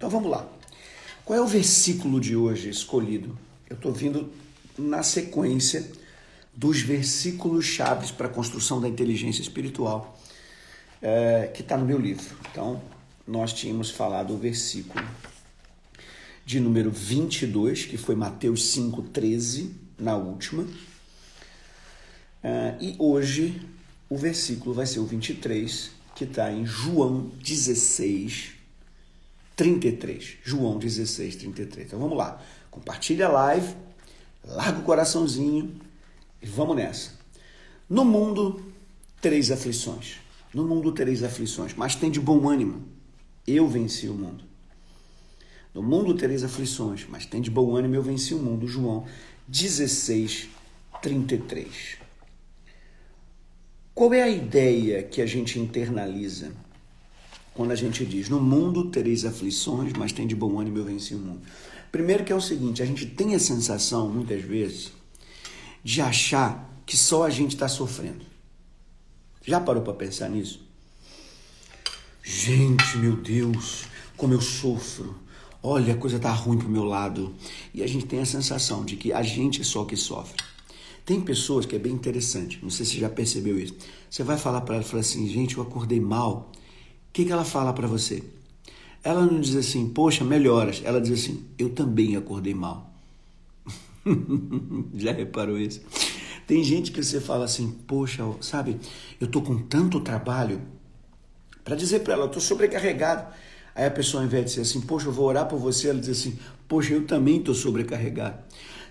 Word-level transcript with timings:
Então 0.00 0.08
vamos 0.08 0.30
lá. 0.30 0.48
Qual 1.24 1.36
é 1.36 1.42
o 1.42 1.46
versículo 1.48 2.20
de 2.20 2.36
hoje 2.36 2.68
escolhido? 2.68 3.36
Eu 3.68 3.74
estou 3.74 3.90
vindo 3.90 4.32
na 4.78 5.02
sequência 5.02 5.90
dos 6.54 6.80
versículos 6.80 7.64
chaves 7.64 8.12
para 8.12 8.28
a 8.28 8.30
construção 8.30 8.80
da 8.80 8.88
inteligência 8.88 9.42
espiritual 9.42 10.16
é, 11.02 11.50
que 11.52 11.62
está 11.62 11.76
no 11.76 11.84
meu 11.84 11.98
livro. 11.98 12.32
Então, 12.48 12.80
nós 13.26 13.52
tínhamos 13.52 13.90
falado 13.90 14.32
o 14.34 14.38
versículo 14.38 15.04
de 16.46 16.60
número 16.60 16.92
22, 16.92 17.84
que 17.86 17.96
foi 17.96 18.14
Mateus 18.14 18.72
5,13, 18.72 19.72
na 19.98 20.16
última. 20.16 20.64
É, 22.40 22.76
e 22.80 22.94
hoje 23.00 23.60
o 24.08 24.16
versículo 24.16 24.72
vai 24.72 24.86
ser 24.86 25.00
o 25.00 25.06
23, 25.06 25.90
que 26.14 26.22
está 26.22 26.52
em 26.52 26.64
João 26.64 27.32
16, 27.42 28.57
33. 29.58 30.38
João 30.44 30.78
16, 30.78 31.34
33. 31.34 31.88
Então 31.88 31.98
vamos 31.98 32.16
lá. 32.16 32.40
Compartilha 32.70 33.26
a 33.26 33.30
live, 33.30 33.74
larga 34.44 34.78
o 34.78 34.84
coraçãozinho 34.84 35.74
e 36.40 36.46
vamos 36.46 36.76
nessa. 36.76 37.10
No 37.90 38.04
mundo 38.04 38.72
tereis 39.20 39.50
aflições. 39.50 40.20
No 40.54 40.64
mundo 40.64 40.92
tereis 40.92 41.24
aflições, 41.24 41.74
mas 41.74 41.96
tem 41.96 42.08
de 42.08 42.20
bom 42.20 42.48
ânimo. 42.48 42.86
Eu 43.44 43.66
venci 43.66 44.08
o 44.08 44.14
mundo. 44.14 44.44
No 45.74 45.82
mundo 45.82 46.14
tereis 46.14 46.44
aflições, 46.44 47.04
mas 47.08 47.26
tem 47.26 47.40
de 47.40 47.50
bom 47.50 47.74
ânimo, 47.74 47.96
eu 47.96 48.02
venci 48.02 48.34
o 48.34 48.38
mundo. 48.38 48.68
João 48.68 49.06
16, 49.48 50.48
33. 51.02 51.98
Qual 53.92 54.14
é 54.14 54.22
a 54.22 54.28
ideia 54.28 55.02
que 55.02 55.20
a 55.20 55.26
gente 55.26 55.58
internaliza? 55.58 56.52
Quando 57.58 57.72
a 57.72 57.74
gente 57.74 58.06
diz: 58.06 58.28
No 58.28 58.40
mundo 58.40 58.84
tereis 58.84 59.24
aflições, 59.24 59.92
mas 59.94 60.12
tem 60.12 60.28
de 60.28 60.36
bom 60.36 60.60
ânimo, 60.60 60.78
eu 60.78 60.84
venci 60.84 61.12
o 61.16 61.18
mundo. 61.18 61.40
Primeiro, 61.90 62.22
que 62.22 62.32
é 62.32 62.36
o 62.36 62.40
seguinte: 62.40 62.80
a 62.80 62.86
gente 62.86 63.04
tem 63.04 63.34
a 63.34 63.38
sensação, 63.40 64.08
muitas 64.08 64.40
vezes, 64.42 64.92
de 65.82 66.00
achar 66.00 66.72
que 66.86 66.96
só 66.96 67.24
a 67.24 67.30
gente 67.30 67.54
está 67.54 67.66
sofrendo. 67.66 68.24
Já 69.44 69.60
parou 69.60 69.82
para 69.82 69.92
pensar 69.92 70.28
nisso? 70.28 70.60
Gente, 72.22 72.96
meu 72.98 73.16
Deus, 73.16 73.86
como 74.16 74.34
eu 74.34 74.40
sofro. 74.40 75.16
Olha, 75.60 75.94
a 75.94 75.96
coisa 75.96 76.20
tá 76.20 76.30
ruim 76.30 76.58
pro 76.58 76.68
meu 76.68 76.84
lado. 76.84 77.34
E 77.74 77.82
a 77.82 77.88
gente 77.88 78.06
tem 78.06 78.20
a 78.20 78.26
sensação 78.26 78.84
de 78.84 78.94
que 78.94 79.12
a 79.12 79.22
gente 79.24 79.62
é 79.62 79.64
só 79.64 79.84
que 79.84 79.96
sofre. 79.96 80.40
Tem 81.04 81.20
pessoas 81.20 81.66
que 81.66 81.74
é 81.74 81.78
bem 81.78 81.92
interessante, 81.92 82.60
não 82.62 82.70
sei 82.70 82.86
se 82.86 82.92
você 82.92 82.98
já 83.00 83.08
percebeu 83.08 83.58
isso. 83.58 83.74
Você 84.08 84.22
vai 84.22 84.38
falar 84.38 84.60
para 84.60 84.76
ela 84.76 84.84
fala 84.84 85.00
assim: 85.00 85.28
gente, 85.28 85.56
eu 85.56 85.62
acordei 85.64 85.98
mal 85.98 86.52
que, 87.12 87.24
que 87.24 87.32
ela 87.32 87.44
fala 87.44 87.72
para 87.72 87.86
você? 87.86 88.22
Ela 89.02 89.24
não 89.24 89.40
diz 89.40 89.56
assim, 89.56 89.88
poxa, 89.88 90.24
melhoras. 90.24 90.82
Ela 90.84 91.00
diz 91.00 91.22
assim, 91.22 91.44
eu 91.58 91.70
também 91.70 92.16
acordei 92.16 92.54
mal. 92.54 92.92
Já 94.94 95.12
reparou 95.12 95.58
isso? 95.58 95.80
Tem 96.46 96.62
gente 96.64 96.90
que 96.90 97.02
você 97.02 97.20
fala 97.20 97.44
assim, 97.44 97.70
poxa, 97.86 98.24
sabe, 98.40 98.78
eu 99.20 99.26
tô 99.26 99.42
com 99.42 99.58
tanto 99.58 100.00
trabalho 100.00 100.60
para 101.64 101.76
dizer 101.76 102.00
para 102.00 102.14
ela, 102.14 102.24
eu 102.24 102.30
tô 102.30 102.40
sobrecarregado. 102.40 103.32
Aí 103.74 103.86
a 103.86 103.90
pessoa, 103.90 104.22
ao 104.22 104.26
invés 104.26 104.44
de 104.44 104.50
dizer 104.50 104.62
assim, 104.62 104.80
poxa, 104.80 105.06
eu 105.06 105.12
vou 105.12 105.26
orar 105.26 105.46
por 105.46 105.58
você, 105.58 105.90
ela 105.90 106.00
diz 106.00 106.08
assim, 106.08 106.38
poxa, 106.66 106.94
eu 106.94 107.06
também 107.06 107.42
tô 107.42 107.54
sobrecarregado. 107.54 108.38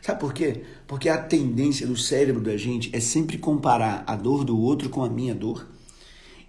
Sabe 0.01 0.19
por 0.19 0.33
quê? 0.33 0.63
Porque 0.85 1.09
a 1.09 1.17
tendência 1.17 1.87
do 1.87 1.97
cérebro 1.97 2.41
da 2.41 2.55
gente 2.55 2.89
é 2.95 2.99
sempre 2.99 3.37
comparar 3.37 4.03
a 4.05 4.15
dor 4.15 4.43
do 4.43 4.59
outro 4.59 4.89
com 4.89 5.03
a 5.03 5.09
minha 5.09 5.33
dor 5.33 5.65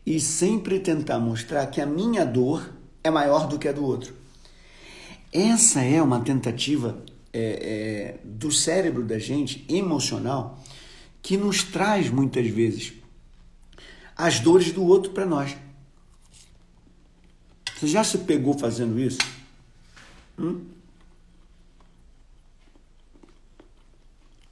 e 0.08 0.18
sempre 0.18 0.80
tentar 0.80 1.18
mostrar 1.18 1.66
que 1.66 1.82
a 1.82 1.86
minha 1.86 2.24
dor 2.24 2.72
é 3.04 3.10
maior 3.10 3.46
do 3.46 3.58
que 3.58 3.68
a 3.68 3.72
do 3.72 3.84
outro. 3.84 4.14
Essa 5.30 5.82
é 5.82 6.00
uma 6.00 6.20
tentativa 6.20 7.04
é, 7.30 7.40
é, 7.42 8.20
do 8.24 8.50
cérebro 8.50 9.04
da 9.04 9.18
gente, 9.18 9.66
emocional, 9.68 10.64
que 11.20 11.36
nos 11.36 11.62
traz 11.62 12.08
muitas 12.08 12.46
vezes 12.46 12.94
as 14.16 14.40
dores 14.40 14.72
do 14.72 14.82
outro 14.82 15.12
para 15.12 15.26
nós. 15.26 15.54
Você 17.76 17.86
já 17.86 18.02
se 18.02 18.16
pegou 18.16 18.58
fazendo 18.58 18.98
isso? 18.98 19.18
Hum? 20.38 20.64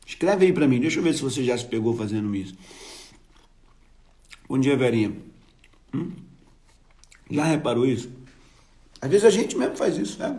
Escreve 0.06 0.44
aí 0.44 0.52
para 0.52 0.68
mim, 0.68 0.80
deixa 0.80 0.98
eu 0.98 1.02
ver 1.02 1.14
se 1.14 1.22
você 1.22 1.42
já 1.42 1.56
se 1.56 1.64
pegou 1.64 1.96
fazendo 1.96 2.36
isso. 2.36 2.54
Bom 4.46 4.58
dia, 4.58 4.76
Verinha. 4.76 5.25
Hum? 5.96 6.12
Já 7.30 7.44
reparou 7.44 7.86
isso? 7.86 8.10
Às 9.00 9.10
vezes 9.10 9.24
a 9.24 9.30
gente 9.30 9.56
mesmo 9.56 9.76
faz 9.76 9.96
isso, 9.96 10.18
né? 10.18 10.38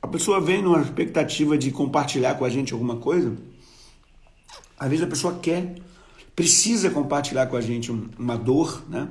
A 0.00 0.08
pessoa 0.08 0.40
vem 0.40 0.62
numa 0.62 0.80
expectativa 0.80 1.56
de 1.56 1.70
compartilhar 1.70 2.34
com 2.34 2.44
a 2.44 2.50
gente 2.50 2.72
alguma 2.72 2.96
coisa. 2.96 3.34
Às 4.78 4.88
vezes 4.88 5.04
a 5.04 5.08
pessoa 5.08 5.38
quer, 5.38 5.76
precisa 6.36 6.90
compartilhar 6.90 7.46
com 7.46 7.56
a 7.56 7.60
gente 7.60 7.90
uma 7.90 8.36
dor, 8.36 8.84
né? 8.88 9.08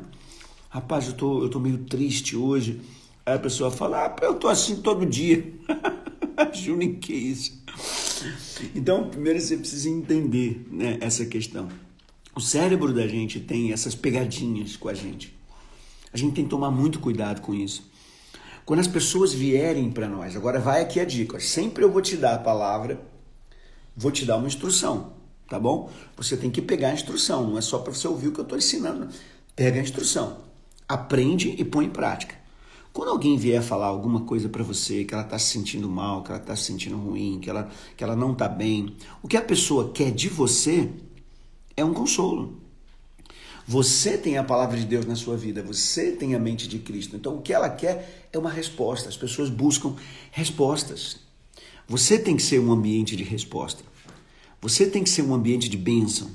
Rapaz, 0.69 1.07
eu 1.07 1.13
tô, 1.13 1.43
eu 1.43 1.49
tô 1.49 1.59
meio 1.59 1.79
triste 1.79 2.35
hoje. 2.35 2.81
Aí 3.25 3.35
a 3.35 3.39
pessoa 3.39 3.71
fala, 3.71 4.05
ah, 4.05 4.15
eu 4.21 4.35
tô 4.35 4.47
assim 4.47 4.81
todo 4.81 5.05
dia. 5.05 5.53
Juro 6.53 6.93
que 6.95 7.13
isso. 7.13 7.63
Então, 8.75 9.09
primeiro 9.09 9.39
você 9.39 9.57
precisa 9.57 9.89
entender 9.89 10.65
né, 10.69 10.97
essa 11.01 11.25
questão. 11.25 11.69
O 12.35 12.41
cérebro 12.41 12.93
da 12.93 13.07
gente 13.07 13.39
tem 13.39 13.71
essas 13.71 13.95
pegadinhas 13.95 14.75
com 14.75 14.89
a 14.89 14.93
gente. 14.93 15.33
A 16.13 16.17
gente 16.17 16.35
tem 16.35 16.43
que 16.43 16.49
tomar 16.49 16.69
muito 16.69 16.99
cuidado 16.99 17.41
com 17.41 17.53
isso. 17.53 17.91
Quando 18.65 18.79
as 18.79 18.87
pessoas 18.87 19.33
vierem 19.33 19.91
para 19.91 20.07
nós, 20.07 20.35
agora 20.35 20.59
vai 20.59 20.81
aqui 20.81 20.99
a 20.99 21.05
dica: 21.05 21.39
sempre 21.39 21.83
eu 21.83 21.91
vou 21.91 22.01
te 22.01 22.15
dar 22.15 22.35
a 22.35 22.39
palavra, 22.39 23.01
vou 23.95 24.11
te 24.11 24.23
dar 24.23 24.37
uma 24.37 24.47
instrução, 24.47 25.13
tá 25.49 25.59
bom? 25.59 25.89
Você 26.15 26.37
tem 26.37 26.49
que 26.49 26.61
pegar 26.61 26.89
a 26.89 26.93
instrução, 26.93 27.49
não 27.49 27.57
é 27.57 27.61
só 27.61 27.79
para 27.79 27.93
você 27.93 28.07
ouvir 28.07 28.29
o 28.29 28.31
que 28.31 28.39
eu 28.39 28.43
estou 28.43 28.57
ensinando. 28.57 29.09
Pega 29.55 29.79
a 29.79 29.83
instrução, 29.83 30.37
aprende 30.87 31.55
e 31.57 31.65
põe 31.65 31.85
em 31.85 31.89
prática. 31.89 32.35
Quando 32.93 33.09
alguém 33.09 33.35
vier 33.35 33.61
falar 33.61 33.87
alguma 33.87 34.21
coisa 34.21 34.47
para 34.47 34.63
você, 34.63 35.03
que 35.03 35.15
ela 35.15 35.23
está 35.23 35.39
se 35.39 35.51
sentindo 35.51 35.89
mal, 35.89 36.21
que 36.21 36.31
ela 36.31 36.39
está 36.39 36.55
se 36.55 36.63
sentindo 36.65 36.95
ruim, 36.95 37.39
que 37.41 37.49
ela, 37.49 37.67
que 37.97 38.03
ela 38.03 38.15
não 38.15 38.33
está 38.33 38.47
bem, 38.47 38.95
o 39.21 39.27
que 39.27 39.35
a 39.35 39.41
pessoa 39.41 39.91
quer 39.91 40.11
de 40.11 40.29
você 40.29 40.91
é 41.75 41.83
um 41.83 41.93
consolo. 41.93 42.62
Você 43.65 44.17
tem 44.17 44.37
a 44.37 44.43
palavra 44.43 44.77
de 44.77 44.85
Deus 44.85 45.05
na 45.05 45.15
sua 45.15 45.37
vida, 45.37 45.63
você 45.63 46.11
tem 46.11 46.35
a 46.35 46.39
mente 46.39 46.67
de 46.67 46.79
Cristo. 46.79 47.15
Então 47.15 47.37
o 47.37 47.41
que 47.41 47.53
ela 47.53 47.69
quer 47.69 48.27
é 48.31 48.37
uma 48.37 48.49
resposta. 48.49 49.07
As 49.07 49.17
pessoas 49.17 49.49
buscam 49.49 49.95
respostas. 50.31 51.17
Você 51.87 52.19
tem 52.19 52.35
que 52.35 52.43
ser 52.43 52.59
um 52.59 52.71
ambiente 52.71 53.15
de 53.15 53.23
resposta. 53.23 53.83
Você 54.61 54.85
tem 54.85 55.03
que 55.03 55.09
ser 55.09 55.21
um 55.21 55.33
ambiente 55.33 55.69
de 55.69 55.77
bênção. 55.77 56.29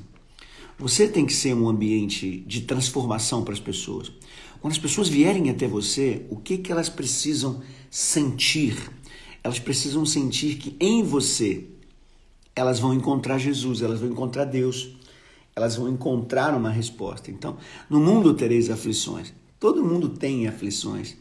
Você 0.78 1.08
tem 1.08 1.26
que 1.26 1.32
ser 1.32 1.54
um 1.54 1.68
ambiente 1.68 2.40
de 2.46 2.62
transformação 2.62 3.42
para 3.42 3.52
as 3.52 3.60
pessoas. 3.60 4.12
Quando 4.60 4.72
as 4.72 4.78
pessoas 4.78 5.08
vierem 5.08 5.50
até 5.50 5.66
você, 5.66 6.24
o 6.30 6.36
que, 6.36 6.58
que 6.58 6.70
elas 6.70 6.88
precisam 6.88 7.62
sentir? 7.90 8.76
Elas 9.42 9.58
precisam 9.58 10.04
sentir 10.06 10.56
que 10.56 10.76
em 10.81 11.02
você 11.02 11.64
elas 12.54 12.78
vão 12.78 12.92
encontrar 12.92 13.38
Jesus, 13.38 13.82
elas 13.82 14.00
vão 14.00 14.10
encontrar 14.10 14.44
Deus 14.44 14.97
elas 15.58 15.75
vão 15.75 15.88
encontrar 15.88 16.55
uma 16.55 16.70
resposta. 16.70 17.31
Então, 17.31 17.58
no 17.90 17.99
mundo 18.00 18.32
tereis 18.32 18.70
aflições. 18.70 19.34
Todo 19.58 19.84
mundo 19.84 20.08
tem 20.08 20.46
aflições. 20.46 21.16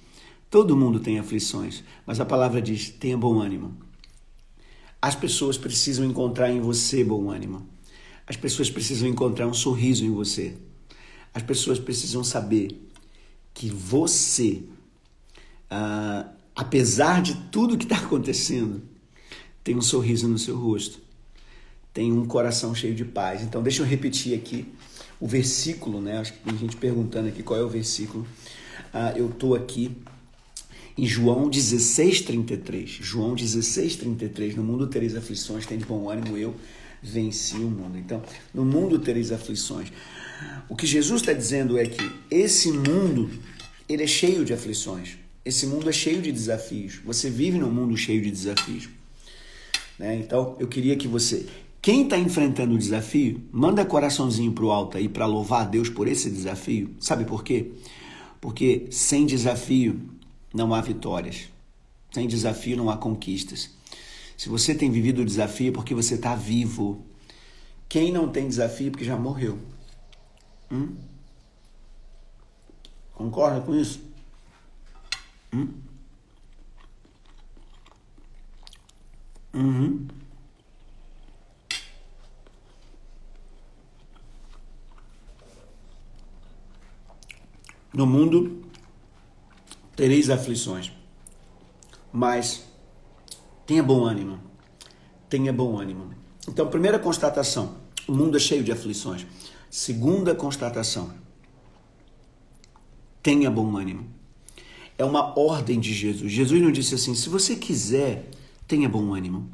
Todo 0.50 0.78
mundo 0.78 1.00
tem 1.00 1.18
aflições. 1.18 1.84
Mas 2.06 2.19
a 2.19 2.25
palavra 2.25 2.62
diz: 2.62 2.89
tenha 2.92 3.18
bom 3.18 3.42
ânimo. 3.42 3.75
As 5.01 5.16
pessoas 5.16 5.57
precisam 5.57 6.06
encontrar 6.06 6.51
em 6.51 6.62
você 6.62 7.04
bom 7.04 7.31
ânimo. 7.31 7.68
As 8.28 8.36
pessoas 8.36 8.69
precisam 8.69 9.10
encontrar 9.10 9.48
um 9.48 9.54
sorriso 9.54 10.06
em 10.06 10.12
você. 10.12 10.56
As 11.34 11.42
pessoas 11.42 11.80
precisam 11.80 12.24
saber 12.24 12.80
que 13.56 13.69
você, 13.69 14.63
ah, 15.69 16.30
apesar 16.56 17.24
de 17.24 17.36
tudo 17.51 17.78
que 17.78 17.86
está 17.86 17.98
acontecendo, 17.98 18.84
tem 19.63 19.75
um 19.75 19.81
sorriso 19.81 20.28
no 20.28 20.38
seu 20.38 20.56
rosto 20.57 21.06
tem 21.98 22.14
um 22.14 22.28
coração 22.28 22.76
cheio 22.76 22.94
de 22.94 23.04
paz. 23.04 23.42
Então, 23.42 23.64
deixa 23.64 23.82
eu 23.82 23.86
repetir 23.88 24.38
aqui 24.38 24.68
o 25.20 25.28
versículo, 25.28 26.00
né? 26.00 26.20
Acho 26.20 26.32
que 26.34 26.40
tem 26.42 26.56
gente 26.56 26.78
perguntando 26.78 27.28
aqui 27.28 27.42
qual 27.42 27.60
é 27.60 27.64
o 27.64 27.68
versículo. 27.68 28.24
Ah, 28.94 29.14
eu 29.16 29.30
estou 29.30 29.56
aqui 29.56 29.98
Em 30.96 31.08
João 31.08 31.50
16:33, 31.50 33.00
João 33.02 33.36
16:33, 33.36 34.56
no 34.56 34.64
mundo 34.64 34.86
tereis 34.86 35.16
aflições, 35.16 35.66
tem 35.66 35.80
de 35.80 35.86
bom 35.86 36.08
ânimo, 36.08 36.38
eu 36.38 36.56
venci 37.02 37.56
o 37.56 37.70
mundo. 37.70 37.98
Então, 37.98 38.22
no 38.54 38.64
mundo 38.64 39.00
tereis 39.00 39.32
aflições. 39.32 39.92
O 40.70 40.76
que 40.76 40.86
Jesus 40.86 41.22
está 41.22 41.34
dizendo 41.34 41.80
é 41.80 41.86
que 41.86 42.12
esse 42.30 42.72
mundo 42.72 43.30
ele 43.90 44.04
é 44.04 44.08
cheio 44.08 44.46
de 44.46 44.54
aflições. 44.54 45.18
Esse 45.44 45.66
mundo 45.66 45.90
é 45.90 45.94
cheio 45.94 46.22
de 46.22 46.32
desafios. 46.32 47.00
Você 47.06 47.28
vive 47.30 47.58
num 47.58 47.72
mundo 47.72 47.98
cheio 47.98 48.22
de 48.22 48.30
desafios. 48.30 48.90
Né? 49.98 50.16
Então, 50.18 50.56
eu 50.60 50.68
queria 50.68 50.96
que 50.96 51.08
você, 51.08 51.48
quem 51.88 52.04
está 52.04 52.18
enfrentando 52.18 52.75
o 52.75 52.78
desafio, 52.78 53.42
manda 53.50 53.86
coraçãozinho 53.86 54.51
para 54.51 54.66
o 54.66 54.72
alto 54.74 54.98
aí 54.98 55.07
para 55.07 55.25
louvar 55.25 55.62
a 55.62 55.63
Deus 55.63 55.88
por 55.88 56.06
esse 56.06 56.30
desafio. 56.30 56.94
Sabe 57.00 57.24
por 57.24 57.45
quê? 57.45 57.72
Porque 58.42 58.88
sem 58.92 59.25
desafio 59.25 59.98
não 60.54 60.74
há 60.74 60.81
vitórias. 60.81 61.48
Sem 62.12 62.28
desafio 62.28 62.75
não 62.75 62.89
há 62.89 62.98
conquistas. 62.98 63.69
Se 64.36 64.50
você 64.50 64.75
tem 64.75 64.92
vivido 64.92 65.22
o 65.22 65.25
desafio, 65.25 65.69
é 65.69 65.72
porque 65.72 65.95
você 65.95 66.16
está 66.16 66.36
vivo. 66.36 67.06
Quem 67.88 68.12
não 68.12 68.28
tem 68.28 68.50
desafio, 68.50 68.88
é 68.88 68.92
porque 68.92 69.06
já 69.06 69.16
morreu. 69.16 69.57
Hum? 70.69 70.94
Concorda 73.13 73.62
com 73.62 73.74
isso? 73.74 74.01
Hum? 75.54 75.69
Uhum. 79.54 80.07
No 87.98 88.06
mundo 88.06 88.62
tereis 89.96 90.30
aflições, 90.30 90.92
mas 92.14 92.64
tenha 93.66 93.82
bom 93.82 94.06
ânimo. 94.06 94.40
Tenha 95.28 95.52
bom 95.52 95.80
ânimo. 95.80 96.14
Então, 96.48 96.70
primeira 96.70 97.00
constatação: 97.00 97.74
o 98.08 98.14
mundo 98.14 98.38
é 98.38 98.40
cheio 98.40 98.64
de 98.64 98.72
aflições. 98.72 99.26
Segunda 99.68 100.36
constatação: 100.36 101.12
tenha 103.24 103.50
bom 103.50 103.76
ânimo. 103.76 104.06
É 104.96 105.04
uma 105.04 105.34
ordem 105.36 105.80
de 105.80 105.92
Jesus. 105.92 106.32
Jesus 106.32 106.62
não 106.62 106.72
disse 106.72 106.94
assim: 106.94 107.16
se 107.16 107.28
você 107.30 107.56
quiser, 107.56 108.30
tenha 108.68 108.88
bom 108.88 109.12
ânimo. 109.12 109.50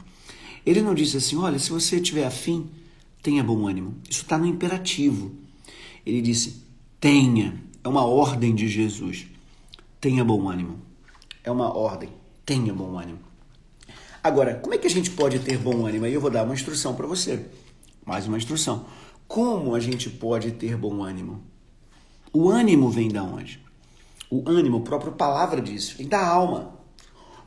Ele 0.65 0.81
não 0.81 0.93
disse 0.93 1.15
assim: 1.15 1.37
olha, 1.37 1.57
se 1.57 1.69
você 1.69 2.01
tiver 2.01 2.25
afim, 2.25 2.69
tenha 3.21 3.41
bom 3.41 3.65
ânimo. 3.65 3.95
Isso 4.09 4.23
está 4.23 4.37
no 4.37 4.45
imperativo. 4.45 5.31
Ele 6.05 6.21
disse: 6.21 6.61
tenha. 6.99 7.71
É 7.83 7.87
uma 7.87 8.05
ordem 8.05 8.55
de 8.55 8.67
Jesus. 8.67 9.27
Tenha 9.99 10.23
bom 10.23 10.47
ânimo. 10.49 10.79
É 11.43 11.51
uma 11.51 11.75
ordem. 11.75 12.09
Tenha 12.45 12.73
bom 12.73 12.97
ânimo. 12.97 13.19
Agora, 14.23 14.55
como 14.55 14.73
é 14.73 14.77
que 14.77 14.87
a 14.87 14.89
gente 14.89 15.11
pode 15.11 15.39
ter 15.39 15.57
bom 15.57 15.85
ânimo? 15.85 16.05
Aí 16.05 16.13
eu 16.13 16.21
vou 16.21 16.31
dar 16.31 16.43
uma 16.43 16.53
instrução 16.53 16.95
para 16.95 17.05
você. 17.05 17.45
Mais 18.05 18.25
uma 18.25 18.37
instrução. 18.37 18.85
Como 19.27 19.75
a 19.75 19.79
gente 19.81 20.09
pode 20.09 20.51
ter 20.51 20.77
bom 20.77 21.03
ânimo? 21.03 21.41
O 22.31 22.49
ânimo 22.49 22.89
vem 22.89 23.09
da 23.09 23.21
onde? 23.21 23.61
O 24.29 24.49
ânimo, 24.49 24.77
a 24.77 24.81
própria 24.81 25.11
palavra 25.11 25.61
diz, 25.61 25.89
vem 25.89 26.07
da 26.07 26.25
alma. 26.25 26.79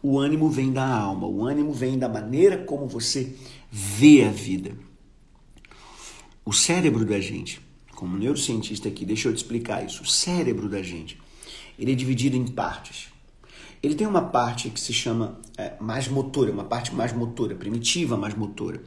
O 0.03 0.19
ânimo 0.19 0.49
vem 0.51 0.73
da 0.73 0.87
alma, 0.87 1.27
o 1.27 1.45
ânimo 1.45 1.73
vem 1.73 1.99
da 1.99 2.09
maneira 2.09 2.59
como 2.59 2.87
você 2.87 3.35
vê 3.71 4.25
a 4.25 4.31
vida. 4.31 4.77
O 6.45 6.53
cérebro 6.53 7.05
da 7.05 7.19
gente, 7.19 7.61
como 7.97 8.17
neurocientista 8.17 8.89
aqui, 8.89 9.05
deixa 9.05 9.29
eu 9.29 9.35
te 9.35 9.39
explicar 9.39 9.85
isso. 9.85 10.03
O 10.03 10.07
cérebro 10.07 10.69
da 10.69 10.83
gente, 10.83 11.19
ele 11.79 11.93
é 11.93 11.95
dividido 11.95 12.37
em 12.37 12.47
partes. 12.47 13.09
Ele 13.83 13.95
tem 13.95 14.07
uma 14.07 14.23
parte 14.23 14.71
que 14.71 14.79
se 14.79 14.93
chama 14.93 15.41
é, 15.57 15.75
mais 15.81 16.07
motora, 16.07 16.53
uma 16.53 16.65
parte 16.65 16.95
mais 16.95 17.13
motora, 17.13 17.55
primitiva 17.55 18.17
mais 18.17 18.35
motora, 18.35 18.83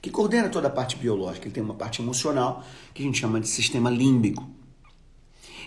que 0.00 0.10
coordena 0.10 0.48
toda 0.48 0.68
a 0.68 0.70
parte 0.70 0.96
biológica. 0.96 1.46
Ele 1.46 1.54
tem 1.54 1.62
uma 1.62 1.74
parte 1.74 2.02
emocional 2.02 2.64
que 2.94 3.02
a 3.02 3.06
gente 3.06 3.18
chama 3.18 3.40
de 3.40 3.48
sistema 3.48 3.90
límbico. 3.90 4.48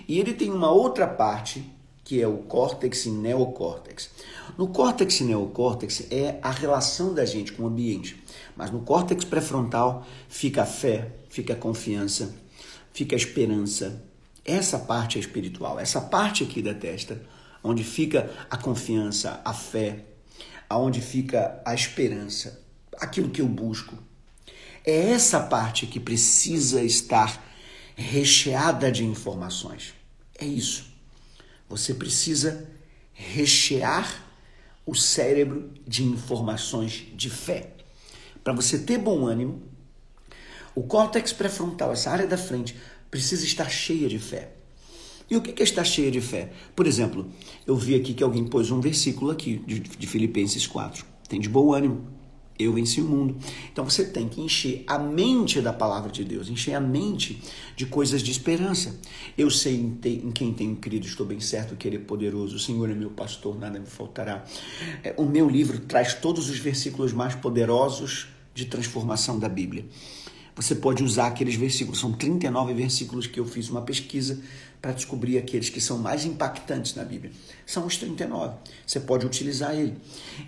E 0.07 0.19
ele 0.19 0.33
tem 0.33 0.51
uma 0.51 0.71
outra 0.71 1.07
parte 1.07 1.63
que 2.03 2.21
é 2.21 2.27
o 2.27 2.39
córtex 2.39 3.05
e 3.05 3.09
neocórtex. 3.09 4.11
No 4.57 4.67
córtex 4.67 5.21
e 5.21 5.23
neocórtex 5.23 6.11
é 6.11 6.37
a 6.41 6.51
relação 6.51 7.13
da 7.13 7.25
gente 7.25 7.53
com 7.53 7.63
o 7.63 7.67
ambiente, 7.67 8.21
mas 8.55 8.69
no 8.69 8.81
córtex 8.81 9.23
pré-frontal 9.23 10.05
fica 10.27 10.63
a 10.63 10.65
fé, 10.65 11.15
fica 11.29 11.53
a 11.53 11.55
confiança, 11.55 12.42
fica 12.93 13.15
a 13.15 13.17
esperança. 13.17 14.03
Essa 14.45 14.77
parte 14.77 15.17
é 15.17 15.21
espiritual, 15.21 15.79
essa 15.79 15.99
parte 15.99 16.43
aqui 16.43 16.61
da 16.61 16.73
testa, 16.73 17.21
onde 17.63 17.83
fica 17.83 18.29
a 18.49 18.57
confiança, 18.57 19.41
a 19.43 19.53
fé, 19.53 20.05
aonde 20.69 21.01
fica 21.01 21.61
a 21.65 21.73
esperança, 21.73 22.61
aquilo 22.97 23.29
que 23.29 23.41
eu 23.41 23.47
busco. 23.47 23.97
É 24.85 25.11
essa 25.11 25.39
parte 25.39 25.87
que 25.87 25.99
precisa 25.99 26.83
estar 26.83 27.41
recheada 27.95 28.91
de 28.91 29.05
informações. 29.05 29.93
É 30.37 30.45
isso. 30.45 30.91
Você 31.69 31.93
precisa 31.93 32.69
rechear 33.13 34.23
o 34.85 34.93
cérebro 34.93 35.71
de 35.87 36.03
informações 36.03 37.05
de 37.15 37.29
fé. 37.29 37.71
Para 38.43 38.51
você 38.51 38.77
ter 38.79 38.97
bom 38.97 39.25
ânimo, 39.25 39.63
o 40.75 40.83
córtex 40.83 41.33
pré-frontal, 41.33 41.91
essa 41.91 42.09
área 42.09 42.27
da 42.27 42.37
frente, 42.37 42.75
precisa 43.09 43.45
estar 43.45 43.69
cheia 43.69 44.07
de 44.07 44.19
fé. 44.19 44.53
E 45.29 45.37
o 45.37 45.41
que 45.41 45.61
é 45.61 45.63
estar 45.63 45.83
cheia 45.83 46.11
de 46.11 46.21
fé? 46.21 46.51
Por 46.75 46.85
exemplo, 46.85 47.27
eu 47.65 47.75
vi 47.75 47.95
aqui 47.95 48.13
que 48.13 48.23
alguém 48.23 48.45
pôs 48.45 48.71
um 48.71 48.81
versículo 48.81 49.31
aqui 49.31 49.63
de, 49.65 49.79
de 49.79 50.07
Filipenses 50.07 50.67
4. 50.67 51.05
Tem 51.27 51.39
de 51.39 51.49
bom 51.49 51.73
ânimo 51.73 52.13
eu 52.57 52.73
venci 52.73 53.01
o 53.01 53.05
mundo. 53.05 53.37
Então 53.71 53.83
você 53.83 54.05
tem 54.05 54.27
que 54.27 54.41
encher 54.41 54.83
a 54.87 54.97
mente 54.97 55.59
da 55.61 55.73
palavra 55.73 56.11
de 56.11 56.23
Deus, 56.23 56.49
encher 56.49 56.75
a 56.75 56.79
mente 56.79 57.41
de 57.75 57.85
coisas 57.85 58.21
de 58.21 58.31
esperança. 58.31 58.99
Eu 59.37 59.49
sei 59.49 59.75
em, 59.75 59.91
te, 59.91 60.09
em 60.09 60.31
quem 60.31 60.53
tenho 60.53 60.75
crido, 60.75 61.05
estou 61.05 61.25
bem 61.25 61.39
certo 61.39 61.75
que 61.75 61.87
Ele 61.87 61.97
é 61.97 61.99
poderoso. 61.99 62.55
O 62.55 62.59
Senhor 62.59 62.89
é 62.89 62.93
meu 62.93 63.09
pastor, 63.09 63.57
nada 63.57 63.79
me 63.79 63.87
faltará. 63.87 64.45
É, 65.03 65.13
o 65.17 65.23
meu 65.23 65.49
livro 65.49 65.79
traz 65.79 66.13
todos 66.13 66.49
os 66.49 66.57
versículos 66.59 67.11
mais 67.11 67.35
poderosos 67.35 68.27
de 68.53 68.65
transformação 68.65 69.39
da 69.39 69.49
Bíblia. 69.49 69.85
Você 70.55 70.75
pode 70.75 71.03
usar 71.03 71.27
aqueles 71.27 71.55
versículos, 71.55 71.99
são 71.99 72.11
39 72.11 72.73
versículos 72.73 73.25
que 73.25 73.39
eu 73.39 73.45
fiz 73.45 73.69
uma 73.69 73.81
pesquisa 73.81 74.39
para 74.81 74.91
descobrir 74.91 75.37
aqueles 75.37 75.69
que 75.69 75.81
são 75.81 75.97
mais 75.97 76.25
impactantes 76.25 76.93
na 76.93 77.03
Bíblia. 77.03 77.31
São 77.65 77.85
os 77.85 77.97
39. 77.97 78.55
Você 78.85 78.99
pode 78.99 79.25
utilizar 79.25 79.73
ele. 79.73 79.95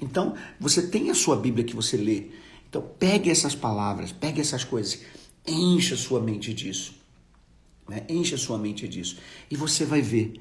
Então, 0.02 0.36
você 0.60 0.86
tem 0.88 1.10
a 1.10 1.16
sua 1.16 1.38
Bíblia 1.38 1.66
que 1.66 1.76
você 1.76 1.98
lê. 1.98 2.28
Então, 2.70 2.84
pegue 3.00 3.32
essas 3.32 3.56
palavras, 3.56 4.12
pegue 4.12 4.42
essas 4.42 4.64
coisas, 4.64 5.00
encha 5.48 5.96
sua 5.96 6.20
mente 6.20 6.54
disso. 6.54 6.94
Né? 7.88 8.04
Encha 8.10 8.38
sua 8.38 8.58
mente 8.58 8.88
disso. 8.88 9.18
E 9.50 9.56
você 9.56 9.86
vai 9.86 10.02
ver 10.02 10.34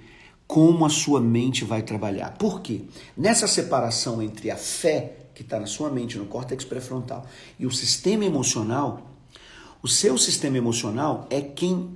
como 0.46 0.84
a 0.84 0.90
sua 0.90 1.20
mente 1.20 1.64
vai 1.64 1.82
trabalhar. 1.82 2.36
Por 2.36 2.60
quê? 2.60 2.82
Nessa 3.16 3.46
separação 3.46 4.20
entre 4.20 4.50
a 4.50 4.56
fé 4.56 5.18
que 5.34 5.42
está 5.42 5.58
na 5.58 5.66
sua 5.66 5.90
mente, 5.90 6.18
no 6.18 6.26
córtex 6.26 6.64
pré-frontal, 6.64 7.26
e 7.58 7.66
o 7.66 7.70
sistema 7.70 8.24
emocional, 8.24 9.13
o 9.84 9.88
seu 9.88 10.16
sistema 10.16 10.56
emocional 10.56 11.26
é 11.28 11.42
quem 11.42 11.90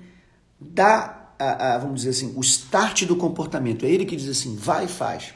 dá 0.60 1.32
a, 1.38 1.76
a, 1.76 1.78
vamos 1.78 2.00
dizer 2.00 2.10
assim, 2.10 2.34
o 2.36 2.40
start 2.42 3.06
do 3.06 3.16
comportamento. 3.16 3.86
É 3.86 3.90
ele 3.90 4.04
que 4.04 4.14
diz 4.14 4.28
assim, 4.28 4.56
vai 4.56 4.84
e 4.84 4.88
faz. 4.88 5.32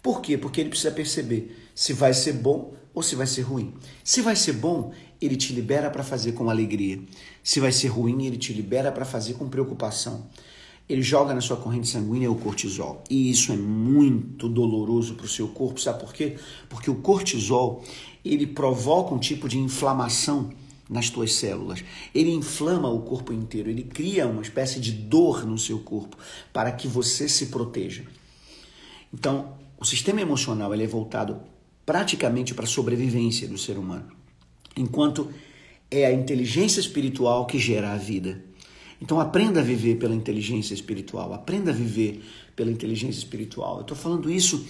Por 0.00 0.20
quê? 0.20 0.38
Porque 0.38 0.60
ele 0.60 0.70
precisa 0.70 0.92
perceber 0.92 1.68
se 1.74 1.92
vai 1.92 2.14
ser 2.14 2.34
bom 2.34 2.74
ou 2.94 3.02
se 3.02 3.16
vai 3.16 3.26
ser 3.26 3.42
ruim. 3.42 3.74
Se 4.04 4.22
vai 4.22 4.36
ser 4.36 4.52
bom, 4.52 4.92
ele 5.20 5.34
te 5.34 5.52
libera 5.52 5.90
para 5.90 6.04
fazer 6.04 6.30
com 6.30 6.48
alegria. 6.48 7.02
Se 7.42 7.58
vai 7.58 7.72
ser 7.72 7.88
ruim, 7.88 8.24
ele 8.24 8.38
te 8.38 8.52
libera 8.52 8.92
para 8.92 9.04
fazer 9.04 9.34
com 9.34 9.48
preocupação. 9.48 10.28
Ele 10.88 11.02
joga 11.02 11.34
na 11.34 11.40
sua 11.40 11.56
corrente 11.56 11.88
sanguínea 11.88 12.30
o 12.30 12.36
cortisol. 12.36 13.02
E 13.10 13.32
isso 13.32 13.50
é 13.50 13.56
muito 13.56 14.48
doloroso 14.48 15.16
para 15.16 15.26
o 15.26 15.28
seu 15.28 15.48
corpo. 15.48 15.80
Sabe 15.80 15.98
por 15.98 16.14
quê? 16.14 16.36
Porque 16.68 16.88
o 16.88 16.96
cortisol 16.96 17.82
ele 18.24 18.46
provoca 18.46 19.12
um 19.12 19.18
tipo 19.18 19.48
de 19.48 19.58
inflamação 19.58 20.50
nas 20.90 21.08
tuas 21.08 21.34
células. 21.34 21.84
Ele 22.12 22.32
inflama 22.32 22.90
o 22.90 23.02
corpo 23.02 23.32
inteiro, 23.32 23.70
ele 23.70 23.84
cria 23.84 24.26
uma 24.26 24.42
espécie 24.42 24.80
de 24.80 24.90
dor 24.90 25.46
no 25.46 25.56
seu 25.56 25.78
corpo 25.78 26.18
para 26.52 26.72
que 26.72 26.88
você 26.88 27.28
se 27.28 27.46
proteja. 27.46 28.02
Então, 29.14 29.54
o 29.78 29.84
sistema 29.84 30.20
emocional 30.20 30.74
ele 30.74 30.82
é 30.82 30.88
voltado 30.88 31.40
praticamente 31.86 32.52
para 32.52 32.64
a 32.64 32.68
sobrevivência 32.68 33.46
do 33.46 33.56
ser 33.56 33.78
humano, 33.78 34.10
enquanto 34.76 35.30
é 35.90 36.06
a 36.06 36.12
inteligência 36.12 36.80
espiritual 36.80 37.46
que 37.46 37.58
gera 37.58 37.92
a 37.92 37.96
vida. 37.96 38.44
Então 39.00 39.18
aprenda 39.18 39.60
a 39.60 39.62
viver 39.62 39.96
pela 39.96 40.14
inteligência 40.14 40.74
espiritual, 40.74 41.32
aprenda 41.32 41.70
a 41.70 41.74
viver 41.74 42.22
pela 42.54 42.70
inteligência 42.70 43.18
espiritual. 43.18 43.76
Eu 43.76 43.80
estou 43.82 43.96
falando 43.96 44.30
isso 44.30 44.66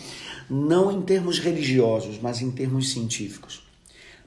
não 0.49 0.93
em 0.93 1.03
termos 1.03 1.41
religiosos, 1.41 2.19
mas 2.21 2.41
em 2.41 2.51
termos 2.51 2.91
científicos. 2.91 3.63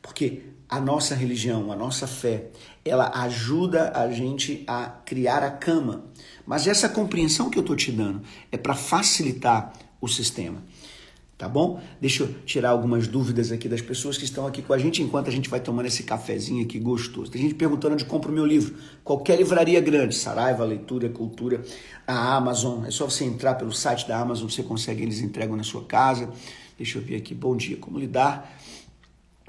Porque 0.02 0.42
a 0.74 0.82
nossa 0.82 1.14
religião, 1.14 1.72
a 1.72 1.76
nossa 1.76 2.08
fé, 2.08 2.48
ela 2.84 3.12
ajuda 3.26 3.92
a 3.96 4.12
gente 4.12 4.64
a 4.66 4.86
criar 5.06 5.44
a 5.44 5.52
cama. 5.52 6.06
Mas 6.48 6.66
essa 6.66 6.90
compreensão 6.90 7.48
que 7.48 7.60
eu 7.60 7.62
estou 7.62 7.76
te 7.76 7.92
dando 7.92 8.24
é 8.52 8.58
para 8.58 8.74
facilitar 8.74 9.72
o 10.02 10.08
sistema. 10.08 10.64
Tá 11.38 11.48
bom? 11.48 11.80
Deixa 12.02 12.24
eu 12.24 12.34
tirar 12.44 12.72
algumas 12.72 13.06
dúvidas 13.08 13.52
aqui 13.52 13.70
das 13.70 13.82
pessoas 13.82 14.18
que 14.18 14.26
estão 14.26 14.48
aqui 14.48 14.64
com 14.64 14.74
a 14.74 14.80
gente 14.80 15.04
enquanto 15.04 15.28
a 15.28 15.32
gente 15.32 15.48
vai 15.48 15.60
tomando 15.60 15.86
esse 15.86 16.02
cafezinho 16.02 16.64
aqui 16.64 16.80
gostoso. 16.80 17.30
Tem 17.30 17.42
gente 17.44 17.54
perguntando 17.54 17.94
onde 17.94 18.06
compra 18.06 18.32
o 18.32 18.34
meu 18.34 18.46
livro. 18.46 18.76
Qualquer 19.04 19.38
livraria 19.38 19.80
grande, 19.80 20.16
Saraiva, 20.16 20.66
Leitura, 20.66 21.08
Cultura, 21.08 21.64
a 22.08 22.36
Amazon. 22.36 22.84
É 22.86 22.90
só 22.90 23.08
você 23.08 23.26
entrar 23.26 23.54
pelo 23.56 23.72
site 23.72 24.08
da 24.08 24.18
Amazon, 24.18 24.50
você 24.50 24.64
consegue, 24.64 25.04
eles 25.04 25.20
entregam 25.20 25.56
na 25.56 25.64
sua 25.64 25.84
casa. 25.84 26.32
Deixa 26.80 26.98
eu 26.98 27.04
ver 27.04 27.18
aqui. 27.18 27.36
Bom 27.36 27.56
dia. 27.56 27.78
Como 27.78 28.00
lidar 28.00 28.60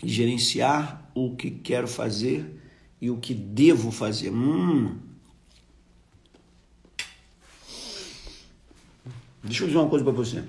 gerenciar 0.07 1.11
o 1.15 1.37
que 1.37 1.51
quero 1.51 1.89
fazer 1.89 2.61
e 3.01 3.11
o 3.11 3.19
que 3.19 3.35
devo 3.35 3.91
fazer? 3.91 4.31
Hum. 4.31 4.99
Deixa 9.43 9.63
eu 9.63 9.67
dizer 9.67 9.79
uma 9.79 9.89
coisa 9.89 10.05
para 10.05 10.15
você. 10.15 10.43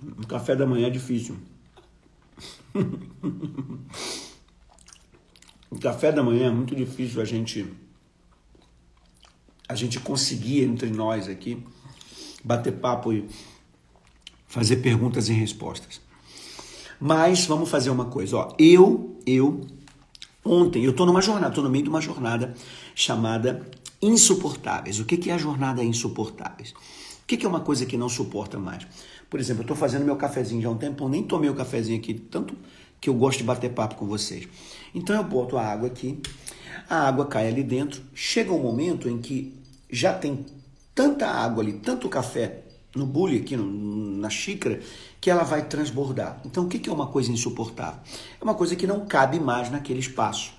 O 0.00 0.26
café 0.26 0.54
da 0.54 0.66
manhã 0.66 0.86
é 0.86 0.90
difícil. 0.90 1.36
o 5.70 5.78
café 5.80 6.12
da 6.12 6.22
manhã 6.22 6.48
é 6.48 6.50
muito 6.50 6.74
difícil 6.74 7.20
a 7.20 7.24
gente 7.24 7.66
a 9.68 9.74
gente 9.74 9.98
conseguir 9.98 10.62
entre 10.62 10.90
nós 10.90 11.26
aqui 11.26 11.64
bater 12.44 12.72
papo 12.72 13.12
e 13.12 13.26
fazer 14.54 14.76
perguntas 14.76 15.28
e 15.28 15.32
respostas. 15.32 16.00
Mas 17.00 17.44
vamos 17.44 17.68
fazer 17.68 17.90
uma 17.90 18.04
coisa, 18.04 18.36
ó. 18.36 18.54
Eu, 18.56 19.18
eu 19.26 19.62
ontem 20.44 20.84
eu 20.84 20.92
tô 20.92 21.04
numa 21.04 21.20
jornada, 21.20 21.52
tô 21.52 21.60
no 21.60 21.68
meio 21.68 21.82
de 21.82 21.90
uma 21.90 22.00
jornada 22.00 22.54
chamada 22.94 23.68
insuportáveis. 24.00 25.00
O 25.00 25.04
que 25.04 25.28
é 25.28 25.34
a 25.34 25.38
jornada 25.38 25.82
insuportáveis? 25.82 26.70
O 26.70 27.26
que 27.26 27.44
é 27.44 27.48
uma 27.48 27.62
coisa 27.62 27.84
que 27.84 27.96
não 27.96 28.08
suporta 28.08 28.56
mais? 28.56 28.86
Por 29.28 29.40
exemplo, 29.40 29.62
eu 29.62 29.64
estou 29.64 29.76
fazendo 29.76 30.04
meu 30.04 30.14
cafezinho 30.14 30.62
já 30.62 30.68
há 30.68 30.70
um 30.70 30.76
tempo, 30.76 31.02
eu 31.02 31.08
nem 31.08 31.24
tomei 31.24 31.50
o 31.50 31.54
cafezinho 31.54 31.98
aqui, 31.98 32.14
tanto 32.14 32.56
que 33.00 33.10
eu 33.10 33.14
gosto 33.14 33.38
de 33.38 33.44
bater 33.44 33.72
papo 33.72 33.96
com 33.96 34.06
vocês. 34.06 34.46
Então 34.94 35.16
eu 35.16 35.24
boto 35.24 35.56
a 35.56 35.66
água 35.66 35.88
aqui, 35.88 36.20
a 36.88 37.08
água 37.08 37.26
cai 37.26 37.48
ali 37.48 37.64
dentro, 37.64 38.02
chega 38.14 38.52
um 38.52 38.62
momento 38.62 39.08
em 39.08 39.18
que 39.18 39.52
já 39.90 40.14
tem 40.14 40.46
tanta 40.94 41.26
água 41.26 41.60
ali, 41.60 41.72
tanto 41.72 42.08
café 42.08 42.63
no 42.94 43.06
bule 43.06 43.38
aqui 43.38 43.56
no, 43.56 43.66
na 44.18 44.30
xícara, 44.30 44.80
que 45.20 45.30
ela 45.30 45.42
vai 45.42 45.66
transbordar. 45.66 46.40
Então 46.44 46.64
o 46.64 46.68
que 46.68 46.88
é 46.88 46.92
uma 46.92 47.08
coisa 47.08 47.30
insuportável? 47.30 48.00
É 48.40 48.44
uma 48.44 48.54
coisa 48.54 48.76
que 48.76 48.86
não 48.86 49.06
cabe 49.06 49.40
mais 49.40 49.70
naquele 49.70 50.00
espaço. 50.00 50.52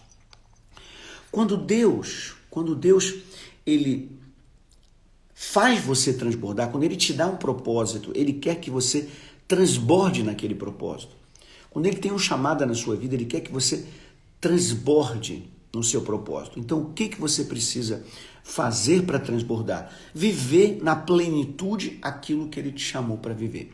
Quando 1.32 1.58
Deus, 1.58 2.36
quando 2.50 2.76
Deus 2.76 3.16
ele 3.66 4.18
faz 5.34 5.84
você 5.84 6.14
transbordar, 6.14 6.70
quando 6.70 6.84
ele 6.84 6.96
te 6.96 7.14
dá 7.14 7.28
um 7.28 7.36
propósito, 7.36 8.12
ele 8.16 8.34
quer 8.34 8.56
que 8.56 8.70
você 8.70 9.10
transborde 9.48 10.24
naquele 10.24 10.56
propósito. 10.56 11.14
Quando 11.70 11.88
ele 11.88 11.98
tem 11.98 12.12
um 12.12 12.18
chamada 12.18 12.66
na 12.66 12.74
sua 12.74 12.96
vida, 12.96 13.16
ele 13.16 13.26
quer 13.26 13.42
que 13.42 13.52
você 13.52 13.86
transborde 14.40 15.50
no 15.74 15.84
seu 15.84 16.02
propósito. 16.02 16.58
Então, 16.58 16.82
o 16.82 16.94
que, 16.94 17.10
que 17.10 17.20
você 17.20 17.44
precisa 17.44 18.06
fazer 18.46 19.02
para 19.02 19.20
transbordar? 19.20 19.92
Viver 20.14 20.78
na 20.84 20.96
plenitude 20.96 21.98
aquilo 22.00 22.48
que 22.48 22.60
ele 22.60 22.72
te 22.72 22.84
chamou 22.84 23.18
para 23.18 23.34
viver. 23.34 23.74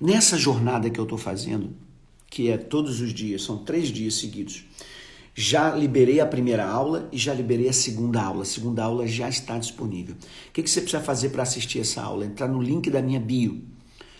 Nessa 0.00 0.38
jornada 0.38 0.88
que 0.88 1.00
eu 1.00 1.04
estou 1.04 1.18
fazendo, 1.18 1.70
que 2.30 2.48
é 2.48 2.56
todos 2.56 3.00
os 3.00 3.12
dias, 3.12 3.42
são 3.42 3.58
três 3.58 3.88
dias 3.88 4.14
seguidos, 4.14 4.64
já 5.34 5.74
liberei 5.74 6.20
a 6.20 6.26
primeira 6.26 6.64
aula 6.64 7.08
e 7.10 7.18
já 7.18 7.34
liberei 7.34 7.68
a 7.68 7.72
segunda 7.72 8.22
aula. 8.22 8.42
A 8.42 8.46
segunda 8.46 8.84
aula 8.84 9.06
já 9.06 9.28
está 9.28 9.58
disponível. 9.58 10.14
O 10.14 10.52
que, 10.52 10.62
você 10.62 10.80
precisa 10.80 11.02
fazer 11.02 11.30
para 11.30 11.42
assistir 11.42 11.80
essa 11.80 12.02
aula? 12.02 12.24
Entrar 12.24 12.48
no 12.48 12.62
link 12.62 12.88
da 12.88 13.02
minha 13.02 13.18
bio. 13.18 13.62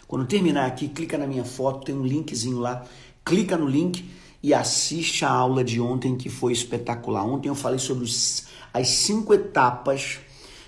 Quando 0.09 0.27
terminar 0.27 0.67
aqui, 0.67 0.89
clica 0.89 1.17
na 1.17 1.27
minha 1.27 1.45
foto, 1.45 1.85
tem 1.85 1.95
um 1.95 2.05
linkzinho 2.05 2.59
lá. 2.59 2.85
Clica 3.25 3.57
no 3.57 3.67
link 3.67 4.05
e 4.43 4.53
assiste 4.53 5.25
a 5.25 5.31
aula 5.31 5.63
de 5.63 5.81
ontem 5.81 6.17
que 6.17 6.29
foi 6.29 6.53
espetacular. 6.53 7.25
Ontem 7.25 7.49
eu 7.49 7.55
falei 7.55 7.79
sobre 7.79 8.05
os, 8.05 8.47
as 8.75 8.89
cinco 8.89 9.33
etapas 9.33 10.19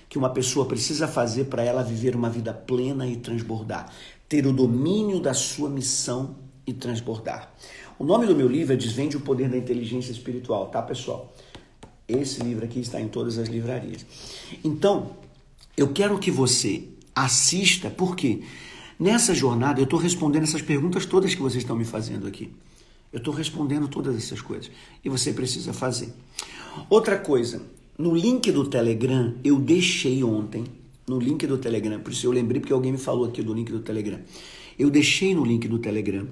que 0.08 0.16
uma 0.16 0.30
pessoa 0.30 0.64
precisa 0.66 1.08
fazer 1.08 1.46
para 1.46 1.62
ela 1.62 1.82
viver 1.82 2.14
uma 2.14 2.30
vida 2.30 2.54
plena 2.54 3.06
e 3.06 3.16
transbordar. 3.16 3.90
Ter 4.28 4.46
o 4.46 4.52
domínio 4.52 5.18
da 5.18 5.34
sua 5.34 5.68
missão 5.68 6.36
e 6.66 6.72
transbordar. 6.72 7.52
O 7.98 8.04
nome 8.04 8.26
do 8.26 8.34
meu 8.34 8.46
livro 8.46 8.72
é 8.72 8.76
Desvende 8.76 9.16
o 9.16 9.20
Poder 9.20 9.48
da 9.48 9.56
Inteligência 9.56 10.12
Espiritual, 10.12 10.66
tá, 10.66 10.80
pessoal? 10.82 11.32
Esse 12.06 12.42
livro 12.42 12.64
aqui 12.64 12.80
está 12.80 13.00
em 13.00 13.08
todas 13.08 13.38
as 13.38 13.48
livrarias. 13.48 14.06
Então, 14.62 15.10
eu 15.76 15.92
quero 15.92 16.18
que 16.18 16.30
você 16.30 16.88
assista, 17.14 17.90
porque 17.90 18.42
nessa 18.98 19.34
jornada 19.34 19.80
eu 19.80 19.84
estou 19.84 19.98
respondendo 19.98 20.44
essas 20.44 20.62
perguntas 20.62 21.06
todas 21.06 21.34
que 21.34 21.42
vocês 21.42 21.62
estão 21.62 21.76
me 21.76 21.84
fazendo 21.84 22.26
aqui. 22.26 22.52
Eu 23.14 23.18
estou 23.18 23.32
respondendo 23.32 23.88
todas 23.88 24.14
essas 24.16 24.42
coisas. 24.42 24.70
E 25.02 25.08
você 25.08 25.32
precisa 25.32 25.72
fazer. 25.72 26.12
Outra 26.90 27.16
coisa, 27.16 27.62
no 27.96 28.14
link 28.14 28.52
do 28.52 28.66
Telegram, 28.66 29.34
eu 29.42 29.58
deixei 29.58 30.22
ontem, 30.22 30.64
no 31.08 31.18
link 31.18 31.46
do 31.46 31.56
Telegram, 31.56 32.00
por 32.00 32.12
isso 32.12 32.26
eu 32.26 32.32
lembrei 32.32 32.60
porque 32.60 32.72
alguém 32.72 32.92
me 32.92 32.98
falou 32.98 33.24
aqui 33.24 33.42
do 33.42 33.54
link 33.54 33.70
do 33.70 33.78
Telegram. 33.78 34.18
Eu 34.76 34.90
deixei 34.90 35.34
no 35.34 35.44
link 35.44 35.66
do 35.68 35.78
Telegram 35.78 36.26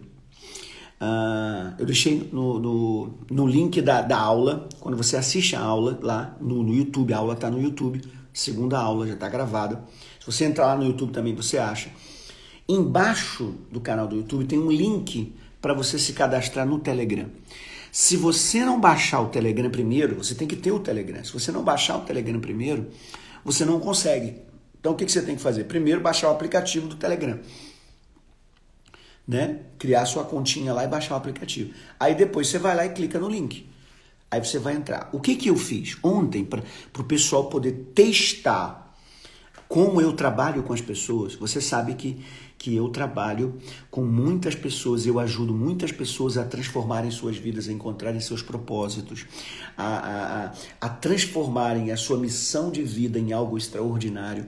Uh, 1.03 1.75
eu 1.81 1.85
deixei 1.85 2.31
no, 2.33 2.61
no, 2.61 3.15
no 3.29 3.45
link 3.45 3.83
da, 3.83 4.03
da, 4.03 4.17
aula, 4.17 4.69
quando 4.79 4.97
você 4.97 5.17
assiste 5.17 5.57
a 5.57 5.61
aula 5.61 5.99
lá 6.01 6.37
no, 6.41 6.63
no 6.63 6.73
YouTube, 6.73 7.13
a 7.13 7.19
aula 7.19 7.35
está 7.35 7.51
no 7.51 7.61
YouTube, 7.61 8.01
segunda 8.33 8.79
aula 8.79 9.05
já 9.09 9.15
está 9.15 9.29
gravada. 9.29 9.83
Se 10.21 10.27
você 10.27 10.45
entrar 10.45 10.67
lá 10.67 10.77
no 10.77 10.85
YouTube 10.85 11.11
também 11.11 11.35
você 11.35 11.59
acha. 11.59 11.91
Embaixo 12.69 13.53
do 13.69 13.81
canal 13.81 14.07
do 14.07 14.15
YouTube 14.15 14.45
tem 14.45 14.61
um 14.61 14.71
link 14.71 15.35
para 15.63 15.73
você 15.73 15.99
se 15.99 16.13
cadastrar 16.13 16.67
no 16.67 16.79
Telegram. 16.79 17.31
Se 17.91 18.17
você 18.17 18.65
não 18.65 18.79
baixar 18.79 19.23
o 19.23 19.29
Telegram 19.29 19.71
primeiro, 19.71 20.17
você 20.17 20.35
tem 20.35 20.47
que 20.47 20.57
ter 20.57 20.73
o 20.73 20.81
Telegram. 20.81 21.25
Se 21.25 21.33
você 21.33 21.51
não 21.51 21.63
baixar 21.65 21.97
o 21.97 22.03
Telegram 22.03 22.41
primeiro, 22.41 22.91
você 23.43 23.65
não 23.65 23.81
consegue. 23.81 24.37
Então 24.79 24.93
o 24.93 24.95
que, 24.95 25.07
que 25.07 25.13
você 25.13 25.23
tem 25.23 25.37
que 25.37 25.43
fazer? 25.43 25.65
Primeiro 25.65 26.03
baixar 26.03 26.29
o 26.29 26.33
aplicativo 26.33 26.87
do 26.87 26.97
Telegram 26.97 27.39
né? 29.27 29.61
Criar 29.79 30.05
sua 30.07 30.25
continha 30.25 30.73
lá 30.73 30.85
e 30.85 30.89
baixar 30.89 31.15
o 31.15 31.17
aplicativo. 31.17 31.73
Aí 31.99 32.15
depois 32.15 32.49
você 32.49 32.59
vai 32.59 32.75
lá 32.75 32.87
e 32.87 32.91
clica 32.91 33.19
no 33.19 33.29
link. 33.29 33.69
Aí 34.31 34.43
você 34.45 34.59
vai 34.59 34.75
entrar. 34.75 35.11
O 35.13 35.21
que, 35.21 35.37
que 35.37 35.49
eu 35.49 35.57
fiz 35.57 35.97
ontem 36.03 36.45
para 36.45 36.63
o 36.99 37.05
pessoal 37.05 37.49
poder 37.49 37.73
testar 37.95 38.95
como 39.69 40.01
eu 40.01 40.13
trabalho 40.13 40.63
com 40.63 40.73
as 40.73 40.81
pessoas? 40.81 41.35
Você 41.35 41.61
sabe 41.61 41.95
que, 41.95 42.25
que 42.59 42.75
eu 42.75 42.89
trabalho 42.89 43.59
com 43.91 44.05
muitas 44.05 44.55
pessoas, 44.55 45.07
eu 45.07 45.19
ajudo 45.19 45.53
muitas 45.53 45.91
pessoas 45.91 46.37
a 46.37 46.45
transformarem 46.45 47.11
suas 47.11 47.37
vidas, 47.37 47.69
a 47.69 47.73
encontrarem 47.73 48.21
seus 48.21 48.43
propósitos, 48.43 49.27
a, 49.77 50.51
a, 50.51 50.53
a 50.81 50.89
transformarem 50.89 51.91
a 51.91 51.97
sua 51.97 52.19
missão 52.19 52.71
de 52.71 52.83
vida 52.83 53.19
em 53.19 53.33
algo 53.33 53.59
extraordinário. 53.59 54.47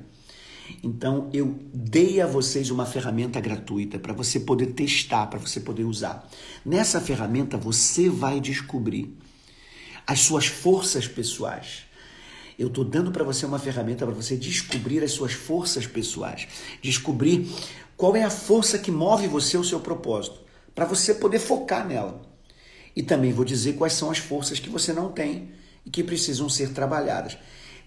Então 0.82 1.28
eu 1.32 1.58
dei 1.73 2.20
a 2.20 2.26
vocês 2.26 2.70
uma 2.70 2.87
ferramenta 2.87 3.40
gratuita 3.40 3.99
para 3.99 4.12
você 4.12 4.40
poder 4.40 4.68
testar, 4.68 5.26
para 5.26 5.38
você 5.38 5.61
poder 5.61 5.84
usar. 5.84 6.28
Nessa 6.64 7.00
ferramenta 7.00 7.56
você 7.56 8.08
vai 8.08 8.40
descobrir 8.40 9.16
as 10.06 10.20
suas 10.20 10.46
forças 10.46 11.06
pessoais. 11.06 11.84
Eu 12.58 12.68
estou 12.68 12.84
dando 12.84 13.11
para 13.11 13.25
você 13.25 13.44
uma 13.44 13.58
ferramenta 13.58 14.06
para 14.06 14.14
você 14.14 14.37
descobrir 14.37 15.02
as 15.02 15.11
suas 15.11 15.32
forças 15.32 15.87
pessoais, 15.87 16.46
descobrir 16.80 17.50
qual 17.96 18.16
é 18.16 18.24
a 18.24 18.30
força 18.30 18.78
que 18.78 18.90
move 18.90 19.26
você 19.28 19.56
ao 19.56 19.64
seu 19.64 19.80
propósito, 19.80 20.40
para 20.74 20.84
você 20.84 21.14
poder 21.14 21.38
focar 21.38 21.86
nela. 21.86 22.22
E 22.96 23.02
também 23.02 23.32
vou 23.32 23.44
dizer 23.44 23.74
quais 23.74 23.92
são 23.92 24.10
as 24.10 24.18
forças 24.18 24.58
que 24.58 24.68
você 24.68 24.92
não 24.92 25.10
tem 25.10 25.50
e 25.84 25.90
que 25.90 26.02
precisam 26.02 26.48
ser 26.48 26.70
trabalhadas. 26.70 27.36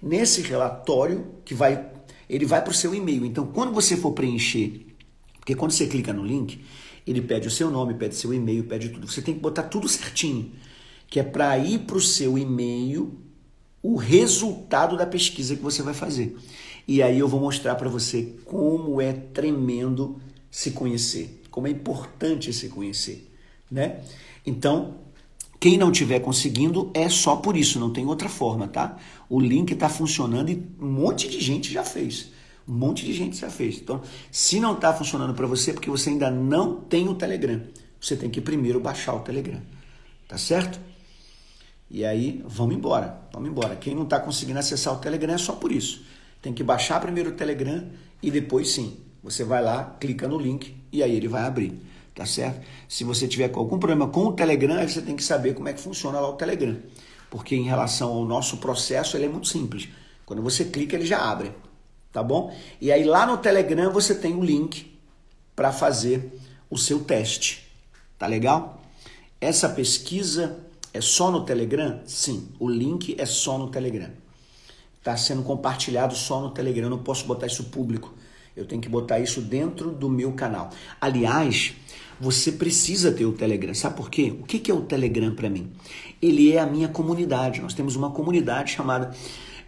Nesse 0.02 0.42
relatório 0.42 1.34
que 1.44 1.54
vai 1.54 1.98
ele 2.30 2.46
vai 2.46 2.62
para 2.62 2.72
o 2.72 2.76
seu 2.76 2.94
e-mail. 2.94 3.26
Então, 3.26 3.48
quando 3.48 3.72
você 3.74 3.96
for 3.96 4.12
preencher, 4.12 4.86
porque 5.40 5.56
quando 5.56 5.72
você 5.72 5.88
clica 5.88 6.12
no 6.12 6.26
link, 6.26 6.62
ele 7.06 7.22
pede 7.22 7.48
o 7.48 7.52
seu 7.52 7.72
nome, 7.72 7.94
pede 7.94 8.16
seu 8.16 8.34
e-mail, 8.34 8.66
pede 8.66 8.90
tudo. 8.90 9.08
Você 9.08 9.22
tem 9.22 9.34
que 9.34 9.40
botar 9.40 9.64
tudo 9.64 9.88
certinho, 9.88 10.52
que 11.10 11.20
é 11.20 11.24
para 11.24 11.58
ir 11.58 11.80
para 11.80 11.98
o 11.98 12.02
seu 12.02 12.38
e-mail 12.38 13.18
o 13.82 13.96
resultado 13.96 14.98
da 14.98 15.06
pesquisa 15.06 15.56
que 15.56 15.62
você 15.62 15.82
vai 15.82 15.94
fazer. 15.94 16.36
E 16.88 17.04
aí 17.04 17.20
eu 17.20 17.28
vou 17.28 17.42
mostrar 17.42 17.76
para 17.76 17.90
você 17.90 18.36
como 18.46 19.02
é 19.02 19.12
tremendo 19.12 20.22
se 20.50 20.72
conhecer, 20.72 21.42
como 21.52 21.68
é 21.68 21.70
importante 21.70 22.54
se 22.54 22.70
conhecer, 22.70 23.30
né? 23.70 24.02
Então, 24.46 24.96
quem 25.60 25.78
não 25.78 25.92
estiver 25.92 26.20
conseguindo 26.20 26.90
é 26.94 27.10
só 27.10 27.36
por 27.36 27.58
isso, 27.58 27.80
não 27.80 27.92
tem 27.92 28.06
outra 28.06 28.30
forma, 28.30 28.68
tá? 28.68 28.98
O 29.30 29.40
link 29.40 29.72
está 29.72 29.90
funcionando 29.90 30.50
e 30.50 30.66
um 30.80 30.90
monte 30.90 31.28
de 31.28 31.42
gente 31.42 31.74
já 31.74 31.84
fez. 31.84 32.32
Um 32.68 32.74
monte 32.74 33.06
de 33.06 33.14
gente 33.14 33.38
já 33.38 33.50
fez. 33.50 33.78
Então, 33.78 34.02
se 34.32 34.60
não 34.60 34.74
está 34.74 34.94
funcionando 34.94 35.34
para 35.34 35.48
você, 35.48 35.72
é 35.72 35.74
porque 35.74 35.90
você 35.90 36.10
ainda 36.10 36.30
não 36.30 36.76
tem 36.76 37.08
o 37.10 37.16
Telegram. 37.16 37.62
Você 38.00 38.16
tem 38.16 38.30
que 38.30 38.40
primeiro 38.40 38.80
baixar 38.80 39.14
o 39.16 39.20
Telegram. 39.20 39.62
Tá 40.28 40.38
certo? 40.38 40.80
E 41.90 42.06
aí, 42.06 42.44
vamos 42.46 42.76
embora. 42.76 43.22
Vamos 43.34 43.50
embora. 43.50 43.76
Quem 43.76 43.96
não 43.96 44.04
está 44.04 44.20
conseguindo 44.20 44.60
acessar 44.60 44.94
o 44.94 45.00
Telegram 45.00 45.34
é 45.34 45.38
só 45.38 45.54
por 45.54 45.72
isso. 45.72 46.04
Tem 46.48 46.54
que 46.54 46.64
baixar 46.64 47.02
primeiro 47.02 47.32
o 47.32 47.34
Telegram 47.34 47.90
e 48.24 48.32
depois 48.32 48.70
sim, 48.70 49.02
você 49.22 49.44
vai 49.44 49.62
lá, 49.62 49.98
clica 50.00 50.30
no 50.30 50.40
link 50.40 50.78
e 50.94 51.04
aí 51.04 51.14
ele 51.14 51.28
vai 51.28 51.42
abrir, 51.42 51.78
tá 52.16 52.26
certo? 52.26 52.66
Se 52.88 53.04
você 53.04 53.28
tiver 53.28 53.52
algum 53.54 53.78
problema 53.78 54.08
com 54.08 54.28
o 54.28 54.32
Telegram, 54.32 54.82
você 54.88 55.02
tem 55.02 55.14
que 55.14 55.26
saber 55.26 55.56
como 55.56 55.68
é 55.68 55.74
que 55.74 55.82
funciona 55.82 56.22
lá 56.22 56.30
o 56.30 56.38
Telegram, 56.38 56.78
porque 57.30 57.54
em 57.54 57.64
relação 57.64 58.14
ao 58.14 58.24
nosso 58.24 58.60
processo 58.60 59.18
ele 59.18 59.26
é 59.26 59.28
muito 59.28 59.50
simples. 59.50 59.90
Quando 60.26 60.42
você 60.42 60.64
clica 60.64 60.96
ele 60.96 61.06
já 61.06 61.20
abre, 61.20 61.52
tá 62.14 62.24
bom? 62.24 62.56
E 62.80 62.94
aí 62.94 63.04
lá 63.04 63.26
no 63.26 63.40
Telegram 63.40 63.92
você 63.92 64.16
tem 64.16 64.34
o 64.34 64.42
link 64.42 64.98
para 65.54 65.74
fazer 65.74 66.32
o 66.70 66.78
seu 66.78 67.02
teste, 67.02 67.68
tá 68.18 68.26
legal? 68.26 68.82
Essa 69.42 69.68
pesquisa 69.68 70.58
é 70.94 71.02
só 71.02 71.30
no 71.30 71.44
Telegram? 71.44 72.00
Sim, 72.06 72.48
o 72.58 72.70
link 72.70 73.18
é 73.20 73.26
só 73.26 73.58
no 73.58 73.68
Telegram. 73.68 74.12
Está 75.08 75.16
sendo 75.16 75.42
compartilhado 75.42 76.14
só 76.14 76.42
no 76.42 76.50
Telegram. 76.50 76.90
Não 76.90 76.98
posso 76.98 77.26
botar 77.26 77.48
isso 77.48 77.64
público. 77.64 78.14
Eu 78.54 78.66
tenho 78.66 78.82
que 78.82 78.90
botar 78.90 79.22
isso 79.22 79.40
dentro 79.40 79.90
do 79.90 80.10
meu 80.10 80.34
canal. 80.34 80.70
Aliás, 81.00 81.74
você 82.20 82.52
precisa 82.52 83.10
ter 83.10 83.26
o 83.26 83.32
Telegram. 83.32 83.74
Sabe 83.74 83.96
por 83.96 84.10
quê? 84.10 84.36
O 84.38 84.44
que 84.44 84.70
é 84.70 84.74
o 84.74 84.82
Telegram 84.82 85.34
para 85.34 85.50
mim? 85.50 85.72
Ele 86.22 86.52
é 86.52 86.60
a 86.60 86.66
minha 86.66 86.90
comunidade. 86.90 87.62
Nós 87.62 87.74
temos 87.74 87.96
uma 87.96 88.12
comunidade 88.12 88.74
chamada 88.74 89.16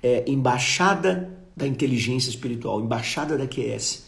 é, 0.04 0.30
Embaixada 0.30 1.32
da 1.56 1.66
Inteligência 1.66 2.30
Espiritual, 2.30 2.82
Embaixada 2.82 3.38
da 3.38 3.48
QS. 3.48 4.08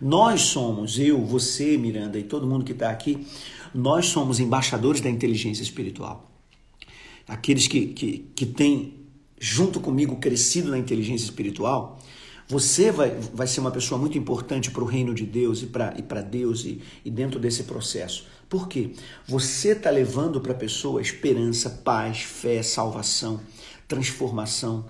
Nós 0.00 0.40
somos, 0.40 0.98
eu, 0.98 1.22
você, 1.22 1.76
Miranda 1.76 2.18
e 2.18 2.22
todo 2.22 2.46
mundo 2.46 2.64
que 2.64 2.72
está 2.72 2.88
aqui, 2.88 3.26
nós 3.74 4.06
somos 4.06 4.40
embaixadores 4.40 5.02
da 5.02 5.10
inteligência 5.10 5.62
espiritual 5.62 6.30
aqueles 7.30 7.68
que, 7.68 7.86
que, 7.86 8.18
que 8.34 8.44
têm, 8.44 8.92
junto 9.40 9.80
comigo, 9.80 10.16
crescido 10.16 10.70
na 10.70 10.78
inteligência 10.78 11.24
espiritual, 11.24 11.98
você 12.46 12.92
vai, 12.92 13.16
vai 13.32 13.46
ser 13.46 13.60
uma 13.60 13.70
pessoa 13.70 13.98
muito 13.98 14.18
importante 14.18 14.70
para 14.70 14.82
o 14.82 14.86
reino 14.86 15.14
de 15.14 15.24
Deus 15.24 15.62
e 15.62 15.66
para 15.66 15.94
e 15.96 16.22
Deus 16.22 16.64
e, 16.64 16.82
e 17.04 17.10
dentro 17.10 17.40
desse 17.40 17.62
processo. 17.62 18.26
Por 18.48 18.68
quê? 18.68 18.90
Você 19.26 19.70
está 19.70 19.88
levando 19.88 20.40
para 20.40 20.52
a 20.52 20.56
pessoa 20.56 21.00
esperança, 21.00 21.70
paz, 21.70 22.22
fé, 22.22 22.62
salvação, 22.62 23.40
transformação 23.88 24.84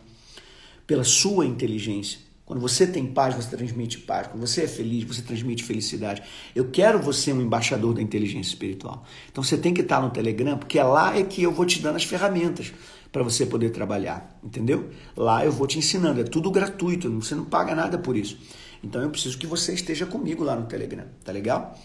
pela 0.86 1.04
sua 1.04 1.46
inteligência. 1.46 2.18
Quando 2.44 2.60
você 2.60 2.84
tem 2.84 3.06
paz, 3.06 3.36
você 3.36 3.56
transmite 3.56 3.98
paz. 3.98 4.26
Quando 4.26 4.44
você 4.44 4.62
é 4.62 4.66
feliz, 4.66 5.04
você 5.04 5.22
transmite 5.22 5.62
felicidade. 5.62 6.22
Eu 6.56 6.70
quero 6.70 6.98
você 7.00 7.32
um 7.32 7.40
embaixador 7.40 7.94
da 7.94 8.02
inteligência 8.02 8.48
espiritual. 8.48 9.04
Então 9.30 9.44
você 9.44 9.56
tem 9.56 9.72
que 9.72 9.82
estar 9.82 10.00
no 10.00 10.10
Telegram, 10.10 10.58
porque 10.58 10.78
é 10.78 10.82
lá 10.82 11.16
é 11.16 11.22
que 11.22 11.42
eu 11.42 11.52
vou 11.52 11.64
te 11.64 11.80
dando 11.80 11.96
as 11.96 12.04
ferramentas 12.04 12.72
para 13.12 13.22
você 13.22 13.44
poder 13.44 13.70
trabalhar, 13.70 14.38
entendeu? 14.42 14.90
Lá 15.16 15.44
eu 15.44 15.50
vou 15.50 15.66
te 15.66 15.78
ensinando, 15.78 16.20
é 16.20 16.24
tudo 16.24 16.50
gratuito, 16.50 17.10
você 17.10 17.34
não 17.34 17.44
paga 17.44 17.74
nada 17.74 17.98
por 17.98 18.16
isso. 18.16 18.38
Então 18.82 19.02
eu 19.02 19.10
preciso 19.10 19.36
que 19.36 19.46
você 19.46 19.74
esteja 19.74 20.06
comigo 20.06 20.44
lá 20.44 20.56
no 20.56 20.66
Telegram, 20.66 21.04
tá 21.24 21.32
legal? 21.32 21.78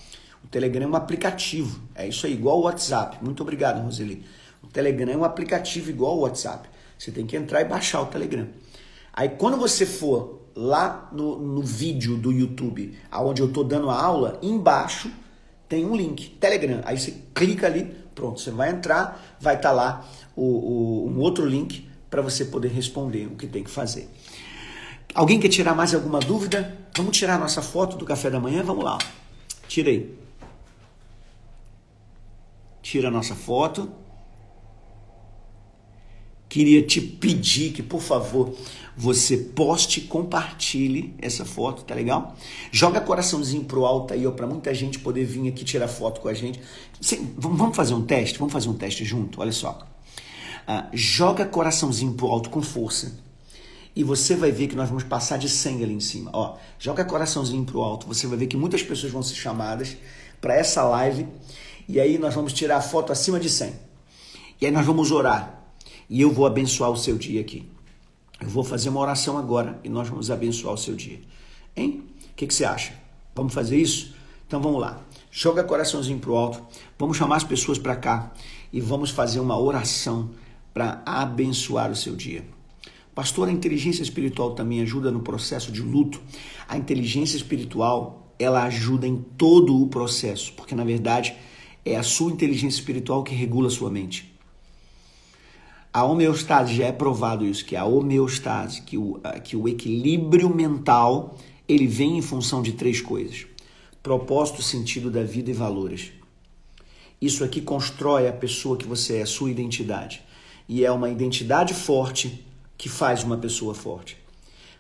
O 0.44 0.48
Telegram 0.48 0.86
é 0.86 0.88
um 0.88 0.96
aplicativo, 0.96 1.82
é 1.96 2.08
isso 2.08 2.25
aí, 2.25 2.34
igual 2.34 2.60
o 2.60 2.63
WhatsApp. 2.63 3.17
Muito 3.24 3.41
obrigado, 3.41 3.84
Roseli. 3.84 4.24
O 4.62 4.67
Telegram 4.67 5.12
é 5.12 5.17
um 5.17 5.24
aplicativo 5.24 5.89
igual 5.89 6.13
ao 6.13 6.20
WhatsApp. 6.20 6.70
Você 6.98 7.12
tem 7.12 7.25
que 7.25 7.36
entrar 7.36 7.62
e 7.62 7.65
baixar 7.65 8.01
o 8.01 8.05
Telegram. 8.05 8.48
Aí 9.12 9.29
quando 9.29 9.58
você 9.58 9.86
for 9.86 10.50
lá 10.55 11.10
no, 11.12 11.38
no 11.39 11.62
vídeo 11.62 12.15
do 12.15 12.32
YouTube, 12.32 12.98
aonde 13.12 13.41
eu 13.41 13.48
estou 13.48 13.63
dando 13.63 13.89
a 13.89 14.01
aula, 14.01 14.39
embaixo 14.41 15.12
tem 15.67 15.86
um 15.86 15.96
link, 15.96 16.29
Telegram. 16.39 16.82
Aí 16.86 16.98
você 16.98 17.13
clica 17.34 17.65
ali, 17.67 17.94
pronto, 18.15 18.39
você 18.39 18.50
vai 18.50 18.72
entrar, 18.72 19.22
vai 19.39 19.55
estar 19.55 19.69
tá 19.69 19.75
lá 19.75 20.07
o, 20.36 20.41
o, 20.41 21.10
um 21.10 21.19
outro 21.19 21.45
link 21.45 21.88
para 22.10 22.22
você 22.22 22.45
poder 22.45 22.69
responder 22.69 23.27
o 23.27 23.36
que 23.36 23.45
tem 23.45 23.63
que 23.63 23.69
fazer. 23.69 24.10
Alguém 25.13 25.39
quer 25.39 25.50
tirar 25.50 25.75
mais 25.75 25.93
alguma 25.93 26.19
dúvida? 26.19 26.77
Vamos 26.95 27.17
tirar 27.17 27.36
a 27.36 27.38
nossa 27.38 27.62
foto 27.62 27.98
do 27.98 28.05
café 28.05 28.29
da 28.29 28.39
manhã? 28.39 28.63
Vamos 28.63 28.84
lá. 28.84 28.98
Tirei. 29.67 30.17
Tira 32.81 33.10
a 33.10 33.12
nossa 33.12 33.36
foto. 33.36 33.91
Queria 36.47 36.82
te 36.82 37.01
pedir 37.01 37.73
que, 37.73 37.84
por 37.84 38.01
favor, 38.01 38.56
você 38.97 39.36
poste, 39.38 40.01
compartilhe 40.01 41.13
essa 41.19 41.43
foto, 41.43 41.84
tá 41.84 41.93
legal? 41.93 42.36
Joga 42.71 43.01
coraçãozinho 43.01 43.65
pro 43.65 43.86
alto 43.86 44.13
aí, 44.13 44.25
ó, 44.25 44.31
para 44.31 44.47
muita 44.47 44.73
gente 44.73 44.99
poder 44.99 45.25
vir 45.25 45.47
aqui 45.49 45.65
tirar 45.65 45.88
foto 45.88 46.21
com 46.21 46.29
a 46.29 46.34
gente. 46.34 46.62
Vamos 47.38 47.75
fazer 47.75 47.93
um 47.93 48.01
teste? 48.01 48.39
Vamos 48.39 48.53
fazer 48.53 48.69
um 48.69 48.73
teste 48.73 49.03
junto? 49.03 49.41
Olha 49.41 49.51
só. 49.51 49.86
Ah, 50.67 50.88
joga 50.93 51.45
coraçãozinho 51.45 52.13
pro 52.13 52.27
alto 52.27 52.49
com 52.49 52.62
força. 52.62 53.19
E 53.95 54.03
você 54.03 54.36
vai 54.36 54.51
ver 54.51 54.67
que 54.67 54.75
nós 54.75 54.89
vamos 54.89 55.03
passar 55.03 55.38
de 55.38 55.49
100 55.49 55.84
ali 55.84 55.93
em 55.93 55.99
cima. 55.99 56.31
Ó, 56.34 56.58
joga 56.79 57.03
coraçãozinho 57.05 57.65
pro 57.65 57.81
alto. 57.81 58.08
Você 58.08 58.27
vai 58.27 58.38
ver 58.38 58.47
que 58.47 58.58
muitas 58.58 58.81
pessoas 58.81 59.12
vão 59.12 59.21
ser 59.21 59.36
chamadas 59.36 59.95
para 60.41 60.55
essa 60.55 60.84
live. 60.84 61.27
E 61.88 61.99
aí 61.99 62.17
nós 62.17 62.34
vamos 62.34 62.53
tirar 62.53 62.77
a 62.77 62.81
foto 62.81 63.12
acima 63.12 63.39
de 63.39 63.49
100. 63.49 63.73
E 64.62 64.65
aí 64.65 64.71
nós 64.71 64.86
vamos 64.86 65.12
orar. 65.12 65.63
E 66.10 66.21
eu 66.21 66.31
vou 66.31 66.45
abençoar 66.45 66.91
o 66.91 66.97
seu 66.97 67.17
dia 67.17 67.41
aqui. 67.41 67.74
Eu 68.39 68.50
vou 68.50 68.63
fazer 68.63 68.89
uma 68.89 69.00
oração 69.00 69.38
agora 69.38 69.80
e 69.84 69.89
nós 69.89 70.10
vamos 70.10 70.30
abençoar 70.30 70.74
o 70.74 70.78
seu 70.78 70.95
dia. 70.95 71.21
Hein? 71.76 72.04
O 72.32 72.36
que, 72.36 72.48
que 72.48 72.54
você 72.54 72.65
acha? 72.65 72.93
Vamos 73.34 73.54
fazer 73.54 73.78
isso? 73.78 74.13
Então 74.48 74.62
vamos 74.62 74.80
lá. 74.80 75.02
Joga 75.32 75.63
coraçãozinho 75.63 76.19
pro 76.19 76.36
alto. 76.36 76.62
Vamos 76.98 77.17
chamar 77.17 77.38
as 77.38 77.43
pessoas 77.43 77.78
para 77.78 77.95
cá 77.95 78.34
e 78.71 78.80
vamos 78.80 79.10
fazer 79.10 79.39
uma 79.39 79.60
oração 79.60 80.32
para 80.74 81.02
abençoar 81.06 81.91
o 81.91 81.95
seu 81.95 82.15
dia. 82.15 82.45
Pastor, 83.13 83.48
a 83.48 83.52
inteligência 83.52 84.04
espiritual 84.04 84.52
também 84.52 84.82
ajuda 84.82 85.10
no 85.10 85.21
processo 85.21 85.71
de 85.71 85.82
luto. 85.82 86.21
A 86.67 86.78
inteligência 86.78 87.38
espiritual, 87.38 88.34
ela 88.38 88.63
ajuda 88.63 89.08
em 89.08 89.15
todo 89.38 89.82
o 89.82 89.88
processo, 89.88 90.52
porque 90.54 90.76
na 90.76 90.84
verdade 90.84 91.34
é 91.86 91.95
a 91.95 92.04
sua 92.04 92.32
inteligência 92.32 92.80
espiritual 92.80 93.24
que 93.24 93.34
regula 93.34 93.67
a 93.67 93.71
sua 93.71 93.89
mente. 93.89 94.35
A 95.95 96.03
homeostase 96.03 96.75
já 96.75 96.88
é 96.88 96.91
provado 96.91 97.45
isso, 97.45 97.63
que 97.63 97.73
a 97.73 97.86
homeostase, 97.86 98.81
que 98.81 98.97
o, 98.97 99.17
que 99.41 99.55
o 99.55 99.65
equilíbrio 99.65 100.53
mental, 100.53 101.38
ele 101.69 101.88
vem 101.88 102.17
em 102.17 102.21
função 102.21 102.62
de 102.62 102.73
três 102.73 102.99
coisas: 102.99 103.47
propósito, 104.03 104.62
sentido 104.62 105.10
da 105.10 105.23
vida 105.23 105.51
e 105.51 105.53
valores. 105.53 106.12
Isso 107.21 107.45
aqui 107.45 107.62
constrói 107.62 108.27
a 108.27 108.34
pessoa 108.34 108.75
que 108.75 108.86
você 108.86 109.19
é, 109.19 109.25
sua 109.25 109.49
identidade. 109.49 110.21
E 110.67 110.84
é 110.84 110.91
uma 110.91 111.10
identidade 111.10 111.73
forte 111.73 112.45
que 112.77 112.89
faz 112.89 113.23
uma 113.23 113.38
pessoa 113.38 113.73
forte. 113.73 114.17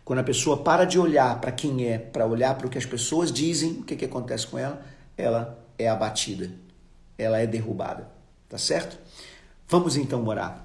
Quando 0.03 0.19
a 0.19 0.23
pessoa 0.23 0.57
para 0.57 0.83
de 0.83 0.99
olhar 0.99 1.39
para 1.39 1.53
quem 1.53 1.85
é, 1.85 1.97
para 1.97 2.27
olhar 2.27 2.57
para 2.57 2.67
o 2.67 2.69
que 2.69 2.77
as 2.77 2.85
pessoas 2.85 3.31
dizem, 3.31 3.71
o 3.71 3.83
que, 3.83 3.95
que 3.95 4.03
acontece 4.03 4.47
com 4.47 4.57
ela? 4.57 4.85
Ela 5.17 5.65
é 5.79 5.87
abatida, 5.87 6.51
ela 7.17 7.39
é 7.39 7.47
derrubada, 7.47 8.11
tá 8.49 8.57
certo? 8.57 8.99
Vamos 9.65 9.95
então 9.95 10.27
orar. 10.27 10.64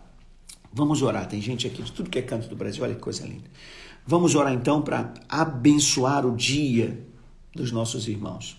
Vamos 0.73 1.03
orar. 1.03 1.27
Tem 1.27 1.41
gente 1.41 1.67
aqui 1.67 1.83
de 1.83 1.91
tudo 1.91 2.09
que 2.09 2.19
é 2.19 2.23
canto 2.23 2.49
do 2.49 2.55
Brasil. 2.55 2.85
Olha 2.85 2.95
que 2.95 3.01
coisa 3.01 3.27
linda. 3.27 3.51
Vamos 4.07 4.35
orar 4.35 4.53
então 4.53 4.81
para 4.81 5.13
abençoar 5.29 6.25
o 6.25 6.35
dia 6.35 7.05
dos 7.55 7.73
nossos 7.73 8.07
irmãos. 8.07 8.57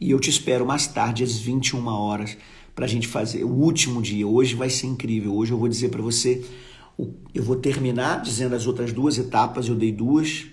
E 0.00 0.10
eu 0.10 0.18
te 0.18 0.28
espero 0.28 0.66
mais 0.66 0.86
tarde, 0.86 1.22
às 1.22 1.38
21 1.38 1.86
horas, 1.86 2.36
para 2.74 2.84
a 2.84 2.88
gente 2.88 3.06
fazer 3.06 3.44
o 3.44 3.50
último 3.50 4.02
dia. 4.02 4.26
Hoje 4.26 4.54
vai 4.54 4.68
ser 4.70 4.88
incrível. 4.88 5.34
Hoje 5.36 5.52
eu 5.52 5.58
vou 5.58 5.68
dizer 5.68 5.90
para 5.90 6.02
você, 6.02 6.44
eu 7.32 7.42
vou 7.44 7.56
terminar 7.56 8.22
dizendo 8.22 8.56
as 8.56 8.66
outras 8.66 8.92
duas 8.92 9.16
etapas. 9.16 9.68
Eu 9.68 9.76
dei 9.76 9.92
duas, 9.92 10.46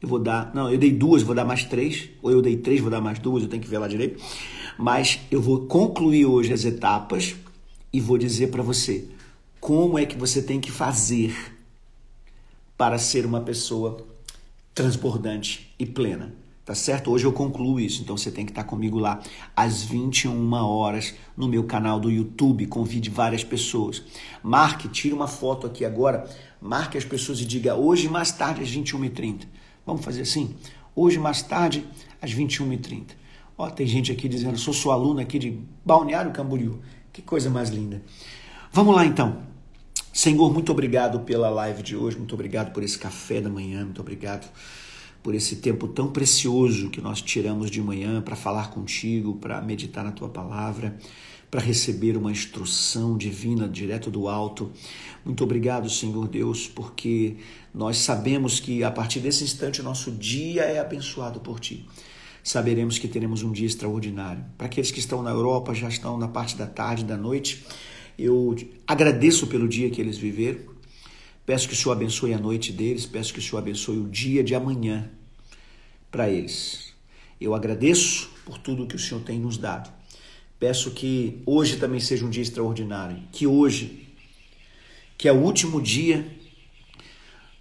eu 0.00 0.08
vou 0.08 0.18
dar. 0.18 0.50
Não, 0.54 0.70
eu 0.70 0.78
dei 0.78 0.92
duas, 0.92 1.22
vou 1.22 1.34
dar 1.34 1.44
mais 1.44 1.64
três. 1.64 2.08
Ou 2.22 2.30
eu 2.30 2.40
dei 2.40 2.56
três, 2.56 2.80
vou 2.80 2.90
dar 2.90 3.02
mais 3.02 3.18
duas. 3.18 3.42
Eu 3.42 3.50
tenho 3.50 3.62
que 3.62 3.68
ver 3.68 3.78
lá 3.78 3.86
direito. 3.86 4.22
Mas 4.78 5.20
eu 5.30 5.42
vou 5.42 5.66
concluir 5.66 6.24
hoje 6.24 6.54
as 6.54 6.64
etapas 6.64 7.34
e 7.92 8.00
vou 8.00 8.16
dizer 8.16 8.50
para 8.50 8.62
você 8.62 9.08
como 9.66 9.98
é 9.98 10.06
que 10.06 10.16
você 10.16 10.40
tem 10.40 10.60
que 10.60 10.70
fazer 10.70 11.34
para 12.78 13.00
ser 13.00 13.26
uma 13.26 13.40
pessoa 13.40 14.06
transbordante 14.72 15.74
e 15.76 15.84
plena. 15.84 16.32
Tá 16.64 16.72
certo? 16.72 17.10
Hoje 17.10 17.24
eu 17.24 17.32
concluo 17.32 17.80
isso, 17.80 18.00
então 18.00 18.16
você 18.16 18.30
tem 18.30 18.44
que 18.44 18.52
estar 18.52 18.62
comigo 18.62 18.96
lá 18.96 19.20
às 19.56 19.82
21 19.82 20.52
horas 20.52 21.14
no 21.36 21.48
meu 21.48 21.64
canal 21.64 21.98
do 21.98 22.12
YouTube. 22.12 22.64
Convide 22.68 23.10
várias 23.10 23.42
pessoas. 23.42 24.04
Marque, 24.40 24.86
tire 24.86 25.12
uma 25.12 25.26
foto 25.26 25.66
aqui 25.66 25.84
agora, 25.84 26.30
marque 26.60 26.96
as 26.96 27.04
pessoas 27.04 27.40
e 27.40 27.44
diga 27.44 27.74
hoje 27.74 28.08
mais 28.08 28.30
tarde 28.30 28.62
às 28.62 28.70
21h30. 28.70 29.48
Vamos 29.84 30.04
fazer 30.04 30.20
assim? 30.20 30.54
Hoje 30.94 31.18
mais 31.18 31.42
tarde 31.42 31.84
às 32.22 32.32
21h30. 32.32 33.16
Ó, 33.58 33.68
tem 33.68 33.84
gente 33.84 34.12
aqui 34.12 34.28
dizendo, 34.28 34.56
sou 34.58 34.72
sua 34.72 34.94
aluna 34.94 35.22
aqui 35.22 35.40
de 35.40 35.58
Balneário 35.84 36.30
Camboriú. 36.30 36.78
Que 37.12 37.20
coisa 37.20 37.50
mais 37.50 37.68
linda. 37.68 38.00
Vamos 38.70 38.94
lá 38.94 39.04
então. 39.04 39.45
Senhor, 40.16 40.50
muito 40.50 40.72
obrigado 40.72 41.20
pela 41.20 41.50
live 41.50 41.82
de 41.82 41.94
hoje, 41.94 42.16
muito 42.16 42.32
obrigado 42.32 42.72
por 42.72 42.82
esse 42.82 42.98
café 42.98 43.38
da 43.38 43.50
manhã, 43.50 43.84
muito 43.84 44.00
obrigado 44.00 44.50
por 45.22 45.34
esse 45.34 45.56
tempo 45.56 45.86
tão 45.86 46.10
precioso 46.10 46.88
que 46.88 47.02
nós 47.02 47.20
tiramos 47.20 47.70
de 47.70 47.82
manhã 47.82 48.22
para 48.22 48.34
falar 48.34 48.70
contigo, 48.70 49.34
para 49.34 49.60
meditar 49.60 50.02
na 50.02 50.10
tua 50.10 50.30
palavra, 50.30 50.96
para 51.50 51.60
receber 51.60 52.16
uma 52.16 52.32
instrução 52.32 53.18
divina 53.18 53.68
direto 53.68 54.10
do 54.10 54.26
alto. 54.26 54.72
Muito 55.22 55.44
obrigado, 55.44 55.90
Senhor 55.90 56.26
Deus, 56.26 56.66
porque 56.66 57.36
nós 57.74 57.98
sabemos 57.98 58.58
que 58.58 58.82
a 58.82 58.90
partir 58.90 59.20
desse 59.20 59.44
instante 59.44 59.82
o 59.82 59.84
nosso 59.84 60.10
dia 60.10 60.62
é 60.62 60.78
abençoado 60.78 61.40
por 61.40 61.60
Ti. 61.60 61.86
Saberemos 62.42 62.96
que 62.96 63.06
teremos 63.06 63.42
um 63.42 63.52
dia 63.52 63.66
extraordinário. 63.66 64.42
Para 64.56 64.66
aqueles 64.66 64.90
que 64.90 64.98
estão 64.98 65.22
na 65.22 65.30
Europa, 65.30 65.74
já 65.74 65.90
estão 65.90 66.16
na 66.16 66.26
parte 66.26 66.56
da 66.56 66.66
tarde, 66.66 67.04
da 67.04 67.18
noite, 67.18 67.66
eu 68.18 68.56
agradeço 68.86 69.46
pelo 69.46 69.68
dia 69.68 69.90
que 69.90 70.00
eles 70.00 70.16
viveram. 70.18 70.60
Peço 71.44 71.68
que 71.68 71.74
o 71.74 71.76
Senhor 71.76 71.92
abençoe 71.92 72.34
a 72.34 72.38
noite 72.38 72.72
deles, 72.72 73.06
peço 73.06 73.32
que 73.32 73.38
o 73.38 73.42
Senhor 73.42 73.58
abençoe 73.58 73.98
o 73.98 74.08
dia 74.08 74.42
de 74.42 74.54
amanhã 74.54 75.08
para 76.10 76.28
eles. 76.28 76.92
Eu 77.40 77.54
agradeço 77.54 78.30
por 78.44 78.58
tudo 78.58 78.86
que 78.86 78.96
o 78.96 78.98
Senhor 78.98 79.22
tem 79.22 79.38
nos 79.38 79.56
dado. 79.56 79.92
Peço 80.58 80.90
que 80.90 81.42
hoje 81.44 81.76
também 81.76 82.00
seja 82.00 82.24
um 82.24 82.30
dia 82.30 82.42
extraordinário, 82.42 83.22
que 83.30 83.46
hoje, 83.46 84.08
que 85.18 85.28
é 85.28 85.32
o 85.32 85.36
último 85.36 85.80
dia 85.80 86.26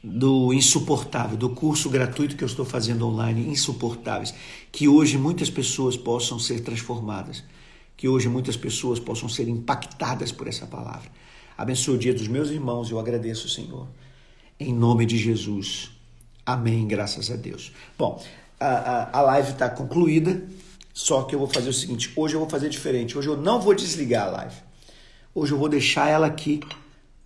do 0.02 0.54
insuportável, 0.54 1.36
do 1.36 1.50
curso 1.50 1.90
gratuito 1.90 2.38
que 2.38 2.44
eu 2.44 2.48
estou 2.48 2.64
fazendo 2.64 3.08
online, 3.08 3.50
insuportáveis, 3.50 4.34
que 4.72 4.88
hoje 4.88 5.18
muitas 5.18 5.50
pessoas 5.50 5.98
possam 5.98 6.40
ser 6.40 6.62
transformadas, 6.62 7.44
que 7.98 8.08
hoje 8.08 8.28
muitas 8.28 8.58
pessoas 8.58 9.00
possam 9.00 9.30
ser 9.30 9.48
impactadas 9.48 10.32
por 10.32 10.48
essa 10.48 10.66
palavra. 10.66 11.10
Abençoe 11.58 11.96
o 11.96 11.98
dia 11.98 12.14
dos 12.14 12.28
meus 12.28 12.50
irmãos, 12.50 12.92
eu 12.92 13.00
agradeço, 13.00 13.48
Senhor. 13.48 13.88
Em 14.60 14.74
nome 14.74 15.06
de 15.06 15.18
Jesus. 15.18 15.92
Amém, 16.46 16.88
graças 16.88 17.32
a 17.32 17.36
Deus. 17.36 17.72
Bom, 17.98 18.24
a, 18.60 18.68
a, 18.68 19.20
a 19.20 19.22
live 19.22 19.52
está 19.52 19.70
concluída. 19.70 20.44
Só 20.94 21.24
que 21.24 21.36
eu 21.36 21.40
vou 21.40 21.48
fazer 21.48 21.70
o 21.70 21.74
seguinte: 21.74 22.12
hoje 22.16 22.36
eu 22.36 22.40
vou 22.40 22.50
fazer 22.50 22.70
diferente. 22.70 23.18
Hoje 23.18 23.28
eu 23.28 23.36
não 23.36 23.60
vou 23.60 23.74
desligar 23.74 24.28
a 24.28 24.32
live. 24.32 24.56
Hoje 25.34 25.52
eu 25.52 25.58
vou 25.58 25.68
deixar 25.68 26.10
ela 26.10 26.28
aqui 26.28 26.62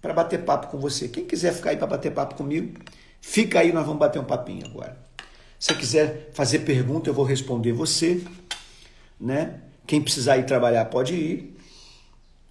para 0.01 0.13
bater 0.13 0.43
papo 0.43 0.67
com 0.67 0.79
você. 0.79 1.07
Quem 1.07 1.25
quiser 1.25 1.53
ficar 1.53 1.71
aí 1.71 1.77
para 1.77 1.85
bater 1.85 2.11
papo 2.11 2.35
comigo, 2.35 2.79
fica 3.21 3.59
aí, 3.59 3.71
nós 3.71 3.85
vamos 3.85 3.99
bater 3.99 4.19
um 4.19 4.25
papinho 4.25 4.65
agora. 4.65 4.97
Se 5.59 5.73
quiser 5.75 6.31
fazer 6.33 6.59
pergunta, 6.59 7.09
eu 7.09 7.13
vou 7.13 7.25
responder 7.25 7.73
você, 7.73 8.23
né? 9.19 9.61
Quem 9.89 9.99
precisar 9.99 10.37
ir 10.37 10.45
trabalhar 10.45 10.85
pode 10.85 11.15
ir. 11.15 11.57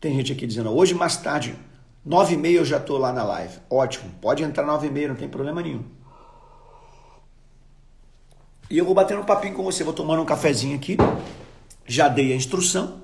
Tem 0.01 0.13
gente 0.13 0.33
aqui 0.33 0.45
dizendo, 0.45 0.71
hoje 0.71 0.93
mais 0.93 1.17
tarde, 1.19 1.55
nove 2.05 2.35
e 2.35 2.37
meia 2.37 2.57
eu 2.57 2.65
já 2.65 2.79
estou 2.79 2.99
lá 2.99 3.13
na 3.13 3.23
live. 3.23 3.59
Ótimo, 3.71 4.11
pode 4.21 4.43
entrar 4.43 4.67
nove 4.67 4.89
e 4.89 4.91
meia, 4.91 5.07
não 5.07 5.15
tem 5.15 5.29
problema 5.29 5.63
nenhum. 5.63 5.85
E 8.69 8.77
eu 8.77 8.85
vou 8.85 8.93
batendo 8.93 9.21
um 9.21 9.25
papinho 9.25 9.55
com 9.55 9.63
você, 9.63 9.85
vou 9.85 9.93
tomando 9.93 10.21
um 10.21 10.25
cafezinho 10.25 10.75
aqui. 10.75 10.97
Já 11.87 12.09
dei 12.09 12.33
a 12.33 12.35
instrução, 12.35 13.03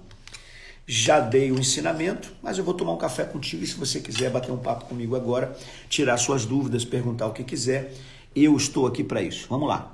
já 0.84 1.20
dei 1.20 1.52
o 1.52 1.60
ensinamento, 1.60 2.34
mas 2.42 2.58
eu 2.58 2.64
vou 2.64 2.74
tomar 2.74 2.90
um 2.94 2.98
café 2.98 3.22
contigo 3.22 3.62
e 3.62 3.68
se 3.68 3.76
você 3.76 4.00
quiser 4.00 4.32
bater 4.32 4.50
um 4.50 4.58
papo 4.58 4.86
comigo 4.86 5.14
agora, 5.14 5.56
tirar 5.88 6.16
suas 6.16 6.44
dúvidas, 6.44 6.84
perguntar 6.84 7.28
o 7.28 7.32
que 7.32 7.44
quiser, 7.44 7.94
eu 8.34 8.56
estou 8.56 8.84
aqui 8.88 9.04
para 9.04 9.22
isso. 9.22 9.46
Vamos 9.48 9.68
lá. 9.68 9.93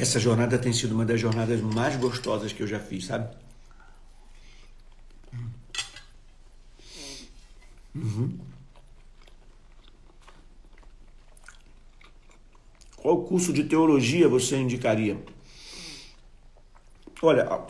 Essa 0.00 0.18
jornada 0.18 0.58
tem 0.58 0.72
sido 0.72 0.94
uma 0.94 1.04
das 1.04 1.20
jornadas 1.20 1.60
mais 1.60 1.94
gostosas 1.96 2.54
que 2.54 2.62
eu 2.62 2.66
já 2.66 2.80
fiz, 2.80 3.04
sabe? 3.04 3.36
Uhum. 7.94 8.38
Qual 12.96 13.24
curso 13.24 13.52
de 13.52 13.64
teologia 13.64 14.26
você 14.26 14.56
indicaria? 14.56 15.22
Olha, 17.20 17.66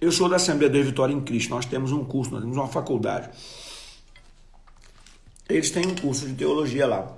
eu 0.00 0.10
sou 0.10 0.28
da 0.28 0.34
Assembleia 0.34 0.72
da 0.72 0.80
Vitória 0.80 1.14
em 1.14 1.20
Cristo. 1.20 1.50
Nós 1.50 1.64
temos 1.64 1.92
um 1.92 2.04
curso, 2.04 2.32
nós 2.32 2.40
temos 2.40 2.56
uma 2.56 2.66
faculdade. 2.66 3.30
Eles 5.48 5.70
têm 5.70 5.86
um 5.86 5.94
curso 5.94 6.26
de 6.26 6.34
teologia 6.34 6.88
lá. 6.88 7.16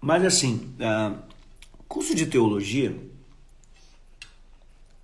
Mas 0.00 0.24
assim, 0.24 0.74
uh, 0.80 1.31
Curso 1.92 2.14
de 2.14 2.24
teologia, 2.24 2.96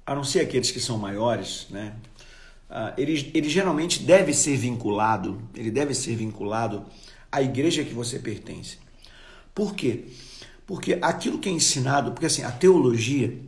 a 0.06 0.14
não 0.14 0.24
ser 0.24 0.40
aqueles 0.40 0.70
que 0.70 0.80
são 0.80 0.96
maiores, 0.96 1.66
né? 1.68 1.94
Uh, 2.70 2.94
ele, 2.96 3.30
ele 3.34 3.46
geralmente 3.46 4.02
deve 4.02 4.32
ser 4.32 4.56
vinculado, 4.56 5.38
ele 5.54 5.70
deve 5.70 5.92
ser 5.92 6.16
vinculado 6.16 6.86
à 7.30 7.42
igreja 7.42 7.84
que 7.84 7.92
você 7.92 8.18
pertence. 8.18 8.78
Por 9.54 9.74
quê? 9.74 10.06
Porque 10.66 10.98
aquilo 11.02 11.38
que 11.38 11.50
é 11.50 11.52
ensinado, 11.52 12.12
porque 12.12 12.24
assim, 12.24 12.42
a 12.42 12.50
teologia, 12.50 13.38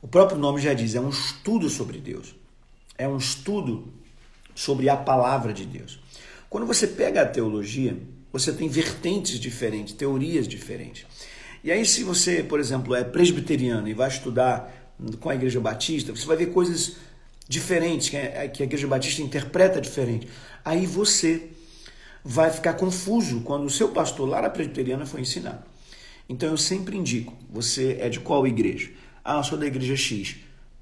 o 0.00 0.08
próprio 0.08 0.38
nome 0.38 0.62
já 0.62 0.72
diz, 0.72 0.94
é 0.94 1.00
um 1.02 1.10
estudo 1.10 1.68
sobre 1.68 1.98
Deus. 1.98 2.34
É 2.96 3.06
um 3.06 3.18
estudo 3.18 3.86
sobre 4.54 4.88
a 4.88 4.96
palavra 4.96 5.52
de 5.52 5.66
Deus. 5.66 6.00
Quando 6.48 6.66
você 6.66 6.86
pega 6.86 7.20
a 7.20 7.26
teologia, 7.26 8.00
você 8.32 8.50
tem 8.50 8.66
vertentes 8.66 9.38
diferentes, 9.38 9.92
teorias 9.92 10.48
diferentes. 10.48 11.04
E 11.68 11.70
aí, 11.70 11.84
se 11.84 12.02
você, 12.02 12.42
por 12.42 12.58
exemplo, 12.58 12.94
é 12.94 13.04
presbiteriano 13.04 13.86
e 13.86 13.92
vai 13.92 14.08
estudar 14.08 14.96
com 15.20 15.28
a 15.28 15.34
Igreja 15.34 15.60
Batista, 15.60 16.16
você 16.16 16.24
vai 16.24 16.34
ver 16.34 16.46
coisas 16.46 16.96
diferentes, 17.46 18.08
que 18.08 18.16
a 18.16 18.64
Igreja 18.64 18.86
Batista 18.86 19.20
interpreta 19.20 19.78
diferente. 19.78 20.26
Aí 20.64 20.86
você 20.86 21.50
vai 22.24 22.50
ficar 22.50 22.72
confuso 22.72 23.42
quando 23.42 23.66
o 23.66 23.70
seu 23.70 23.90
pastor 23.90 24.26
lá 24.26 24.40
na 24.40 24.48
presbiteriana 24.48 25.04
foi 25.04 25.20
ensinar. 25.20 25.62
Então 26.26 26.48
eu 26.48 26.56
sempre 26.56 26.96
indico, 26.96 27.36
você 27.50 27.98
é 28.00 28.08
de 28.08 28.18
qual 28.18 28.46
igreja? 28.46 28.90
Ah, 29.22 29.36
eu 29.36 29.44
sou 29.44 29.58
da 29.58 29.66
igreja 29.66 29.94
X. 29.94 30.36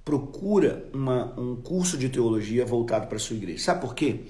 Procura 0.05 0.89
uma, 0.95 1.35
um 1.37 1.57
curso 1.57 1.99
de 1.99 2.09
teologia 2.09 2.65
voltado 2.65 3.09
para 3.09 3.17
a 3.17 3.19
sua 3.19 3.35
igreja. 3.35 3.59
Sabe 3.59 3.81
por 3.81 3.93
quê? 3.93 4.21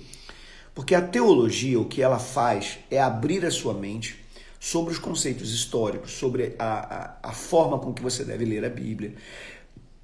Porque 0.74 0.94
a 0.94 1.02
teologia, 1.02 1.78
o 1.78 1.84
que 1.84 2.00
ela 2.00 2.18
faz 2.18 2.78
é 2.90 2.98
abrir 2.98 3.44
a 3.44 3.50
sua 3.50 3.74
mente 3.74 4.24
sobre 4.58 4.92
os 4.92 4.98
conceitos 4.98 5.52
históricos, 5.52 6.12
sobre 6.12 6.54
a, 6.58 7.18
a, 7.22 7.30
a 7.30 7.32
forma 7.32 7.78
com 7.78 7.92
que 7.92 8.02
você 8.02 8.24
deve 8.24 8.44
ler 8.44 8.64
a 8.64 8.70
Bíblia, 8.70 9.14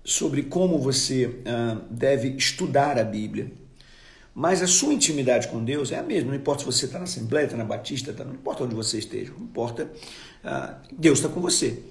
sobre 0.04 0.42
como 0.42 0.78
você 0.78 1.26
uh, 1.26 1.82
deve 1.90 2.28
estudar 2.28 2.98
a 2.98 3.04
Bíblia. 3.04 3.52
Mas 4.34 4.62
a 4.62 4.66
sua 4.66 4.94
intimidade 4.94 5.48
com 5.48 5.62
Deus 5.62 5.92
é 5.92 5.98
a 5.98 6.02
mesma, 6.02 6.30
não 6.30 6.36
importa 6.36 6.60
se 6.60 6.66
você 6.66 6.86
está 6.86 6.98
na 6.98 7.04
Assembleia, 7.04 7.44
está 7.44 7.56
na 7.56 7.64
Batista, 7.64 8.12
tá, 8.12 8.24
não 8.24 8.34
importa 8.34 8.64
onde 8.64 8.74
você 8.74 8.98
esteja, 8.98 9.32
não 9.36 9.44
importa, 9.44 9.90
uh, 10.44 10.74
Deus 10.96 11.18
está 11.18 11.28
com 11.28 11.40
você. 11.40 11.82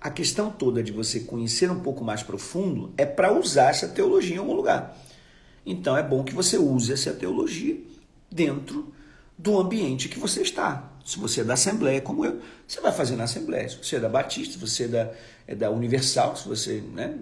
A 0.00 0.10
questão 0.10 0.50
toda 0.50 0.82
de 0.82 0.92
você 0.92 1.20
conhecer 1.20 1.70
um 1.70 1.80
pouco 1.80 2.04
mais 2.04 2.22
profundo 2.22 2.92
é 2.96 3.06
para 3.06 3.32
usar 3.32 3.70
essa 3.70 3.88
teologia 3.88 4.36
em 4.36 4.38
algum 4.38 4.54
lugar. 4.54 4.98
Então 5.64 5.96
é 5.96 6.02
bom 6.02 6.22
que 6.22 6.34
você 6.34 6.58
use 6.58 6.92
essa 6.92 7.12
teologia 7.12 7.78
dentro 8.30 8.92
do 9.38 9.58
ambiente 9.58 10.08
que 10.08 10.18
você 10.18 10.42
está. 10.42 10.90
Se 11.04 11.18
você 11.18 11.42
é 11.42 11.44
da 11.44 11.54
Assembleia, 11.54 12.00
como 12.00 12.24
eu, 12.24 12.40
você 12.66 12.80
vai 12.80 12.90
fazer 12.90 13.14
na 13.14 13.24
Assembleia. 13.24 13.68
Se 13.68 13.76
você 13.76 13.96
é 13.96 14.00
da 14.00 14.08
Batista, 14.08 14.54
se 14.54 14.58
você 14.58 14.84
é 14.84 14.88
da, 14.88 15.14
é 15.46 15.54
da 15.54 15.70
Universal, 15.70 16.34
se 16.34 16.48
você. 16.48 16.80
Né? 16.80 17.18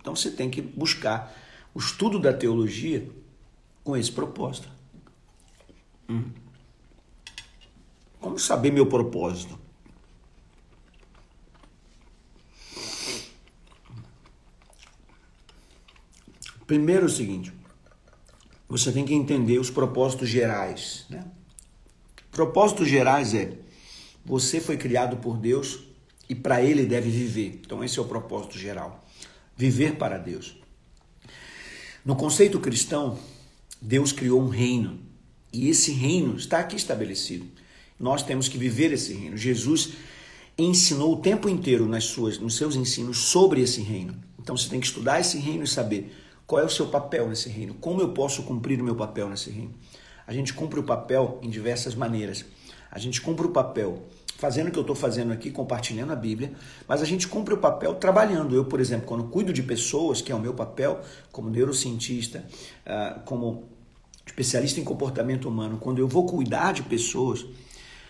Então 0.00 0.14
você 0.14 0.30
tem 0.30 0.48
que 0.48 0.62
buscar 0.62 1.34
o 1.74 1.78
estudo 1.80 2.20
da 2.20 2.32
teologia 2.32 3.10
com 3.82 3.96
esse 3.96 4.12
propósito. 4.12 4.68
Hum. 6.08 6.30
Como 8.20 8.38
saber 8.38 8.70
meu 8.70 8.86
propósito? 8.86 9.58
Primeiro 16.66 17.02
é 17.02 17.06
o 17.06 17.10
seguinte, 17.10 17.52
você 18.66 18.90
tem 18.90 19.04
que 19.04 19.12
entender 19.12 19.58
os 19.58 19.68
propósitos 19.68 20.28
gerais, 20.28 21.04
né? 21.10 21.22
Propósitos 22.34 22.88
gerais 22.88 23.32
é: 23.32 23.52
você 24.24 24.60
foi 24.60 24.76
criado 24.76 25.16
por 25.18 25.38
Deus 25.38 25.84
e 26.28 26.34
para 26.34 26.60
ele 26.60 26.84
deve 26.84 27.08
viver. 27.08 27.60
Então, 27.64 27.82
esse 27.82 27.98
é 27.98 28.02
o 28.02 28.06
propósito 28.06 28.58
geral. 28.58 29.04
Viver 29.56 29.94
para 29.96 30.18
Deus. 30.18 30.56
No 32.04 32.16
conceito 32.16 32.58
cristão, 32.58 33.16
Deus 33.80 34.10
criou 34.12 34.42
um 34.42 34.48
reino 34.48 34.98
e 35.52 35.68
esse 35.68 35.92
reino 35.92 36.36
está 36.36 36.58
aqui 36.58 36.74
estabelecido. 36.74 37.46
Nós 37.98 38.22
temos 38.22 38.48
que 38.48 38.58
viver 38.58 38.92
esse 38.92 39.14
reino. 39.14 39.36
Jesus 39.36 39.92
ensinou 40.58 41.14
o 41.14 41.20
tempo 41.20 41.48
inteiro 41.48 41.86
nas 41.86 42.04
suas, 42.04 42.38
nos 42.38 42.56
seus 42.56 42.74
ensinos 42.74 43.18
sobre 43.18 43.60
esse 43.60 43.80
reino. 43.80 44.16
Então 44.38 44.56
você 44.56 44.68
tem 44.68 44.80
que 44.80 44.86
estudar 44.86 45.20
esse 45.20 45.38
reino 45.38 45.62
e 45.62 45.68
saber 45.68 46.12
qual 46.46 46.60
é 46.60 46.64
o 46.64 46.68
seu 46.70 46.88
papel 46.88 47.28
nesse 47.28 47.48
reino, 47.48 47.74
como 47.74 48.00
eu 48.00 48.10
posso 48.10 48.42
cumprir 48.42 48.80
o 48.80 48.84
meu 48.84 48.96
papel 48.96 49.28
nesse 49.28 49.50
reino. 49.50 49.74
A 50.26 50.32
gente 50.32 50.52
cumpre 50.54 50.80
o 50.80 50.82
papel 50.82 51.38
em 51.42 51.50
diversas 51.50 51.94
maneiras. 51.94 52.44
A 52.90 52.98
gente 52.98 53.20
cumpre 53.20 53.46
o 53.46 53.50
papel 53.50 54.02
fazendo 54.38 54.68
o 54.68 54.70
que 54.70 54.78
eu 54.78 54.82
estou 54.82 54.96
fazendo 54.96 55.32
aqui, 55.32 55.50
compartilhando 55.50 56.12
a 56.12 56.16
Bíblia, 56.16 56.52
mas 56.88 57.00
a 57.00 57.04
gente 57.04 57.26
cumpre 57.28 57.54
o 57.54 57.58
papel 57.58 57.94
trabalhando. 57.94 58.54
Eu, 58.54 58.64
por 58.64 58.80
exemplo, 58.80 59.06
quando 59.06 59.24
cuido 59.24 59.52
de 59.52 59.62
pessoas, 59.62 60.20
que 60.20 60.32
é 60.32 60.34
o 60.34 60.40
meu 60.40 60.54
papel 60.54 61.00
como 61.30 61.48
neurocientista, 61.48 62.44
ah, 62.84 63.20
como 63.24 63.64
especialista 64.26 64.80
em 64.80 64.84
comportamento 64.84 65.48
humano, 65.48 65.78
quando 65.78 65.98
eu 65.98 66.08
vou 66.08 66.26
cuidar 66.26 66.72
de 66.72 66.82
pessoas, 66.82 67.46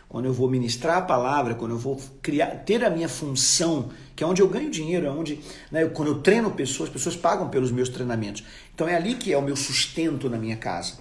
quando 0.09 0.27
eu 0.27 0.33
vou 0.33 0.49
ministrar 0.49 0.99
a 0.99 1.03
palavra, 1.03 1.55
quando 1.55 1.73
eu 1.73 1.79
vou 1.79 2.01
criar, 2.23 2.47
ter 2.65 2.85
a 2.85 2.91
minha 2.91 3.09
função, 3.09 3.91
que 4.15 4.23
é 4.23 4.27
onde 4.27 4.41
eu 4.41 4.49
ganho 4.49 4.71
dinheiro, 4.71 5.07
é 5.07 5.11
onde, 5.11 5.41
né, 5.73 5.85
quando 5.87 6.09
eu 6.09 6.21
treino 6.21 6.51
pessoas, 6.53 6.89
pessoas 6.89 7.17
pagam 7.17 7.49
pelos 7.49 7.73
meus 7.73 7.89
treinamentos. 7.89 8.45
Então 8.75 8.89
é 8.89 8.95
ali 8.95 9.17
que 9.17 9.33
é 9.33 9.37
o 9.37 9.43
meu 9.43 9.57
sustento 9.57 10.31
na 10.31 10.39
minha 10.39 10.57
casa. 10.57 10.95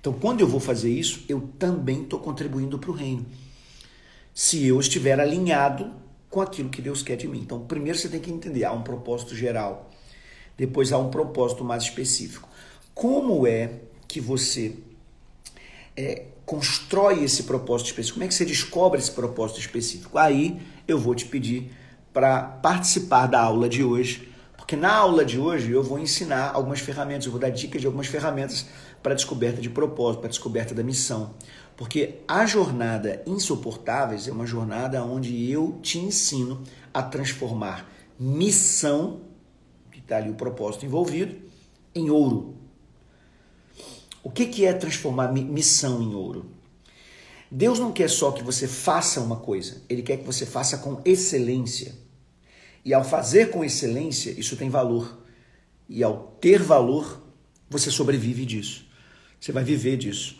Então 0.00 0.12
quando 0.12 0.40
eu 0.40 0.48
vou 0.48 0.60
fazer 0.60 0.90
isso, 0.90 1.24
eu 1.28 1.48
também 1.58 2.02
estou 2.02 2.18
contribuindo 2.18 2.78
para 2.78 2.90
o 2.90 2.94
reino. 2.94 3.26
Se 4.32 4.66
eu 4.66 4.80
estiver 4.80 5.20
alinhado 5.20 5.92
com 6.30 6.40
aquilo 6.40 6.70
que 6.70 6.80
Deus 6.80 7.02
quer 7.02 7.16
de 7.16 7.26
mim. 7.26 7.40
Então 7.40 7.60
primeiro 7.60 7.98
você 7.98 8.08
tem 8.08 8.20
que 8.20 8.30
entender, 8.30 8.64
há 8.64 8.72
um 8.72 8.82
propósito 8.82 9.34
geral, 9.34 9.90
depois 10.56 10.92
há 10.92 10.98
um 10.98 11.10
propósito 11.10 11.64
mais 11.64 11.82
específico. 11.82 12.48
Como 12.94 13.46
é 13.46 13.80
que 14.06 14.20
você 14.20 14.76
é, 15.96 16.24
constrói 16.46 17.24
esse 17.24 17.42
propósito 17.42 17.88
específico? 17.88 18.14
Como 18.14 18.24
é 18.24 18.28
que 18.28 18.34
você 18.34 18.44
descobre 18.44 19.00
esse 19.00 19.10
propósito 19.10 19.60
específico? 19.60 20.16
Aí 20.16 20.60
eu 20.86 20.98
vou 20.98 21.14
te 21.14 21.24
pedir 21.26 21.72
para 22.12 22.42
participar 22.42 23.26
da 23.26 23.40
aula 23.40 23.68
de 23.68 23.82
hoje, 23.82 24.28
porque 24.56 24.76
na 24.76 24.92
aula 24.92 25.24
de 25.24 25.38
hoje 25.38 25.70
eu 25.70 25.82
vou 25.82 25.98
ensinar 25.98 26.50
algumas 26.52 26.80
ferramentas, 26.80 27.26
eu 27.26 27.32
vou 27.32 27.40
dar 27.40 27.50
dicas 27.50 27.80
de 27.80 27.86
algumas 27.86 28.06
ferramentas 28.06 28.66
para 29.02 29.12
a 29.12 29.16
descoberta 29.16 29.60
de 29.60 29.70
propósito, 29.70 30.20
para 30.20 30.28
a 30.28 30.30
descoberta 30.30 30.74
da 30.74 30.82
missão. 30.82 31.34
Porque 31.76 32.20
a 32.28 32.44
jornada 32.44 33.22
Insuportáveis 33.26 34.28
é 34.28 34.32
uma 34.32 34.46
jornada 34.46 35.02
onde 35.02 35.50
eu 35.50 35.78
te 35.82 35.98
ensino 35.98 36.62
a 36.92 37.02
transformar 37.02 37.90
missão, 38.18 39.22
que 39.90 39.98
está 39.98 40.18
ali 40.18 40.28
o 40.28 40.34
propósito 40.34 40.84
envolvido, 40.84 41.36
em 41.94 42.10
ouro. 42.10 42.56
O 44.22 44.30
que, 44.30 44.46
que 44.46 44.66
é 44.66 44.74
transformar 44.74 45.32
missão 45.32 46.02
em 46.02 46.14
ouro? 46.14 46.50
Deus 47.50 47.78
não 47.78 47.90
quer 47.90 48.10
só 48.10 48.30
que 48.30 48.42
você 48.42 48.68
faça 48.68 49.20
uma 49.20 49.36
coisa, 49.36 49.82
Ele 49.88 50.02
quer 50.02 50.18
que 50.18 50.26
você 50.26 50.44
faça 50.44 50.78
com 50.78 51.00
excelência. 51.04 51.94
E 52.84 52.92
ao 52.92 53.02
fazer 53.02 53.50
com 53.50 53.64
excelência, 53.64 54.30
isso 54.30 54.56
tem 54.56 54.68
valor. 54.68 55.18
E 55.88 56.02
ao 56.02 56.36
ter 56.40 56.62
valor, 56.62 57.22
você 57.68 57.90
sobrevive 57.90 58.44
disso. 58.44 58.89
Você 59.40 59.52
vai 59.52 59.64
viver 59.64 59.96
disso. 59.96 60.36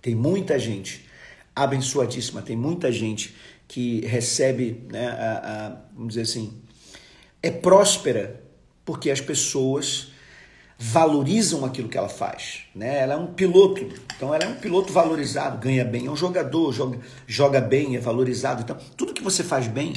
Tem 0.00 0.14
muita 0.14 0.58
gente 0.58 1.06
abençoadíssima, 1.54 2.40
tem 2.40 2.56
muita 2.56 2.90
gente 2.90 3.36
que 3.68 4.00
recebe, 4.06 4.84
né, 4.90 5.08
a, 5.08 5.66
a, 5.66 5.68
vamos 5.94 6.14
dizer 6.14 6.22
assim, 6.22 6.60
é 7.42 7.50
próspera 7.50 8.42
porque 8.84 9.10
as 9.10 9.20
pessoas 9.20 10.12
valorizam 10.78 11.64
aquilo 11.64 11.88
que 11.88 11.96
ela 11.96 12.08
faz. 12.08 12.62
Né? 12.74 12.98
Ela 12.98 13.14
é 13.14 13.16
um 13.16 13.32
piloto, 13.32 13.86
então 14.16 14.34
ela 14.34 14.44
é 14.44 14.48
um 14.48 14.56
piloto 14.56 14.92
valorizado, 14.92 15.58
ganha 15.58 15.84
bem, 15.84 16.06
é 16.06 16.10
um 16.10 16.16
jogador, 16.16 16.72
joga, 16.72 16.98
joga 17.26 17.60
bem, 17.60 17.94
é 17.94 18.00
valorizado. 18.00 18.62
Então, 18.62 18.76
tudo 18.96 19.14
que 19.14 19.22
você 19.22 19.44
faz 19.44 19.68
bem, 19.68 19.94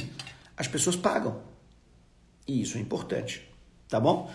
as 0.56 0.68
pessoas 0.68 0.94
pagam. 0.94 1.40
E 2.46 2.62
isso 2.62 2.78
é 2.78 2.80
importante, 2.80 3.42
tá 3.88 3.98
bom? 3.98 4.30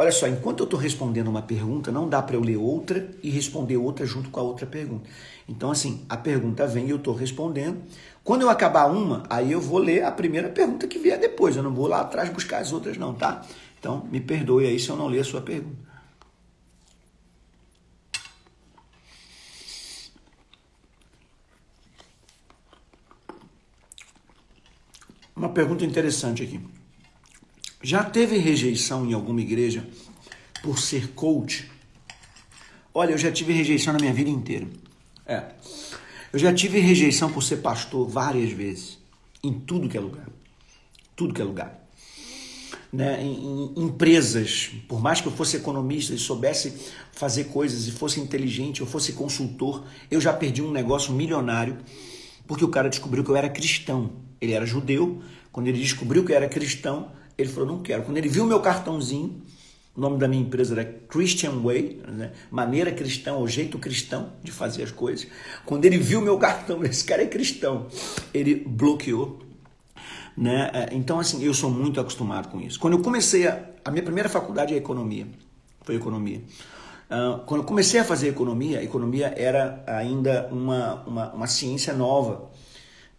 Olha 0.00 0.10
só, 0.10 0.26
enquanto 0.26 0.60
eu 0.60 0.64
estou 0.64 0.80
respondendo 0.80 1.28
uma 1.28 1.42
pergunta, 1.42 1.92
não 1.92 2.08
dá 2.08 2.22
para 2.22 2.34
eu 2.34 2.40
ler 2.40 2.56
outra 2.56 3.10
e 3.22 3.28
responder 3.28 3.76
outra 3.76 4.06
junto 4.06 4.30
com 4.30 4.40
a 4.40 4.42
outra 4.42 4.66
pergunta. 4.66 5.10
Então, 5.46 5.70
assim, 5.70 6.06
a 6.08 6.16
pergunta 6.16 6.66
vem 6.66 6.86
e 6.86 6.90
eu 6.90 6.96
estou 6.96 7.14
respondendo. 7.14 7.82
Quando 8.24 8.40
eu 8.40 8.48
acabar 8.48 8.86
uma, 8.86 9.24
aí 9.28 9.52
eu 9.52 9.60
vou 9.60 9.76
ler 9.76 10.02
a 10.02 10.10
primeira 10.10 10.48
pergunta 10.48 10.88
que 10.88 10.98
vier 10.98 11.20
depois. 11.20 11.54
Eu 11.54 11.62
não 11.62 11.74
vou 11.74 11.86
lá 11.86 12.00
atrás 12.00 12.30
buscar 12.30 12.62
as 12.62 12.72
outras, 12.72 12.96
não, 12.96 13.12
tá? 13.12 13.44
Então, 13.78 14.08
me 14.10 14.22
perdoe 14.22 14.66
aí 14.66 14.78
se 14.78 14.88
eu 14.88 14.96
não 14.96 15.06
ler 15.06 15.20
a 15.20 15.24
sua 15.24 15.42
pergunta. 15.42 15.76
Uma 25.36 25.50
pergunta 25.50 25.84
interessante 25.84 26.42
aqui. 26.42 26.79
Já 27.82 28.04
teve 28.04 28.36
rejeição 28.36 29.06
em 29.06 29.14
alguma 29.14 29.40
igreja 29.40 29.86
por 30.62 30.78
ser 30.78 31.08
coach? 31.12 31.70
Olha, 32.92 33.12
eu 33.12 33.18
já 33.18 33.32
tive 33.32 33.54
rejeição 33.54 33.94
na 33.94 33.98
minha 33.98 34.12
vida 34.12 34.28
inteira. 34.28 34.66
É. 35.26 35.52
Eu 36.30 36.38
já 36.38 36.52
tive 36.52 36.78
rejeição 36.78 37.32
por 37.32 37.42
ser 37.42 37.56
pastor 37.58 38.06
várias 38.06 38.50
vezes. 38.52 38.98
Em 39.42 39.52
tudo 39.52 39.88
que 39.88 39.96
é 39.96 40.00
lugar. 40.00 40.28
Tudo 41.16 41.32
que 41.32 41.40
é 41.40 41.44
lugar. 41.44 41.80
Né? 42.92 43.22
Em, 43.22 43.72
em 43.74 43.84
empresas, 43.84 44.70
por 44.86 45.00
mais 45.00 45.22
que 45.22 45.28
eu 45.28 45.32
fosse 45.32 45.56
economista 45.56 46.12
e 46.12 46.18
soubesse 46.18 46.74
fazer 47.12 47.44
coisas 47.44 47.86
e 47.86 47.92
fosse 47.92 48.20
inteligente, 48.20 48.80
eu 48.80 48.86
fosse 48.86 49.14
consultor, 49.14 49.84
eu 50.10 50.20
já 50.20 50.32
perdi 50.32 50.60
um 50.60 50.70
negócio 50.70 51.14
milionário 51.14 51.78
porque 52.46 52.64
o 52.64 52.68
cara 52.68 52.90
descobriu 52.90 53.24
que 53.24 53.30
eu 53.30 53.36
era 53.36 53.48
cristão. 53.48 54.12
Ele 54.38 54.52
era 54.52 54.66
judeu. 54.66 55.22
Quando 55.50 55.68
ele 55.68 55.78
descobriu 55.78 56.24
que 56.24 56.32
eu 56.32 56.36
era 56.36 56.48
cristão, 56.48 57.12
ele 57.36 57.48
falou: 57.48 57.68
não 57.68 57.82
quero. 57.82 58.02
Quando 58.02 58.16
ele 58.16 58.28
viu 58.28 58.44
meu 58.44 58.60
cartãozinho, 58.60 59.42
o 59.96 60.00
nome 60.00 60.18
da 60.18 60.28
minha 60.28 60.42
empresa 60.42 60.74
era 60.74 60.84
Christian 60.84 61.60
Way, 61.60 62.02
né? 62.08 62.32
maneira 62.50 62.92
cristã, 62.92 63.34
o 63.34 63.46
jeito 63.46 63.78
cristão 63.78 64.32
de 64.42 64.52
fazer 64.52 64.82
as 64.82 64.92
coisas. 64.92 65.26
Quando 65.66 65.84
ele 65.84 65.98
viu 65.98 66.20
meu 66.20 66.38
cartão, 66.38 66.82
esse 66.86 67.04
cara 67.04 67.22
é 67.22 67.26
cristão, 67.26 67.86
ele 68.32 68.54
bloqueou. 68.54 69.40
Né? 70.36 70.70
É, 70.72 70.88
então, 70.92 71.18
assim, 71.18 71.42
eu 71.44 71.52
sou 71.52 71.70
muito 71.70 72.00
acostumado 72.00 72.48
com 72.48 72.60
isso. 72.60 72.78
Quando 72.78 72.94
eu 72.94 73.02
comecei, 73.02 73.46
a, 73.46 73.62
a 73.84 73.90
minha 73.90 74.02
primeira 74.02 74.28
faculdade 74.28 74.72
é 74.72 74.76
economia, 74.76 75.26
foi 75.82 75.96
economia. 75.96 76.40
Uh, 77.10 77.40
quando 77.44 77.62
eu 77.62 77.66
comecei 77.66 77.98
a 77.98 78.04
fazer 78.04 78.28
economia, 78.28 78.82
economia 78.82 79.34
era 79.36 79.82
ainda 79.84 80.48
uma, 80.52 81.02
uma, 81.04 81.32
uma 81.32 81.46
ciência 81.48 81.92
nova. 81.92 82.48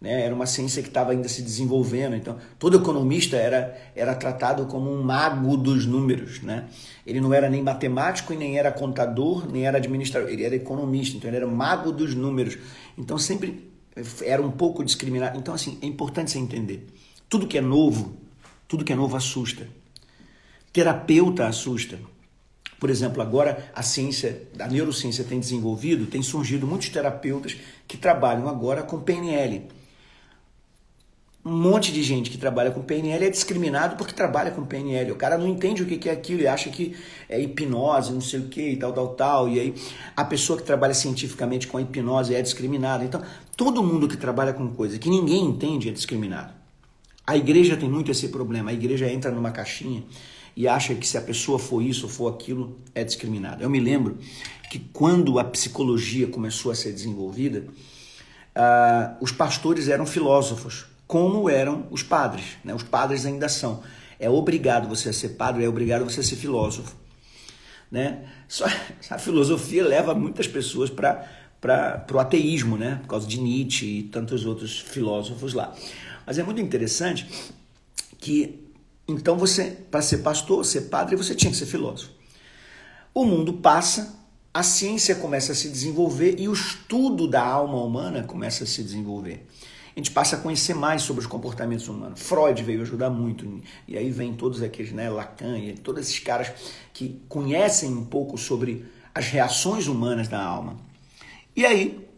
Né? 0.02 0.24
Era 0.24 0.34
uma 0.34 0.46
ciência 0.46 0.82
que 0.82 0.88
estava 0.88 1.12
ainda 1.12 1.28
se 1.28 1.42
desenvolvendo. 1.42 2.16
Então, 2.16 2.36
todo 2.58 2.76
economista 2.76 3.36
era, 3.36 3.80
era 3.94 4.16
tratado 4.16 4.66
como 4.66 4.90
um 4.90 5.00
mago 5.00 5.56
dos 5.56 5.86
números. 5.86 6.42
Né? 6.42 6.64
Ele 7.06 7.20
não 7.20 7.32
era 7.32 7.48
nem 7.48 7.62
matemático, 7.62 8.32
e 8.32 8.36
nem 8.36 8.58
era 8.58 8.72
contador, 8.72 9.48
nem 9.48 9.64
era 9.64 9.78
administrador. 9.78 10.28
Ele 10.28 10.42
era 10.42 10.56
economista, 10.56 11.16
então 11.16 11.30
ele 11.30 11.36
era 11.36 11.46
mago 11.46 11.92
dos 11.92 12.16
números. 12.16 12.58
Então, 12.98 13.16
sempre 13.16 13.70
era 14.24 14.42
um 14.42 14.50
pouco 14.50 14.84
discriminado. 14.84 15.38
Então, 15.38 15.54
assim, 15.54 15.78
é 15.80 15.86
importante 15.86 16.32
você 16.32 16.38
entender. 16.40 16.84
Tudo 17.28 17.46
que 17.46 17.56
é 17.56 17.60
novo, 17.60 18.16
tudo 18.66 18.84
que 18.84 18.92
é 18.92 18.96
novo 18.96 19.16
assusta. 19.16 19.68
Terapeuta 20.72 21.46
assusta. 21.46 21.96
Por 22.80 22.90
exemplo, 22.90 23.22
agora 23.22 23.70
a 23.72 23.84
ciência, 23.84 24.48
a 24.58 24.66
neurociência 24.66 25.22
tem 25.22 25.38
desenvolvido, 25.38 26.06
tem 26.06 26.22
surgido 26.22 26.66
muitos 26.66 26.88
terapeutas 26.88 27.56
que 27.86 27.96
trabalham 27.96 28.48
agora 28.48 28.82
com 28.82 28.98
PNL. 28.98 29.68
Um 31.44 31.56
monte 31.56 31.90
de 31.92 32.04
gente 32.04 32.30
que 32.30 32.38
trabalha 32.38 32.70
com 32.70 32.80
PNL 32.82 33.24
é 33.24 33.28
discriminado 33.28 33.96
porque 33.96 34.12
trabalha 34.12 34.52
com 34.52 34.64
PNL. 34.64 35.10
O 35.10 35.16
cara 35.16 35.36
não 35.36 35.48
entende 35.48 35.82
o 35.82 35.86
que 35.86 36.08
é 36.08 36.12
aquilo 36.12 36.42
e 36.42 36.46
acha 36.46 36.70
que 36.70 36.94
é 37.28 37.40
hipnose, 37.40 38.12
não 38.12 38.20
sei 38.20 38.38
o 38.38 38.44
que 38.44 38.70
e 38.70 38.76
tal, 38.76 38.92
tal, 38.92 39.08
tal. 39.08 39.48
E 39.48 39.58
aí 39.58 39.74
a 40.16 40.24
pessoa 40.24 40.56
que 40.56 40.64
trabalha 40.64 40.94
cientificamente 40.94 41.66
com 41.66 41.78
a 41.78 41.82
hipnose 41.82 42.32
é 42.32 42.40
discriminada. 42.40 43.04
Então, 43.04 43.20
todo 43.56 43.82
mundo 43.82 44.06
que 44.06 44.16
trabalha 44.16 44.52
com 44.52 44.68
coisa 44.68 45.00
que 45.00 45.10
ninguém 45.10 45.44
entende 45.44 45.88
é 45.88 45.92
discriminado. 45.92 46.52
A 47.26 47.36
igreja 47.36 47.76
tem 47.76 47.90
muito 47.90 48.12
esse 48.12 48.28
problema. 48.28 48.70
A 48.70 48.74
igreja 48.74 49.10
entra 49.10 49.32
numa 49.32 49.50
caixinha 49.50 50.04
e 50.56 50.68
acha 50.68 50.94
que 50.94 51.06
se 51.06 51.18
a 51.18 51.20
pessoa 51.20 51.58
for 51.58 51.82
isso 51.82 52.06
ou 52.06 52.12
for 52.12 52.32
aquilo, 52.32 52.78
é 52.94 53.02
discriminada. 53.02 53.64
Eu 53.64 53.70
me 53.70 53.80
lembro 53.80 54.18
que 54.70 54.78
quando 54.78 55.40
a 55.40 55.44
psicologia 55.44 56.28
começou 56.28 56.70
a 56.70 56.74
ser 56.74 56.92
desenvolvida, 56.92 57.66
uh, 58.56 59.16
os 59.20 59.32
pastores 59.32 59.88
eram 59.88 60.06
filósofos, 60.06 60.86
como 61.12 61.50
eram 61.50 61.86
os 61.90 62.02
padres. 62.02 62.56
Né? 62.64 62.74
Os 62.74 62.82
padres 62.82 63.26
ainda 63.26 63.46
são. 63.46 63.82
É 64.18 64.30
obrigado 64.30 64.88
você 64.88 65.10
a 65.10 65.12
ser 65.12 65.30
padre, 65.30 65.62
é 65.62 65.68
obrigado 65.68 66.06
você 66.06 66.20
a 66.20 66.22
ser 66.22 66.36
filósofo. 66.36 66.96
Né? 67.90 68.24
Só 68.48 68.64
a 69.10 69.18
filosofia 69.18 69.84
leva 69.86 70.14
muitas 70.14 70.48
pessoas 70.48 70.88
para 70.88 72.06
o 72.10 72.18
ateísmo, 72.18 72.78
né? 72.78 72.98
por 73.02 73.08
causa 73.08 73.26
de 73.28 73.38
Nietzsche 73.38 73.98
e 73.98 74.02
tantos 74.04 74.46
outros 74.46 74.80
filósofos 74.80 75.52
lá. 75.52 75.74
Mas 76.24 76.38
é 76.38 76.42
muito 76.42 76.62
interessante 76.62 77.28
que 78.18 78.66
então 79.06 79.36
você, 79.36 79.64
para 79.90 80.00
ser 80.00 80.18
pastor, 80.18 80.64
ser 80.64 80.82
padre, 80.82 81.14
você 81.14 81.34
tinha 81.34 81.50
que 81.50 81.58
ser 81.58 81.66
filósofo. 81.66 82.10
O 83.12 83.26
mundo 83.26 83.52
passa, 83.52 84.18
a 84.54 84.62
ciência 84.62 85.14
começa 85.14 85.52
a 85.52 85.54
se 85.54 85.68
desenvolver 85.68 86.36
e 86.38 86.48
o 86.48 86.54
estudo 86.54 87.28
da 87.28 87.44
alma 87.44 87.84
humana 87.84 88.22
começa 88.22 88.64
a 88.64 88.66
se 88.66 88.82
desenvolver. 88.82 89.46
A 89.94 89.98
gente 89.98 90.10
passa 90.10 90.36
a 90.36 90.38
conhecer 90.38 90.74
mais 90.74 91.02
sobre 91.02 91.20
os 91.20 91.26
comportamentos 91.26 91.86
humanos. 91.86 92.20
Freud 92.20 92.62
veio 92.62 92.80
ajudar 92.82 93.10
muito. 93.10 93.60
E 93.86 93.96
aí 93.96 94.10
vem 94.10 94.34
todos 94.34 94.62
aqueles, 94.62 94.92
né, 94.92 95.10
Lacan 95.10 95.58
e 95.58 95.74
todos 95.74 96.02
esses 96.02 96.18
caras 96.18 96.50
que 96.94 97.20
conhecem 97.28 97.90
um 97.90 98.04
pouco 98.04 98.38
sobre 98.38 98.86
as 99.14 99.26
reações 99.26 99.86
humanas 99.86 100.28
da 100.28 100.42
alma. 100.42 100.78
E 101.54 101.66
aí, 101.66 102.08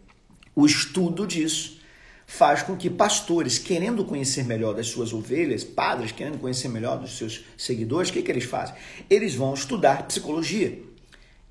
o 0.54 0.64
estudo 0.64 1.26
disso 1.26 1.80
faz 2.26 2.62
com 2.62 2.76
que 2.76 2.88
pastores, 2.88 3.58
querendo 3.58 4.04
conhecer 4.04 4.44
melhor 4.44 4.74
das 4.74 4.87
suas 4.87 5.12
ovelhas, 5.12 5.64
padres 5.64 6.12
querendo 6.12 6.38
conhecer 6.38 6.68
melhor 6.68 6.98
dos 6.98 7.18
seus 7.18 7.44
seguidores, 7.56 8.10
o 8.10 8.12
que, 8.12 8.22
que 8.22 8.30
eles 8.30 8.44
fazem? 8.44 8.74
Eles 9.10 9.34
vão 9.34 9.52
estudar 9.52 10.06
psicologia. 10.06 10.80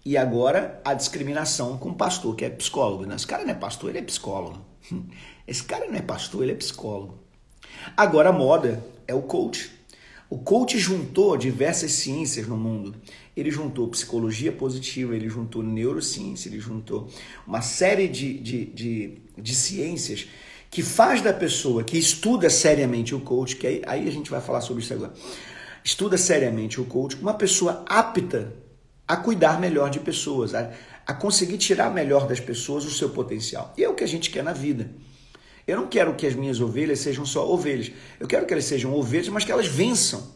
E 0.05 0.17
agora 0.17 0.81
a 0.83 0.93
discriminação 0.93 1.77
com 1.77 1.89
o 1.89 1.95
pastor, 1.95 2.35
que 2.35 2.43
é 2.43 2.49
psicólogo. 2.49 3.05
Né? 3.05 3.15
Esse 3.15 3.27
cara 3.27 3.43
não 3.43 3.51
é 3.51 3.55
pastor, 3.55 3.89
ele 3.89 3.99
é 3.99 4.01
psicólogo. 4.01 4.59
Esse 5.47 5.63
cara 5.63 5.87
não 5.87 5.95
é 5.95 6.01
pastor, 6.01 6.43
ele 6.43 6.53
é 6.53 6.55
psicólogo. 6.55 7.19
Agora 7.97 8.29
a 8.29 8.33
moda 8.33 8.83
é 9.07 9.13
o 9.13 9.21
coach. 9.21 9.71
O 10.29 10.37
coach 10.39 10.79
juntou 10.79 11.37
diversas 11.37 11.91
ciências 11.91 12.47
no 12.47 12.57
mundo. 12.57 12.95
Ele 13.35 13.51
juntou 13.51 13.87
psicologia 13.89 14.51
positiva, 14.51 15.15
ele 15.15 15.29
juntou 15.29 15.61
neurociência, 15.61 16.49
ele 16.49 16.59
juntou 16.59 17.07
uma 17.45 17.61
série 17.61 18.07
de, 18.07 18.33
de, 18.39 18.65
de, 18.65 19.17
de 19.37 19.55
ciências 19.55 20.27
que 20.71 20.81
faz 20.81 21.21
da 21.21 21.31
pessoa 21.31 21.83
que 21.83 21.97
estuda 21.97 22.49
seriamente 22.49 23.13
o 23.13 23.19
coach, 23.19 23.57
que 23.57 23.67
aí, 23.67 23.81
aí 23.85 24.07
a 24.07 24.11
gente 24.11 24.31
vai 24.31 24.41
falar 24.41 24.61
sobre 24.61 24.81
isso 24.81 24.91
agora, 24.91 25.13
estuda 25.83 26.17
seriamente 26.17 26.81
o 26.81 26.85
coach, 26.85 27.15
uma 27.17 27.35
pessoa 27.35 27.85
apta 27.87 28.51
a 29.07 29.15
cuidar 29.15 29.59
melhor 29.59 29.91
de 29.91 29.99
pessoas, 29.99 30.55
a, 30.55 30.71
a 31.05 31.13
conseguir 31.13 31.59
tirar 31.59 31.93
melhor 31.93 32.27
das 32.27 32.39
pessoas 32.39 32.85
o 32.85 32.91
seu 32.91 33.09
potencial. 33.09 33.71
E 33.77 33.83
é 33.83 33.89
o 33.89 33.93
que 33.93 34.03
a 34.03 34.07
gente 34.07 34.31
quer 34.31 34.43
na 34.43 34.53
vida. 34.53 34.89
Eu 35.67 35.77
não 35.77 35.87
quero 35.87 36.13
que 36.15 36.27
as 36.27 36.35
minhas 36.35 36.59
ovelhas 36.59 36.99
sejam 36.99 37.25
só 37.25 37.49
ovelhas. 37.49 37.91
Eu 38.19 38.27
quero 38.27 38.45
que 38.45 38.53
elas 38.53 38.65
sejam 38.65 38.93
ovelhas, 38.93 39.29
mas 39.29 39.45
que 39.45 39.51
elas 39.51 39.67
vençam 39.67 40.31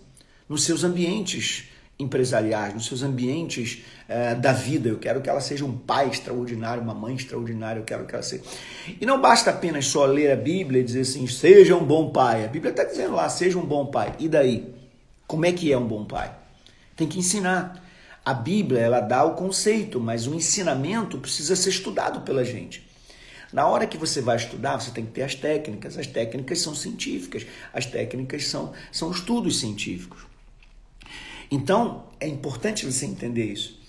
nos 0.48 0.64
seus 0.64 0.84
ambientes 0.84 1.66
empresariais, 2.00 2.74
nos 2.74 2.86
seus 2.86 3.02
ambientes 3.02 3.84
eh, 4.08 4.36
da 4.36 4.54
vida. 4.54 4.88
Eu 4.88 5.00
quero 5.00 5.22
que 5.22 5.30
ela 5.30 5.42
seja 5.42 5.66
um 5.66 5.76
pai 5.76 6.10
extraordinário, 6.10 6.82
uma 6.82 6.94
mãe 6.94 7.16
extraordinária. 7.16 7.80
Eu 7.80 7.84
quero 7.84 8.06
que 8.06 8.14
ela 8.14 8.24
seja. 8.24 8.44
E 9.02 9.06
não 9.06 9.20
basta 9.20 9.50
apenas 9.50 9.88
só 9.88 10.06
ler 10.06 10.32
a 10.32 10.36
Bíblia 10.36 10.82
e 10.82 10.84
dizer 10.84 11.02
assim, 11.02 11.28
seja 11.28 11.76
um 11.76 11.84
bom 11.84 12.12
pai. 12.12 12.46
A 12.46 12.48
Bíblia 12.48 12.72
está 12.72 12.84
dizendo 12.84 13.16
lá, 13.16 13.28
seja 13.28 13.58
um 13.58 13.66
bom 13.66 13.88
pai. 13.88 14.16
E 14.20 14.30
daí? 14.30 14.74
Como 15.26 15.46
é 15.46 15.52
que 15.52 15.72
é 15.72 15.78
um 15.78 15.88
bom 15.88 16.06
pai? 16.06 16.34
Tem 16.96 17.08
que 17.08 17.20
ensinar. 17.20 17.84
A 18.24 18.34
Bíblia 18.34 18.80
ela 18.80 19.00
dá 19.00 19.24
o 19.24 19.36
conceito, 19.36 20.00
mas 20.00 20.28
o 20.28 20.36
ensinamento 20.36 21.18
precisa 21.18 21.56
ser 21.56 21.70
estudado 21.70 22.22
pela 22.22 22.46
gente. 22.46 22.87
Na 23.52 23.66
hora 23.68 23.88
que 23.88 23.98
você 23.98 24.22
vai 24.22 24.36
estudar, 24.36 24.80
você 24.80 24.92
tem 24.92 25.06
que 25.06 25.12
ter 25.12 25.24
as 25.24 25.36
técnicas. 25.36 25.98
As 25.98 26.08
técnicas 26.08 26.60
são 26.60 26.76
científicas, 26.76 27.46
as 27.74 27.86
técnicas 27.86 28.48
são, 28.48 28.74
são 28.92 29.12
estudos 29.12 29.60
científicos. 29.60 30.26
Então, 31.50 32.06
é 32.20 32.28
importante 32.28 32.86
você 32.86 33.06
entender 33.06 33.46
isso. 33.46 33.80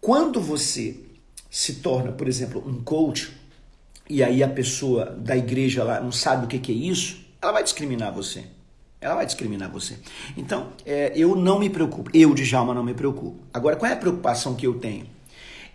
Quando 0.00 0.40
você 0.40 1.00
se 1.50 1.76
torna, 1.76 2.12
por 2.12 2.28
exemplo, 2.28 2.62
um 2.66 2.82
coach, 2.82 3.32
e 4.08 4.22
aí 4.22 4.42
a 4.42 4.48
pessoa 4.48 5.06
da 5.06 5.36
igreja 5.36 5.82
lá 5.82 6.00
não 6.00 6.12
sabe 6.12 6.44
o 6.44 6.48
que 6.48 6.70
é 6.70 6.74
isso, 6.74 7.24
ela 7.40 7.52
vai 7.52 7.62
discriminar 7.62 8.12
você. 8.12 8.44
Ela 9.00 9.14
vai 9.14 9.26
discriminar 9.26 9.70
você. 9.70 9.98
Então, 10.36 10.72
é, 10.84 11.12
eu 11.14 11.36
não 11.36 11.58
me 11.58 11.70
preocupo. 11.70 12.10
Eu, 12.12 12.34
Djalma, 12.34 12.74
não 12.74 12.82
me 12.82 12.94
preocupo. 12.94 13.38
Agora, 13.52 13.76
qual 13.76 13.90
é 13.90 13.94
a 13.94 13.98
preocupação 13.98 14.54
que 14.54 14.66
eu 14.66 14.78
tenho? 14.78 15.06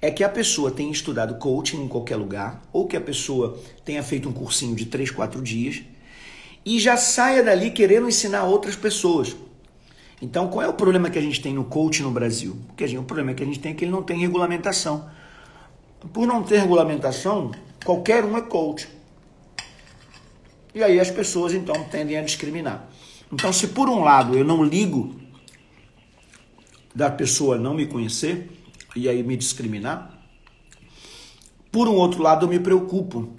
É 0.01 0.09
que 0.09 0.23
a 0.23 0.29
pessoa 0.29 0.71
tenha 0.71 0.91
estudado 0.91 1.35
coaching 1.35 1.83
em 1.83 1.88
qualquer 1.88 2.15
lugar, 2.15 2.62
ou 2.71 2.88
que 2.88 2.95
a 2.95 3.01
pessoa 3.01 3.59
tenha 3.83 4.01
feito 4.01 4.29
um 4.29 4.31
cursinho 4.31 4.75
de 4.75 4.85
3, 4.85 5.12
4 5.12 5.41
dias, 5.41 5.81
e 6.65 6.79
já 6.79 6.95
saia 6.95 7.43
dali 7.43 7.71
querendo 7.71 8.07
ensinar 8.07 8.43
outras 8.43 8.75
pessoas. 8.75 9.35
Então, 10.21 10.47
qual 10.49 10.63
é 10.63 10.67
o 10.67 10.73
problema 10.73 11.09
que 11.09 11.17
a 11.17 11.21
gente 11.21 11.41
tem 11.41 11.53
no 11.53 11.63
coach 11.63 12.01
no 12.01 12.12
Brasil? 12.12 12.57
Porque 12.67 12.85
gente, 12.88 12.99
o 12.99 13.03
problema 13.03 13.33
que 13.33 13.43
a 13.43 13.45
gente 13.45 13.59
tem 13.59 13.71
é 13.71 13.75
que 13.75 13.85
ele 13.85 13.91
não 13.91 14.03
tem 14.03 14.19
regulamentação. 14.19 15.09
Por 16.13 16.27
não 16.27 16.43
ter 16.43 16.59
regulamentação, 16.59 17.51
qualquer 17.83 18.23
um 18.25 18.38
é 18.38 18.41
coach. 18.41 18.88
E 20.73 20.83
aí 20.83 20.99
as 20.99 21.09
pessoas 21.09 21.53
então 21.53 21.83
tendem 21.85 22.17
a 22.17 22.21
discriminar. 22.21 22.89
Então, 23.31 23.51
se 23.53 23.67
por 23.69 23.89
um 23.89 24.03
lado 24.03 24.38
eu 24.38 24.43
não 24.43 24.63
ligo 24.63 25.19
da 26.93 27.09
pessoa 27.09 27.57
não 27.57 27.73
me 27.73 27.85
conhecer 27.85 28.49
e 28.95 29.08
aí 29.08 29.23
me 29.23 29.38
discriminar, 29.38 30.19
por 31.71 31.88
um 31.88 31.95
outro 31.95 32.21
lado 32.21 32.45
eu 32.45 32.49
me 32.49 32.60
preocupo, 32.60 33.34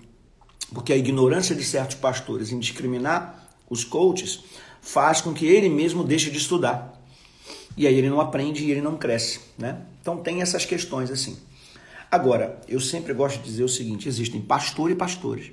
porque 0.72 0.92
a 0.92 0.96
ignorância 0.96 1.54
de 1.54 1.64
certos 1.64 1.96
pastores 1.96 2.52
em 2.52 2.58
discriminar 2.58 3.48
os 3.68 3.84
coaches 3.84 4.44
faz 4.80 5.20
com 5.20 5.34
que 5.34 5.46
ele 5.46 5.68
mesmo 5.68 6.04
deixe 6.04 6.30
de 6.30 6.38
estudar. 6.38 7.00
E 7.76 7.86
aí 7.86 7.94
ele 7.94 8.08
não 8.08 8.20
aprende 8.20 8.64
e 8.64 8.70
ele 8.70 8.80
não 8.80 8.96
cresce, 8.96 9.40
né? 9.58 9.82
Então 10.00 10.18
tem 10.18 10.42
essas 10.42 10.64
questões 10.64 11.10
assim. 11.10 11.38
Agora, 12.10 12.60
eu 12.66 12.80
sempre 12.80 13.14
gosto 13.14 13.38
de 13.38 13.44
dizer 13.44 13.62
o 13.62 13.68
seguinte, 13.68 14.08
existem 14.08 14.40
pastor 14.40 14.90
e 14.90 14.94
pastores. 14.94 15.52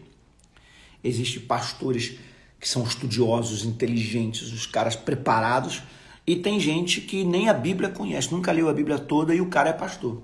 Existem 1.04 1.42
pastores 1.44 2.18
que 2.60 2.68
são 2.68 2.84
estudiosos, 2.84 3.64
inteligentes, 3.64 4.52
os 4.52 4.66
caras 4.66 4.96
preparados, 4.96 5.84
e 6.28 6.36
tem 6.36 6.60
gente 6.60 7.00
que 7.00 7.24
nem 7.24 7.48
a 7.48 7.54
Bíblia 7.54 7.90
conhece, 7.90 8.34
nunca 8.34 8.52
leu 8.52 8.68
a 8.68 8.74
Bíblia 8.74 9.00
toda 9.00 9.34
e 9.34 9.40
o 9.40 9.48
cara 9.48 9.70
é 9.70 9.74
pastor. 9.74 10.22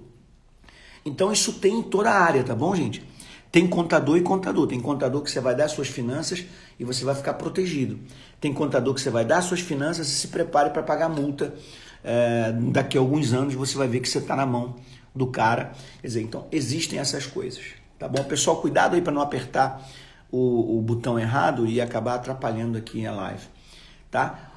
Então 1.06 1.32
isso 1.32 1.54
tem 1.54 1.80
em 1.80 1.82
toda 1.82 2.12
a 2.12 2.20
área, 2.20 2.44
tá 2.44 2.54
bom, 2.54 2.76
gente? 2.76 3.02
Tem 3.54 3.68
contador 3.68 4.18
e 4.18 4.22
contador. 4.22 4.66
Tem 4.66 4.80
contador 4.80 5.22
que 5.22 5.30
você 5.30 5.40
vai 5.40 5.56
dar 5.56 5.68
suas 5.68 5.88
finanças 5.88 6.44
e 6.80 6.84
você 6.84 7.06
vai 7.06 7.14
ficar 7.14 7.36
protegido. 7.36 8.00
Tem 8.42 8.52
contador 8.52 8.96
que 8.96 9.00
você 9.02 9.12
vai 9.12 9.24
dar 9.24 9.42
suas 9.44 9.60
finanças 9.60 10.08
e 10.08 10.12
se 10.12 10.28
prepare 10.30 10.72
para 10.72 10.82
pagar 10.82 11.08
multa. 11.08 11.54
É, 12.04 12.52
daqui 12.52 12.98
a 12.98 13.00
alguns 13.00 13.32
anos 13.32 13.54
você 13.54 13.78
vai 13.78 13.88
ver 13.88 14.00
que 14.00 14.10
você 14.10 14.18
está 14.18 14.36
na 14.36 14.46
mão 14.46 14.76
do 15.16 15.28
cara. 15.28 15.72
Quer 16.02 16.08
dizer, 16.08 16.22
então 16.24 16.48
existem 16.52 16.98
essas 16.98 17.28
coisas. 17.28 17.64
Tá 18.00 18.08
bom? 18.08 18.24
Pessoal, 18.24 18.58
cuidado 18.58 18.96
aí 18.96 19.02
para 19.02 19.14
não 19.14 19.22
apertar 19.22 19.88
o, 20.32 20.80
o 20.80 20.82
botão 20.82 21.20
errado 21.20 21.68
e 21.68 21.80
acabar 21.80 22.16
atrapalhando 22.16 22.76
aqui 22.76 23.06
a 23.06 23.12
live. 23.12 23.46
Tá? 24.10 24.53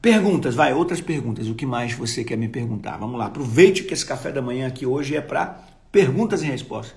Perguntas, 0.00 0.54
vai, 0.54 0.72
outras 0.74 1.00
perguntas. 1.00 1.48
O 1.48 1.54
que 1.54 1.64
mais 1.64 1.92
você 1.92 2.24
quer 2.24 2.36
me 2.36 2.48
perguntar? 2.48 2.96
Vamos 2.96 3.18
lá, 3.18 3.26
aproveite 3.26 3.84
que 3.84 3.94
esse 3.94 4.04
café 4.04 4.32
da 4.32 4.42
manhã 4.42 4.66
aqui 4.66 4.84
hoje 4.84 5.14
é 5.14 5.20
para 5.20 5.62
perguntas 5.92 6.42
e 6.42 6.46
respostas. 6.46 6.96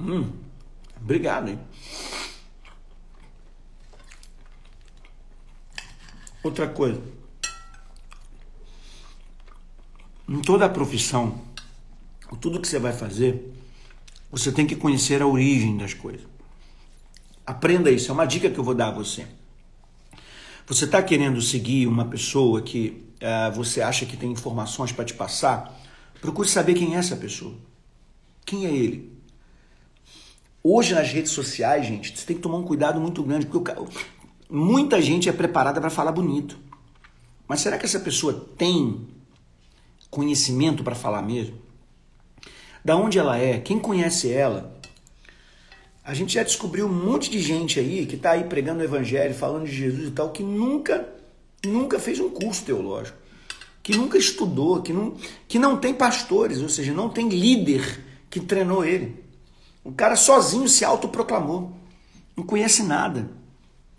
Hum, 0.00 0.32
obrigado, 1.00 1.48
hein? 1.48 1.60
Outra 6.42 6.66
coisa. 6.66 7.00
Em 10.28 10.40
toda 10.40 10.66
a 10.66 10.68
profissão, 10.68 11.40
tudo 12.40 12.60
que 12.60 12.66
você 12.66 12.80
vai 12.80 12.92
fazer, 12.92 13.54
você 14.28 14.50
tem 14.50 14.66
que 14.66 14.74
conhecer 14.74 15.22
a 15.22 15.26
origem 15.26 15.76
das 15.76 15.94
coisas. 15.94 16.31
Aprenda 17.46 17.90
isso, 17.90 18.10
é 18.10 18.14
uma 18.14 18.24
dica 18.24 18.48
que 18.50 18.58
eu 18.58 18.64
vou 18.64 18.74
dar 18.74 18.88
a 18.88 18.92
você. 18.92 19.26
Você 20.66 20.84
está 20.84 21.02
querendo 21.02 21.42
seguir 21.42 21.86
uma 21.86 22.04
pessoa 22.04 22.62
que 22.62 23.04
uh, 23.20 23.52
você 23.54 23.82
acha 23.82 24.06
que 24.06 24.16
tem 24.16 24.30
informações 24.30 24.92
para 24.92 25.04
te 25.04 25.12
passar? 25.12 25.76
Procure 26.20 26.48
saber 26.48 26.74
quem 26.74 26.94
é 26.94 26.98
essa 26.98 27.16
pessoa. 27.16 27.54
Quem 28.44 28.66
é 28.66 28.70
ele? 28.70 29.12
Hoje 30.62 30.94
nas 30.94 31.12
redes 31.12 31.32
sociais, 31.32 31.84
gente, 31.84 32.16
você 32.16 32.24
tem 32.24 32.36
que 32.36 32.42
tomar 32.42 32.58
um 32.58 32.62
cuidado 32.62 33.00
muito 33.00 33.20
grande, 33.24 33.46
porque 33.46 33.72
muita 34.48 35.02
gente 35.02 35.28
é 35.28 35.32
preparada 35.32 35.80
para 35.80 35.90
falar 35.90 36.12
bonito. 36.12 36.56
Mas 37.48 37.60
será 37.60 37.76
que 37.76 37.84
essa 37.84 37.98
pessoa 37.98 38.48
tem 38.56 39.08
conhecimento 40.08 40.84
para 40.84 40.94
falar 40.94 41.22
mesmo? 41.22 41.58
Da 42.84 42.96
onde 42.96 43.18
ela 43.18 43.36
é? 43.36 43.58
Quem 43.58 43.80
conhece 43.80 44.30
ela? 44.32 44.80
A 46.04 46.14
gente 46.14 46.34
já 46.34 46.42
descobriu 46.42 46.86
um 46.86 46.92
monte 46.92 47.30
de 47.30 47.40
gente 47.40 47.78
aí 47.78 48.06
que 48.06 48.16
está 48.16 48.32
aí 48.32 48.44
pregando 48.44 48.80
o 48.80 48.84
evangelho, 48.84 49.34
falando 49.34 49.66
de 49.66 49.72
Jesus 49.72 50.08
e 50.08 50.10
tal, 50.10 50.30
que 50.30 50.42
nunca, 50.42 51.08
nunca 51.64 51.98
fez 52.00 52.18
um 52.18 52.28
curso 52.28 52.64
teológico, 52.64 53.16
que 53.82 53.96
nunca 53.96 54.18
estudou, 54.18 54.82
que 54.82 54.92
não, 54.92 55.16
que 55.46 55.58
não 55.60 55.76
tem 55.76 55.94
pastores, 55.94 56.60
ou 56.60 56.68
seja, 56.68 56.92
não 56.92 57.08
tem 57.08 57.28
líder 57.28 58.04
que 58.28 58.40
treinou 58.40 58.84
ele. 58.84 59.22
O 59.84 59.92
cara 59.92 60.16
sozinho 60.16 60.68
se 60.68 60.84
autoproclamou. 60.84 61.76
Não 62.36 62.44
conhece 62.44 62.82
nada. 62.82 63.30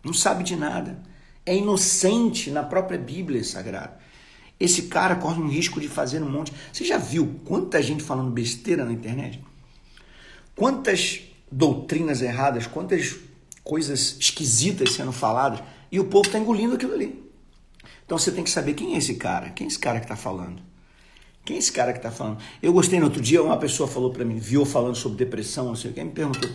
Não 0.03 0.13
sabe 0.13 0.43
de 0.43 0.55
nada. 0.55 1.01
É 1.45 1.55
inocente 1.55 2.49
na 2.49 2.63
própria 2.63 2.97
Bíblia 2.97 3.43
Sagrada. 3.43 3.97
Esse 4.59 4.83
cara 4.83 5.15
corre 5.15 5.41
um 5.41 5.47
risco 5.47 5.79
de 5.79 5.87
fazer 5.87 6.21
um 6.21 6.29
monte. 6.29 6.53
Você 6.71 6.83
já 6.83 6.97
viu 6.97 7.39
quanta 7.45 7.81
gente 7.81 8.03
falando 8.03 8.31
besteira 8.31 8.85
na 8.85 8.93
internet? 8.93 9.43
Quantas 10.55 11.21
doutrinas 11.53 12.21
erradas, 12.21 12.65
quantas 12.65 13.15
coisas 13.63 14.17
esquisitas 14.19 14.93
sendo 14.93 15.11
faladas 15.11 15.61
e 15.91 15.99
o 15.99 16.05
povo 16.05 16.25
está 16.25 16.39
engolindo 16.39 16.75
aquilo 16.75 16.93
ali. 16.93 17.23
Então 18.05 18.17
você 18.17 18.31
tem 18.31 18.43
que 18.43 18.49
saber 18.49 18.73
quem 18.73 18.95
é 18.95 18.97
esse 18.97 19.15
cara, 19.15 19.51
quem 19.51 19.65
é 19.65 19.67
esse 19.67 19.79
cara 19.79 19.99
que 19.99 20.05
está 20.05 20.15
falando. 20.15 20.61
Quem 21.45 21.57
é 21.57 21.59
esse 21.59 21.71
cara 21.71 21.91
que 21.91 21.99
está 21.99 22.09
falando? 22.09 22.39
Eu 22.61 22.73
gostei 22.73 22.99
no 22.99 23.05
outro 23.05 23.21
dia, 23.21 23.43
uma 23.43 23.57
pessoa 23.57 23.87
falou 23.87 24.11
para 24.11 24.25
mim, 24.25 24.37
viu 24.37 24.65
falando 24.65 24.95
sobre 24.95 25.17
depressão, 25.17 25.65
não 25.65 25.75
sei 25.75 25.91
o 25.91 25.93
que, 25.93 26.03
me 26.03 26.11
perguntou: 26.11 26.49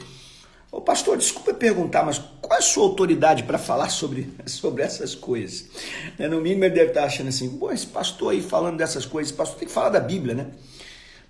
Ô 0.73 0.81
pastor, 0.81 1.17
desculpa 1.17 1.55
perguntar, 1.55 2.05
mas 2.05 2.19
qual 2.41 2.55
é 2.55 2.59
a 2.59 2.63
sua 2.63 2.85
autoridade 2.85 3.45
para 3.45 3.59
falar 3.59 3.91
sobre, 3.91 4.33
sobre 4.47 4.83
essas 4.83 5.15
coisas? 5.15 5.67
Né, 6.19 6.27
no 6.27 6.41
mínimo 6.41 6.65
ele 6.65 6.75
deve 6.75 6.89
estar 6.89 7.03
tá 7.03 7.07
achando 7.07 7.29
assim: 7.29 7.57
pô, 7.59 7.71
esse 7.71 7.87
pastor 7.87 8.33
aí 8.33 8.43
falando 8.43 8.79
dessas 8.79 9.07
coisas, 9.07 9.31
esse 9.31 9.37
pastor 9.37 9.59
tem 9.59 9.69
que 9.69 9.75
falar 9.75 9.91
da 9.91 10.01
Bíblia, 10.01 10.35
né? 10.35 10.47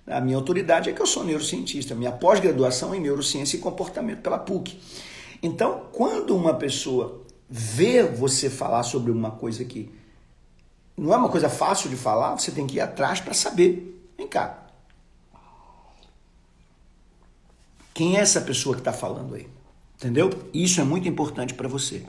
A 0.09 0.19
minha 0.19 0.37
autoridade 0.37 0.89
é 0.89 0.93
que 0.93 1.01
eu 1.01 1.05
sou 1.05 1.23
neurocientista, 1.23 1.93
minha 1.93 2.11
pós-graduação 2.11 2.95
em 2.95 2.99
neurociência 2.99 3.57
e 3.57 3.59
comportamento 3.59 4.21
pela 4.21 4.39
PUC. 4.39 4.79
Então, 5.41 5.85
quando 5.91 6.35
uma 6.35 6.53
pessoa 6.55 7.21
vê 7.49 8.03
você 8.03 8.49
falar 8.49 8.83
sobre 8.83 9.11
uma 9.11 9.31
coisa 9.31 9.63
que 9.63 9.91
não 10.97 11.13
é 11.13 11.17
uma 11.17 11.29
coisa 11.29 11.47
fácil 11.47 11.89
de 11.89 11.95
falar, 11.95 12.37
você 12.37 12.51
tem 12.51 12.67
que 12.67 12.75
ir 12.75 12.81
atrás 12.81 13.21
para 13.21 13.33
saber. 13.33 14.03
Vem 14.17 14.27
cá. 14.27 14.67
Quem 17.93 18.17
é 18.17 18.19
essa 18.19 18.41
pessoa 18.41 18.75
que 18.75 18.81
está 18.81 18.91
falando 18.91 19.35
aí? 19.35 19.47
Entendeu? 19.95 20.29
Isso 20.53 20.81
é 20.81 20.83
muito 20.83 21.07
importante 21.07 21.53
para 21.53 21.67
você. 21.67 22.05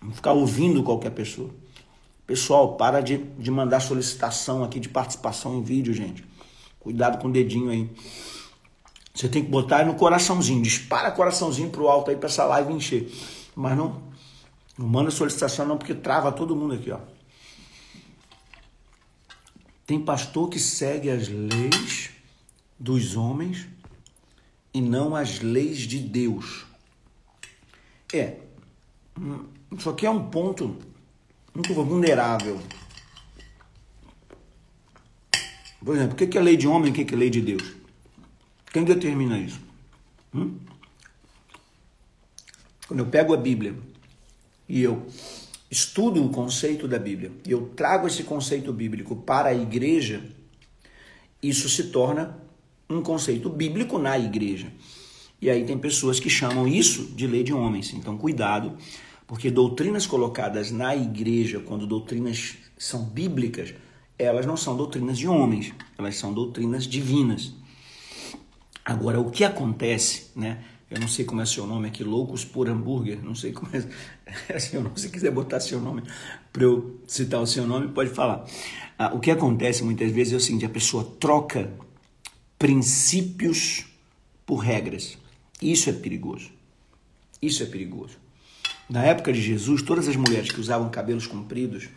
Não 0.00 0.12
ficar 0.12 0.32
ouvindo 0.32 0.82
qualquer 0.82 1.10
pessoa. 1.10 1.50
Pessoal, 2.28 2.76
para 2.76 3.00
de, 3.00 3.16
de 3.16 3.50
mandar 3.50 3.80
solicitação 3.80 4.62
aqui 4.62 4.78
de 4.78 4.90
participação 4.90 5.56
em 5.56 5.62
vídeo, 5.62 5.94
gente. 5.94 6.22
Cuidado 6.78 7.16
com 7.16 7.28
o 7.28 7.32
dedinho 7.32 7.70
aí. 7.70 7.90
Você 9.14 9.30
tem 9.30 9.42
que 9.42 9.48
botar 9.48 9.86
no 9.86 9.94
coraçãozinho. 9.94 10.62
Dispara 10.62 11.10
coraçãozinho 11.10 11.70
pro 11.70 11.88
alto 11.88 12.10
aí 12.10 12.18
para 12.18 12.28
essa 12.28 12.44
live 12.44 12.70
encher. 12.70 13.10
Mas 13.56 13.74
não, 13.78 14.02
não 14.76 14.86
manda 14.86 15.10
solicitação 15.10 15.64
não, 15.64 15.78
porque 15.78 15.94
trava 15.94 16.30
todo 16.30 16.54
mundo 16.54 16.74
aqui, 16.74 16.90
ó. 16.90 17.00
Tem 19.86 19.98
pastor 19.98 20.50
que 20.50 20.58
segue 20.58 21.08
as 21.08 21.28
leis 21.28 22.10
dos 22.78 23.16
homens 23.16 23.66
e 24.74 24.82
não 24.82 25.16
as 25.16 25.40
leis 25.40 25.78
de 25.78 25.98
Deus. 25.98 26.66
É, 28.12 28.36
isso 29.74 29.88
aqui 29.88 30.04
é 30.04 30.10
um 30.10 30.28
ponto 30.28 30.76
muito 31.58 31.74
vulnerável. 31.74 32.60
Por 35.84 35.96
exemplo, 35.96 36.14
o 36.14 36.16
que 36.16 36.38
é 36.38 36.40
lei 36.40 36.56
de 36.56 36.68
homem 36.68 36.88
e 36.88 37.02
o 37.02 37.06
que 37.06 37.14
é 37.14 37.16
lei 37.16 37.30
de 37.30 37.40
Deus? 37.40 37.74
Quem 38.72 38.84
determina 38.84 39.38
isso? 39.38 39.60
Hum? 40.32 40.56
Quando 42.86 43.00
eu 43.00 43.06
pego 43.06 43.34
a 43.34 43.36
Bíblia 43.36 43.74
e 44.68 44.82
eu 44.82 45.04
estudo 45.68 46.24
o 46.24 46.30
conceito 46.30 46.86
da 46.86 46.98
Bíblia 46.98 47.32
e 47.44 47.50
eu 47.50 47.72
trago 47.74 48.06
esse 48.06 48.22
conceito 48.22 48.72
bíblico 48.72 49.16
para 49.16 49.48
a 49.48 49.54
igreja, 49.54 50.22
isso 51.42 51.68
se 51.68 51.84
torna 51.84 52.38
um 52.88 53.02
conceito 53.02 53.50
bíblico 53.50 53.98
na 53.98 54.16
igreja. 54.16 54.72
E 55.40 55.50
aí 55.50 55.64
tem 55.64 55.78
pessoas 55.78 56.20
que 56.20 56.30
chamam 56.30 56.68
isso 56.68 57.06
de 57.16 57.26
lei 57.26 57.42
de 57.42 57.52
homens. 57.52 57.92
Então, 57.94 58.16
cuidado, 58.16 58.76
porque 59.28 59.50
doutrinas 59.50 60.06
colocadas 60.06 60.70
na 60.70 60.96
igreja, 60.96 61.60
quando 61.60 61.86
doutrinas 61.86 62.56
são 62.78 63.04
bíblicas, 63.04 63.74
elas 64.18 64.46
não 64.46 64.56
são 64.56 64.74
doutrinas 64.74 65.18
de 65.18 65.28
homens, 65.28 65.74
elas 65.98 66.16
são 66.16 66.32
doutrinas 66.32 66.86
divinas. 66.86 67.52
Agora, 68.82 69.20
o 69.20 69.30
que 69.30 69.44
acontece, 69.44 70.30
né? 70.34 70.64
Eu 70.90 70.98
não 70.98 71.06
sei 71.06 71.26
como 71.26 71.42
é 71.42 71.44
seu 71.44 71.66
nome 71.66 71.88
aqui, 71.88 72.02
Loucos 72.02 72.42
por 72.42 72.70
Hambúrguer, 72.70 73.22
não 73.22 73.34
sei 73.34 73.52
como 73.52 73.70
é, 73.76 73.86
seu 74.58 74.82
nome. 74.82 74.98
Se 74.98 75.10
quiser 75.10 75.30
botar 75.30 75.60
seu 75.60 75.78
nome 75.78 76.02
para 76.50 76.62
eu 76.62 76.98
citar 77.06 77.42
o 77.42 77.46
seu 77.46 77.66
nome, 77.66 77.88
pode 77.88 78.08
falar. 78.08 78.46
Ah, 78.98 79.12
o 79.14 79.20
que 79.20 79.30
acontece 79.30 79.84
muitas 79.84 80.10
vezes 80.10 80.32
é 80.32 80.36
o 80.36 80.40
seguinte: 80.40 80.64
a 80.64 80.70
pessoa 80.70 81.04
troca 81.20 81.70
princípios 82.58 83.84
por 84.46 84.56
regras. 84.56 85.18
Isso 85.60 85.90
é 85.90 85.92
perigoso. 85.92 86.50
Isso 87.42 87.62
é 87.62 87.66
perigoso. 87.66 88.16
Na 88.88 89.04
época 89.04 89.32
de 89.32 89.40
Jesus, 89.40 89.82
todas 89.82 90.08
as 90.08 90.16
mulheres 90.16 90.50
que 90.50 90.60
usavam 90.60 90.88
cabelos 90.88 91.26
compridos 91.26 91.90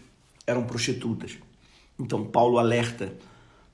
eram 0.46 0.64
prostitutas. 0.64 1.38
Então, 1.98 2.26
Paulo 2.26 2.58
alerta 2.58 3.14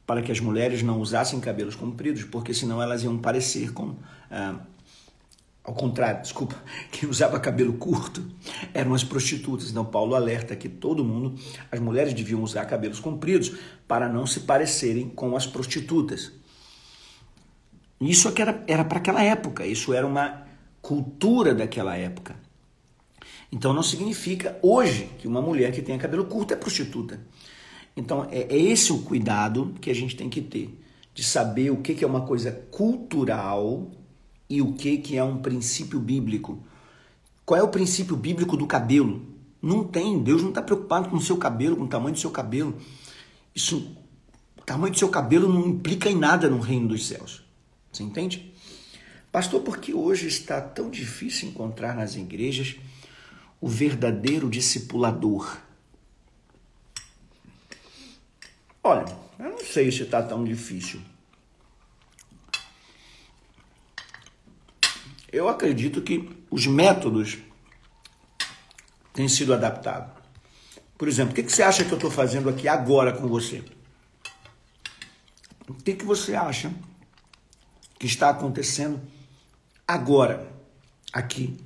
para 0.06 0.22
que 0.22 0.32
as 0.32 0.40
mulheres 0.40 0.84
não 0.84 1.02
usassem 1.02 1.40
cabelos 1.40 1.76
compridos, 1.76 2.24
porque 2.24 2.54
senão 2.54 2.82
elas 2.82 3.04
iam 3.04 3.18
parecer 3.18 3.74
com. 3.74 3.96
Ah, 4.30 4.60
ao 5.64 5.74
contrário, 5.74 6.22
desculpa, 6.22 6.56
quem 6.92 7.10
usava 7.10 7.40
cabelo 7.40 7.74
curto 7.74 8.24
eram 8.72 8.94
as 8.94 9.04
prostitutas. 9.04 9.72
Então, 9.72 9.84
Paulo 9.84 10.14
alerta 10.14 10.56
que 10.56 10.70
todo 10.70 11.04
mundo, 11.04 11.36
as 11.72 11.80
mulheres 11.80 12.14
deviam 12.14 12.44
usar 12.44 12.66
cabelos 12.66 13.00
compridos 13.00 13.52
para 13.88 14.08
não 14.08 14.28
se 14.28 14.42
parecerem 14.42 15.10
com 15.10 15.36
as 15.36 15.48
prostitutas. 15.48 16.32
Isso 18.00 18.30
é 18.30 18.34
era 18.68 18.86
para 18.86 19.00
aquela 19.00 19.24
época, 19.24 19.66
isso 19.66 19.92
era 19.92 20.06
uma 20.06 20.46
cultura 20.82 21.56
daquela 21.56 21.98
época. 21.98 22.47
Então 23.52 23.74
não 23.74 23.84
significa 23.84 24.58
hoje 24.62 25.10
que 25.20 25.28
uma 25.28 25.42
mulher 25.42 25.72
que 25.72 25.82
tenha 25.82 25.98
cabelo 25.98 26.26
curto 26.26 26.54
é 26.54 26.58
prostituta. 26.58 27.20
Então 27.96 28.28
é, 28.30 28.42
é 28.42 28.58
esse 28.58 28.92
o 28.92 29.00
cuidado 29.00 29.74
que 29.82 29.90
a 29.90 29.96
gente 29.96 30.16
tem 30.16 30.30
que 30.30 30.42
ter, 30.42 30.80
de 31.14 31.24
saber 31.24 31.72
o 31.72 31.78
que, 31.78 31.96
que 31.96 32.04
é 32.04 32.08
uma 32.08 32.22
coisa 32.22 32.52
cultural 32.52 33.90
e 34.50 34.62
o 34.62 34.74
que, 34.74 34.98
que 34.98 35.18
é 35.18 35.24
um 35.24 35.38
princípio 35.38 36.00
bíblico. 36.00 36.64
Qual 37.46 37.60
é 37.60 37.64
o 37.64 37.70
princípio 37.70 38.16
bíblico 38.16 38.58
do 38.58 38.68
cabelo? 38.68 39.26
Não 39.62 39.84
tem, 39.84 40.22
Deus 40.22 40.42
não 40.42 40.50
está 40.50 40.62
preocupado 40.62 41.10
com 41.10 41.16
o 41.18 41.22
seu 41.22 41.38
cabelo, 41.38 41.76
com 41.76 41.86
o 41.86 41.88
tamanho 41.88 42.14
do 42.14 42.20
seu 42.20 42.30
cabelo. 42.30 42.76
Isso, 43.56 43.96
o 44.58 44.62
tamanho 44.62 44.94
do 44.94 45.00
seu 45.00 45.10
cabelo 45.10 45.52
não 45.52 45.68
implica 45.68 46.10
em 46.10 46.16
nada 46.16 46.50
no 46.50 46.60
reino 46.60 46.90
dos 46.90 47.08
céus. 47.08 47.44
Você 47.92 48.04
entende? 48.04 48.54
Pastor, 49.32 49.62
por 49.62 49.78
que 49.78 49.94
hoje 49.94 50.28
está 50.28 50.62
tão 50.62 50.90
difícil 50.90 51.50
encontrar 51.50 51.96
nas 51.96 52.16
igrejas 52.16 52.76
o 53.60 53.68
verdadeiro 53.68 54.50
discipulador? 54.50 55.58
Olha, 58.84 59.06
eu 59.40 59.50
não 59.50 59.60
sei 59.60 59.92
se 59.92 60.04
está 60.04 60.22
tão 60.24 60.44
difícil. 60.44 61.02
Eu 65.32 65.50
acredito 65.50 66.02
que 66.02 66.30
os 66.50 66.66
métodos 66.66 67.38
têm 69.14 69.28
sido 69.28 69.54
adaptados. 69.54 70.14
Por 70.98 71.08
exemplo, 71.08 71.34
o 71.34 71.36
que 71.36 71.44
você 71.44 71.62
acha 71.62 71.84
que 71.84 71.92
eu 71.92 71.98
estou 71.98 72.10
fazendo 72.10 72.50
aqui 72.50 72.68
agora 72.68 73.12
com 73.12 73.28
você? 73.28 73.64
O 75.68 75.74
que, 75.74 75.94
você 76.04 76.34
acha 76.34 76.74
que 78.00 78.06
está 78.06 78.30
acontecendo 78.30 79.02
agora, 79.86 80.50
aqui, 81.12 81.58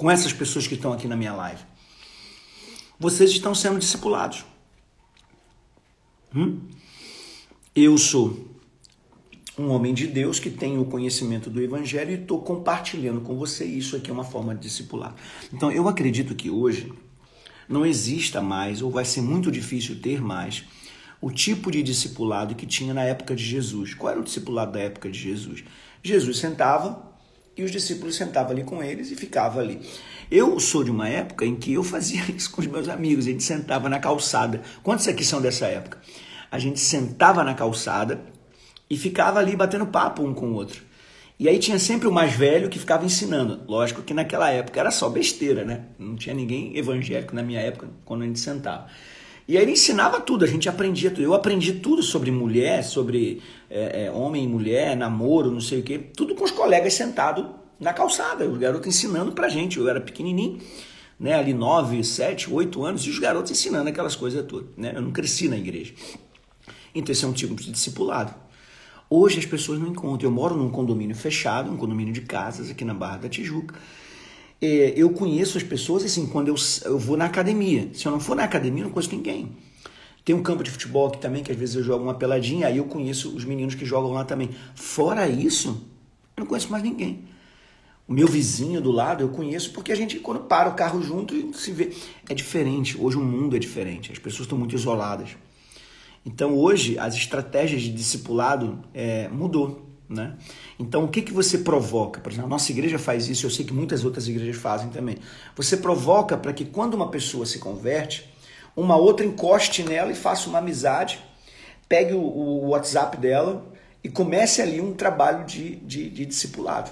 com 0.00 0.10
essas 0.10 0.32
pessoas 0.32 0.66
que 0.66 0.72
estão 0.72 0.94
aqui 0.94 1.06
na 1.06 1.14
minha 1.14 1.34
live. 1.34 1.60
Vocês 2.98 3.30
estão 3.32 3.54
sendo 3.54 3.78
discipulados. 3.78 4.46
Hum? 6.34 6.58
Eu 7.76 7.98
sou 7.98 8.48
um 9.58 9.68
homem 9.68 9.92
de 9.92 10.06
Deus 10.06 10.40
que 10.40 10.48
tem 10.48 10.78
o 10.78 10.86
conhecimento 10.86 11.50
do 11.50 11.60
Evangelho 11.60 12.12
e 12.12 12.14
estou 12.14 12.40
compartilhando 12.40 13.20
com 13.20 13.36
você. 13.36 13.66
Isso 13.66 13.94
aqui 13.94 14.08
é 14.08 14.12
uma 14.14 14.24
forma 14.24 14.54
de 14.54 14.62
discipular. 14.62 15.14
Então, 15.52 15.70
eu 15.70 15.86
acredito 15.86 16.34
que 16.34 16.48
hoje 16.48 16.90
não 17.68 17.84
exista 17.84 18.40
mais, 18.40 18.80
ou 18.80 18.90
vai 18.90 19.04
ser 19.04 19.20
muito 19.20 19.52
difícil 19.52 20.00
ter 20.00 20.18
mais, 20.18 20.64
o 21.20 21.30
tipo 21.30 21.70
de 21.70 21.82
discipulado 21.82 22.54
que 22.54 22.64
tinha 22.64 22.94
na 22.94 23.02
época 23.02 23.36
de 23.36 23.44
Jesus. 23.44 23.92
Qual 23.92 24.10
era 24.10 24.20
o 24.20 24.24
discipulado 24.24 24.72
da 24.72 24.80
época 24.80 25.10
de 25.10 25.18
Jesus? 25.18 25.62
Jesus 26.02 26.38
sentava 26.38 27.09
e 27.56 27.62
os 27.62 27.70
discípulos 27.70 28.16
sentavam 28.16 28.52
ali 28.52 28.64
com 28.64 28.82
eles 28.82 29.10
e 29.10 29.16
ficava 29.16 29.60
ali. 29.60 29.80
Eu 30.30 30.58
sou 30.60 30.84
de 30.84 30.90
uma 30.90 31.08
época 31.08 31.44
em 31.44 31.56
que 31.56 31.72
eu 31.74 31.82
fazia 31.82 32.22
isso 32.34 32.50
com 32.50 32.60
os 32.60 32.66
meus 32.66 32.88
amigos, 32.88 33.26
a 33.26 33.30
gente 33.30 33.42
sentava 33.42 33.88
na 33.88 33.98
calçada. 33.98 34.62
Quantos 34.82 35.06
aqui 35.08 35.24
são 35.24 35.40
dessa 35.40 35.66
época? 35.66 35.98
A 36.50 36.58
gente 36.58 36.80
sentava 36.80 37.44
na 37.44 37.54
calçada 37.54 38.20
e 38.88 38.96
ficava 38.96 39.38
ali 39.38 39.54
batendo 39.54 39.86
papo 39.86 40.22
um 40.22 40.34
com 40.34 40.50
o 40.50 40.54
outro. 40.54 40.82
E 41.38 41.48
aí 41.48 41.58
tinha 41.58 41.78
sempre 41.78 42.06
o 42.06 42.12
mais 42.12 42.34
velho 42.34 42.68
que 42.68 42.78
ficava 42.78 43.06
ensinando. 43.06 43.62
Lógico 43.66 44.02
que 44.02 44.12
naquela 44.12 44.50
época 44.50 44.78
era 44.78 44.90
só 44.90 45.08
besteira, 45.08 45.64
né? 45.64 45.86
Não 45.98 46.14
tinha 46.14 46.34
ninguém 46.34 46.76
evangélico 46.76 47.34
na 47.34 47.42
minha 47.42 47.60
época 47.60 47.88
quando 48.04 48.22
a 48.22 48.26
gente 48.26 48.38
sentava. 48.38 48.88
E 49.50 49.56
aí 49.56 49.64
ele 49.64 49.72
ensinava 49.72 50.20
tudo, 50.20 50.44
a 50.44 50.46
gente 50.46 50.68
aprendia 50.68 51.10
tudo. 51.10 51.22
Eu 51.22 51.34
aprendi 51.34 51.72
tudo 51.72 52.04
sobre 52.04 52.30
mulher, 52.30 52.84
sobre 52.84 53.42
é, 53.68 54.04
é, 54.04 54.10
homem 54.12 54.44
e 54.44 54.46
mulher, 54.46 54.96
namoro, 54.96 55.50
não 55.50 55.60
sei 55.60 55.80
o 55.80 55.82
quê. 55.82 55.98
Tudo 55.98 56.36
com 56.36 56.44
os 56.44 56.52
colegas 56.52 56.94
sentados 56.94 57.46
na 57.80 57.92
calçada. 57.92 58.48
O 58.48 58.56
garoto 58.56 58.88
ensinando 58.88 59.32
pra 59.32 59.48
gente. 59.48 59.76
Eu 59.76 59.88
era 59.88 60.00
pequenininho, 60.00 60.60
né? 61.18 61.34
Ali 61.34 61.52
nove, 61.52 62.04
sete, 62.04 62.48
oito 62.48 62.84
anos. 62.84 63.04
E 63.04 63.10
os 63.10 63.18
garotos 63.18 63.50
ensinando 63.50 63.88
aquelas 63.88 64.14
coisas 64.14 64.46
todas. 64.46 64.68
Né? 64.76 64.92
Eu 64.94 65.02
não 65.02 65.10
cresci 65.10 65.48
na 65.48 65.56
igreja. 65.56 65.94
Então 66.94 67.12
esse 67.12 67.24
é 67.24 67.26
um 67.26 67.32
tipo 67.32 67.56
de 67.56 67.72
discipulado. 67.72 68.32
Hoje 69.10 69.40
as 69.40 69.46
pessoas 69.46 69.80
não 69.80 69.88
encontram. 69.88 70.30
Eu 70.30 70.32
moro 70.32 70.54
num 70.54 70.70
condomínio 70.70 71.16
fechado, 71.16 71.72
um 71.72 71.76
condomínio 71.76 72.14
de 72.14 72.20
casas 72.20 72.70
aqui 72.70 72.84
na 72.84 72.94
Barra 72.94 73.16
da 73.16 73.28
Tijuca 73.28 73.74
é, 74.60 74.92
eu 74.96 75.10
conheço 75.10 75.56
as 75.56 75.64
pessoas 75.64 76.04
assim, 76.04 76.26
quando 76.26 76.48
eu, 76.48 76.54
eu 76.84 76.98
vou 76.98 77.16
na 77.16 77.24
academia. 77.24 77.90
Se 77.94 78.06
eu 78.06 78.12
não 78.12 78.20
for 78.20 78.36
na 78.36 78.44
academia, 78.44 78.82
eu 78.82 78.86
não 78.86 78.92
conheço 78.92 79.14
ninguém. 79.14 79.56
Tem 80.24 80.34
um 80.34 80.42
campo 80.42 80.62
de 80.62 80.70
futebol 80.70 81.08
aqui 81.08 81.18
também, 81.18 81.42
que 81.42 81.50
às 81.50 81.56
vezes 81.56 81.76
eu 81.76 81.82
jogo 81.82 82.04
uma 82.04 82.14
peladinha, 82.14 82.66
aí 82.66 82.76
eu 82.76 82.84
conheço 82.84 83.34
os 83.34 83.44
meninos 83.44 83.74
que 83.74 83.84
jogam 83.84 84.12
lá 84.12 84.24
também. 84.24 84.50
Fora 84.74 85.26
isso, 85.28 85.68
eu 86.36 86.42
não 86.42 86.46
conheço 86.46 86.70
mais 86.70 86.82
ninguém. 86.82 87.24
O 88.06 88.12
meu 88.12 88.26
vizinho 88.26 88.80
do 88.80 88.90
lado 88.90 89.22
eu 89.22 89.28
conheço 89.28 89.72
porque 89.72 89.92
a 89.92 89.94
gente, 89.94 90.18
quando 90.18 90.40
para 90.40 90.68
o 90.68 90.74
carro 90.74 91.00
junto, 91.00 91.56
se 91.56 91.70
vê. 91.70 91.92
É 92.28 92.34
diferente. 92.34 93.00
Hoje 93.00 93.16
o 93.16 93.20
mundo 93.20 93.54
é 93.54 93.58
diferente. 93.58 94.10
As 94.10 94.18
pessoas 94.18 94.42
estão 94.42 94.58
muito 94.58 94.74
isoladas. 94.74 95.36
Então 96.26 96.56
hoje 96.56 96.98
as 96.98 97.14
estratégias 97.14 97.80
de 97.82 97.92
discipulado 97.92 98.80
é, 98.92 99.28
mudou. 99.28 99.89
Né? 100.10 100.36
Então, 100.76 101.04
o 101.04 101.08
que, 101.08 101.22
que 101.22 101.32
você 101.32 101.58
provoca? 101.58 102.20
Por 102.20 102.32
exemplo, 102.32 102.48
a 102.48 102.50
nossa 102.50 102.72
igreja 102.72 102.98
faz 102.98 103.28
isso, 103.28 103.46
eu 103.46 103.50
sei 103.50 103.64
que 103.64 103.72
muitas 103.72 104.04
outras 104.04 104.26
igrejas 104.26 104.60
fazem 104.60 104.90
também. 104.90 105.18
Você 105.54 105.76
provoca 105.76 106.36
para 106.36 106.52
que 106.52 106.64
quando 106.64 106.94
uma 106.94 107.08
pessoa 107.08 107.46
se 107.46 107.60
converte, 107.60 108.28
uma 108.74 108.96
outra 108.96 109.24
encoste 109.24 109.84
nela 109.84 110.10
e 110.10 110.16
faça 110.16 110.48
uma 110.48 110.58
amizade, 110.58 111.20
pegue 111.88 112.12
o, 112.12 112.20
o 112.20 112.70
WhatsApp 112.70 113.18
dela 113.18 113.64
e 114.02 114.08
comece 114.08 114.60
ali 114.60 114.80
um 114.80 114.94
trabalho 114.94 115.46
de, 115.46 115.76
de, 115.76 116.10
de 116.10 116.26
discipulado. 116.26 116.90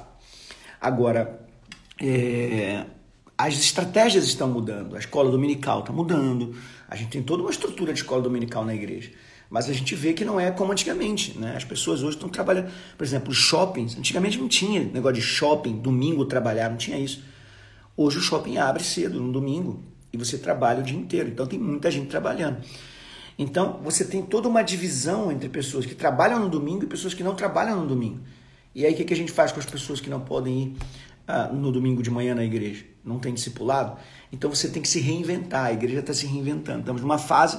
Agora, 0.81 1.41
é, 2.01 2.85
as 3.37 3.55
estratégias 3.55 4.27
estão 4.27 4.47
mudando, 4.47 4.95
a 4.95 4.99
escola 5.01 5.29
dominical 5.29 5.81
está 5.81 5.93
mudando, 5.93 6.55
a 6.89 6.95
gente 6.95 7.11
tem 7.11 7.23
toda 7.23 7.43
uma 7.43 7.51
estrutura 7.51 7.93
de 7.93 7.99
escola 7.99 8.23
dominical 8.23 8.65
na 8.65 8.77
igreja. 8.77 9.11
Mas 9.51 9.69
a 9.69 9.73
gente 9.73 9.95
vê 9.95 10.13
que 10.13 10.25
não 10.25 10.39
é 10.39 10.51
como 10.51 10.73
antigamente, 10.73 11.39
né? 11.39 11.55
As 11.57 11.65
pessoas 11.65 12.03
hoje 12.03 12.17
estão 12.17 12.29
trabalhando, 12.29 12.71
por 12.97 13.05
exemplo, 13.05 13.33
shoppings. 13.33 13.97
Antigamente 13.97 14.39
não 14.39 14.47
tinha 14.47 14.85
negócio 14.85 15.15
de 15.15 15.23
shopping, 15.23 15.79
domingo 15.79 16.25
trabalhar, 16.27 16.69
não 16.69 16.77
tinha 16.77 16.99
isso. 16.99 17.25
Hoje 17.97 18.19
o 18.19 18.21
shopping 18.21 18.59
abre 18.59 18.85
cedo, 18.85 19.19
no 19.19 19.33
domingo, 19.33 19.83
e 20.13 20.19
você 20.19 20.37
trabalha 20.37 20.81
o 20.81 20.83
dia 20.83 20.97
inteiro. 20.97 21.31
Então 21.31 21.47
tem 21.47 21.59
muita 21.59 21.91
gente 21.91 22.09
trabalhando. 22.09 22.59
Então 23.39 23.81
você 23.83 24.05
tem 24.05 24.21
toda 24.21 24.49
uma 24.49 24.63
divisão 24.63 25.33
entre 25.33 25.49
pessoas 25.49 25.87
que 25.87 25.95
trabalham 25.95 26.39
no 26.39 26.49
domingo 26.49 26.85
e 26.85 26.87
pessoas 26.87 27.15
que 27.15 27.23
não 27.23 27.35
trabalham 27.35 27.81
no 27.81 27.87
domingo. 27.87 28.21
E 28.75 28.85
aí 28.85 28.93
o 28.93 28.97
que, 28.97 29.05
que 29.05 29.15
a 29.15 29.17
gente 29.17 29.33
faz 29.33 29.51
com 29.51 29.61
as 29.61 29.67
pessoas 29.67 29.99
que 29.99 30.11
não 30.11 30.21
podem 30.21 30.63
ir 30.63 30.77
ah, 31.27 31.49
no 31.49 31.73
domingo 31.73 32.03
de 32.03 32.11
manhã 32.11 32.35
na 32.35 32.45
igreja? 32.45 32.85
Não 33.03 33.19
tem 33.19 33.33
discipulado? 33.33 33.97
Então 34.31 34.51
você 34.51 34.69
tem 34.69 34.83
que 34.83 34.89
se 34.89 35.01
reinventar. 35.01 35.67
A 35.67 35.73
igreja 35.73 36.01
está 36.01 36.13
se 36.13 36.27
reinventando. 36.27 36.81
Estamos 36.81 37.01
numa 37.01 37.17
fase 37.17 37.59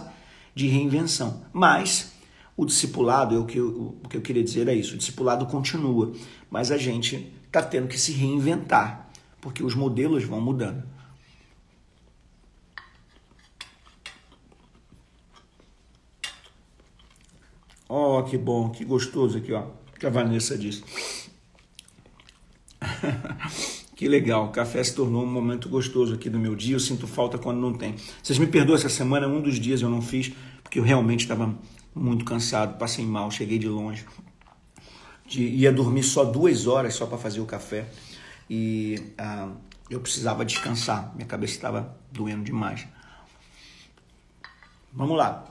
de 0.59 0.67
reinvenção. 0.67 1.45
Mas 1.53 2.11
o 2.57 2.65
discipulado, 2.65 3.41
o 3.41 3.45
que 3.45 3.57
eu, 3.57 3.97
o 4.03 4.07
que 4.09 4.17
eu 4.17 4.21
queria 4.21 4.43
dizer 4.43 4.67
é 4.67 4.73
isso: 4.73 4.95
o 4.95 4.97
discipulado 4.97 5.45
continua, 5.45 6.11
mas 6.51 6.69
a 6.71 6.77
gente 6.77 7.33
está 7.47 7.61
tendo 7.61 7.87
que 7.87 7.97
se 7.97 8.11
reinventar, 8.11 9.09
porque 9.39 9.63
os 9.63 9.73
modelos 9.73 10.25
vão 10.25 10.41
mudando. 10.41 10.83
Oh, 17.87 18.21
que 18.23 18.37
bom, 18.37 18.69
que 18.69 18.83
gostoso 18.85 19.37
aqui, 19.37 19.53
ó. 19.53 19.65
Que 19.97 20.05
a 20.05 20.09
Vanessa 20.09 20.57
disse. 20.57 20.83
que 23.99 24.07
legal, 24.07 24.45
o 24.45 24.49
café 24.49 24.81
se 24.81 24.95
tornou 24.95 25.23
um 25.23 25.29
momento 25.29 25.67
gostoso 25.67 26.13
aqui 26.13 26.29
do 26.29 26.39
meu 26.39 26.55
dia. 26.55 26.73
Eu 26.73 26.79
sinto 26.79 27.05
falta 27.05 27.37
quando 27.37 27.59
não 27.59 27.73
tem. 27.73 27.95
Vocês 28.23 28.39
me 28.39 28.47
perdoam, 28.47 28.77
essa 28.77 28.87
semana, 28.87 29.27
um 29.27 29.41
dos 29.41 29.59
dias 29.59 29.81
eu 29.81 29.89
não 29.89 30.01
fiz, 30.01 30.31
porque 30.63 30.79
eu 30.79 30.83
realmente 30.83 31.23
estava 31.23 31.53
muito 31.93 32.23
cansado, 32.23 32.77
passei 32.77 33.05
mal, 33.05 33.29
cheguei 33.29 33.59
de 33.59 33.67
longe. 33.67 34.05
De, 35.27 35.43
ia 35.43 35.69
dormir 35.69 36.03
só 36.03 36.23
duas 36.23 36.65
horas 36.65 36.93
só 36.93 37.05
para 37.05 37.17
fazer 37.17 37.41
o 37.41 37.45
café. 37.45 37.89
E 38.49 39.11
ah, 39.17 39.49
eu 39.89 39.99
precisava 39.99 40.45
descansar, 40.45 41.13
minha 41.13 41.27
cabeça 41.27 41.55
estava 41.55 41.93
doendo 42.09 42.45
demais. 42.45 42.87
Vamos 44.93 45.17
lá. 45.17 45.43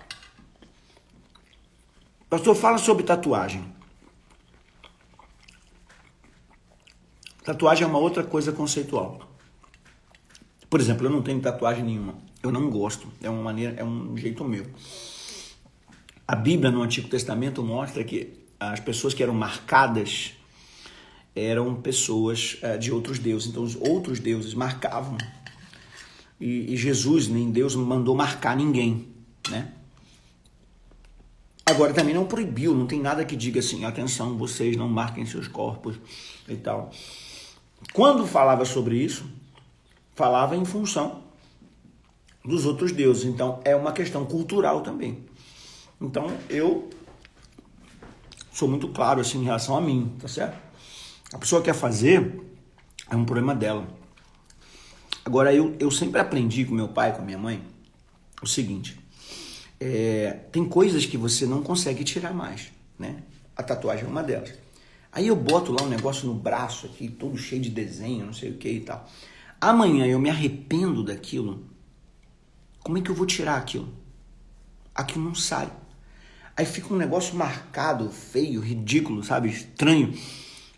Pastor, 2.30 2.56
fala 2.56 2.78
sobre 2.78 3.04
tatuagem. 3.04 3.62
Tatuagem 7.48 7.84
é 7.84 7.86
uma 7.86 7.98
outra 7.98 8.22
coisa 8.22 8.52
conceitual. 8.52 9.26
Por 10.68 10.78
exemplo, 10.78 11.06
eu 11.06 11.10
não 11.10 11.22
tenho 11.22 11.40
tatuagem 11.40 11.82
nenhuma. 11.82 12.14
Eu 12.42 12.52
não 12.52 12.68
gosto. 12.68 13.08
É 13.22 13.30
uma 13.30 13.42
maneira, 13.42 13.74
é 13.80 13.82
um 13.82 14.14
jeito 14.18 14.44
meu. 14.44 14.66
A 16.26 16.36
Bíblia 16.36 16.70
no 16.70 16.82
Antigo 16.82 17.08
Testamento 17.08 17.62
mostra 17.62 18.04
que 18.04 18.34
as 18.60 18.80
pessoas 18.80 19.14
que 19.14 19.22
eram 19.22 19.32
marcadas 19.32 20.34
eram 21.34 21.74
pessoas 21.76 22.58
uh, 22.62 22.78
de 22.78 22.92
outros 22.92 23.18
deuses. 23.18 23.48
Então, 23.48 23.62
os 23.62 23.76
outros 23.76 24.20
deuses 24.20 24.52
marcavam. 24.52 25.16
E 26.38 26.76
Jesus, 26.76 27.28
nem 27.28 27.50
Deus, 27.50 27.74
mandou 27.74 28.14
marcar 28.14 28.58
ninguém, 28.58 29.08
né? 29.48 29.72
Agora 31.64 31.94
também 31.94 32.14
não 32.14 32.26
proibiu, 32.26 32.74
não 32.74 32.86
tem 32.86 33.00
nada 33.00 33.24
que 33.24 33.34
diga 33.34 33.60
assim, 33.60 33.86
atenção, 33.86 34.36
vocês 34.36 34.76
não 34.76 34.88
marquem 34.88 35.24
seus 35.24 35.48
corpos 35.48 35.96
e 36.46 36.56
tal. 36.56 36.92
Quando 37.92 38.26
falava 38.26 38.64
sobre 38.64 38.96
isso, 38.96 39.24
falava 40.14 40.56
em 40.56 40.64
função 40.64 41.22
dos 42.44 42.64
outros 42.64 42.92
deuses. 42.92 43.24
Então 43.24 43.60
é 43.64 43.74
uma 43.76 43.92
questão 43.92 44.24
cultural 44.24 44.80
também. 44.80 45.24
Então 46.00 46.30
eu 46.48 46.88
sou 48.52 48.68
muito 48.68 48.88
claro 48.88 49.20
assim 49.20 49.40
em 49.40 49.44
relação 49.44 49.76
a 49.76 49.80
mim, 49.80 50.16
tá 50.18 50.28
certo? 50.28 50.58
A 51.32 51.38
pessoa 51.38 51.62
quer 51.62 51.74
fazer 51.74 52.40
é 53.10 53.16
um 53.16 53.24
problema 53.24 53.54
dela. 53.54 53.86
Agora 55.24 55.54
eu, 55.54 55.76
eu 55.78 55.90
sempre 55.90 56.20
aprendi 56.20 56.64
com 56.64 56.74
meu 56.74 56.88
pai, 56.88 57.14
com 57.14 57.22
minha 57.22 57.38
mãe, 57.38 57.62
o 58.42 58.46
seguinte: 58.46 58.98
é, 59.78 60.30
tem 60.50 60.64
coisas 60.64 61.04
que 61.04 61.16
você 61.16 61.46
não 61.46 61.62
consegue 61.62 62.02
tirar 62.02 62.32
mais, 62.32 62.72
né? 62.98 63.22
A 63.56 63.62
tatuagem 63.62 64.04
é 64.04 64.08
uma 64.08 64.22
delas. 64.22 64.52
Aí 65.12 65.26
eu 65.26 65.36
boto 65.36 65.72
lá 65.72 65.82
um 65.82 65.88
negócio 65.88 66.26
no 66.26 66.34
braço 66.34 66.86
aqui, 66.86 67.08
todo 67.08 67.36
cheio 67.36 67.60
de 67.60 67.70
desenho, 67.70 68.26
não 68.26 68.32
sei 68.32 68.50
o 68.50 68.58
que 68.58 68.68
e 68.68 68.80
tal. 68.80 69.08
Amanhã 69.60 70.06
eu 70.06 70.18
me 70.18 70.30
arrependo 70.30 71.02
daquilo. 71.02 71.66
Como 72.80 72.98
é 72.98 73.00
que 73.00 73.10
eu 73.10 73.14
vou 73.14 73.26
tirar 73.26 73.56
aquilo? 73.56 73.92
Aquilo 74.94 75.24
não 75.24 75.34
sai. 75.34 75.70
Aí 76.56 76.66
fica 76.66 76.92
um 76.92 76.96
negócio 76.96 77.36
marcado, 77.36 78.10
feio, 78.10 78.60
ridículo, 78.60 79.22
sabe? 79.22 79.48
Estranho. 79.48 80.12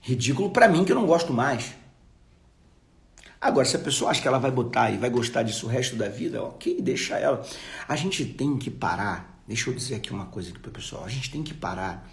Ridículo 0.03 0.51
para 0.51 0.68
mim 0.68 0.85
que 0.85 0.93
eu 0.93 0.97
não 0.97 1.07
gosto 1.07 1.33
mais. 1.33 1.74
Agora, 3.41 3.66
se 3.66 3.76
a 3.76 3.78
pessoa 3.78 4.11
acha 4.11 4.20
que 4.20 4.28
ela 4.28 4.39
vai 4.39 4.51
botar 4.51 4.91
e 4.91 4.99
vai 4.99 5.09
gostar 5.09 5.43
disso 5.43 5.66
o 5.66 5.68
resto 5.68 5.97
da 5.97 6.09
vida, 6.09 6.43
ok, 6.43 6.83
deixa 6.83 7.18
ela. 7.18 7.43
A 7.89 7.97
gente 7.97 8.24
tem 8.24 8.59
que 8.59 8.70
parar. 8.70 9.43
Deixa 9.49 9.70
eu 9.70 9.74
dizer 9.74 9.95
aqui 9.95 10.12
uma 10.12 10.26
coisa 10.26 10.51
aqui 10.51 10.59
pro 10.59 10.70
pessoal. 10.70 11.05
A 11.05 11.09
gente 11.09 11.31
tem 11.31 11.43
que 11.43 11.55
parar 11.55 12.07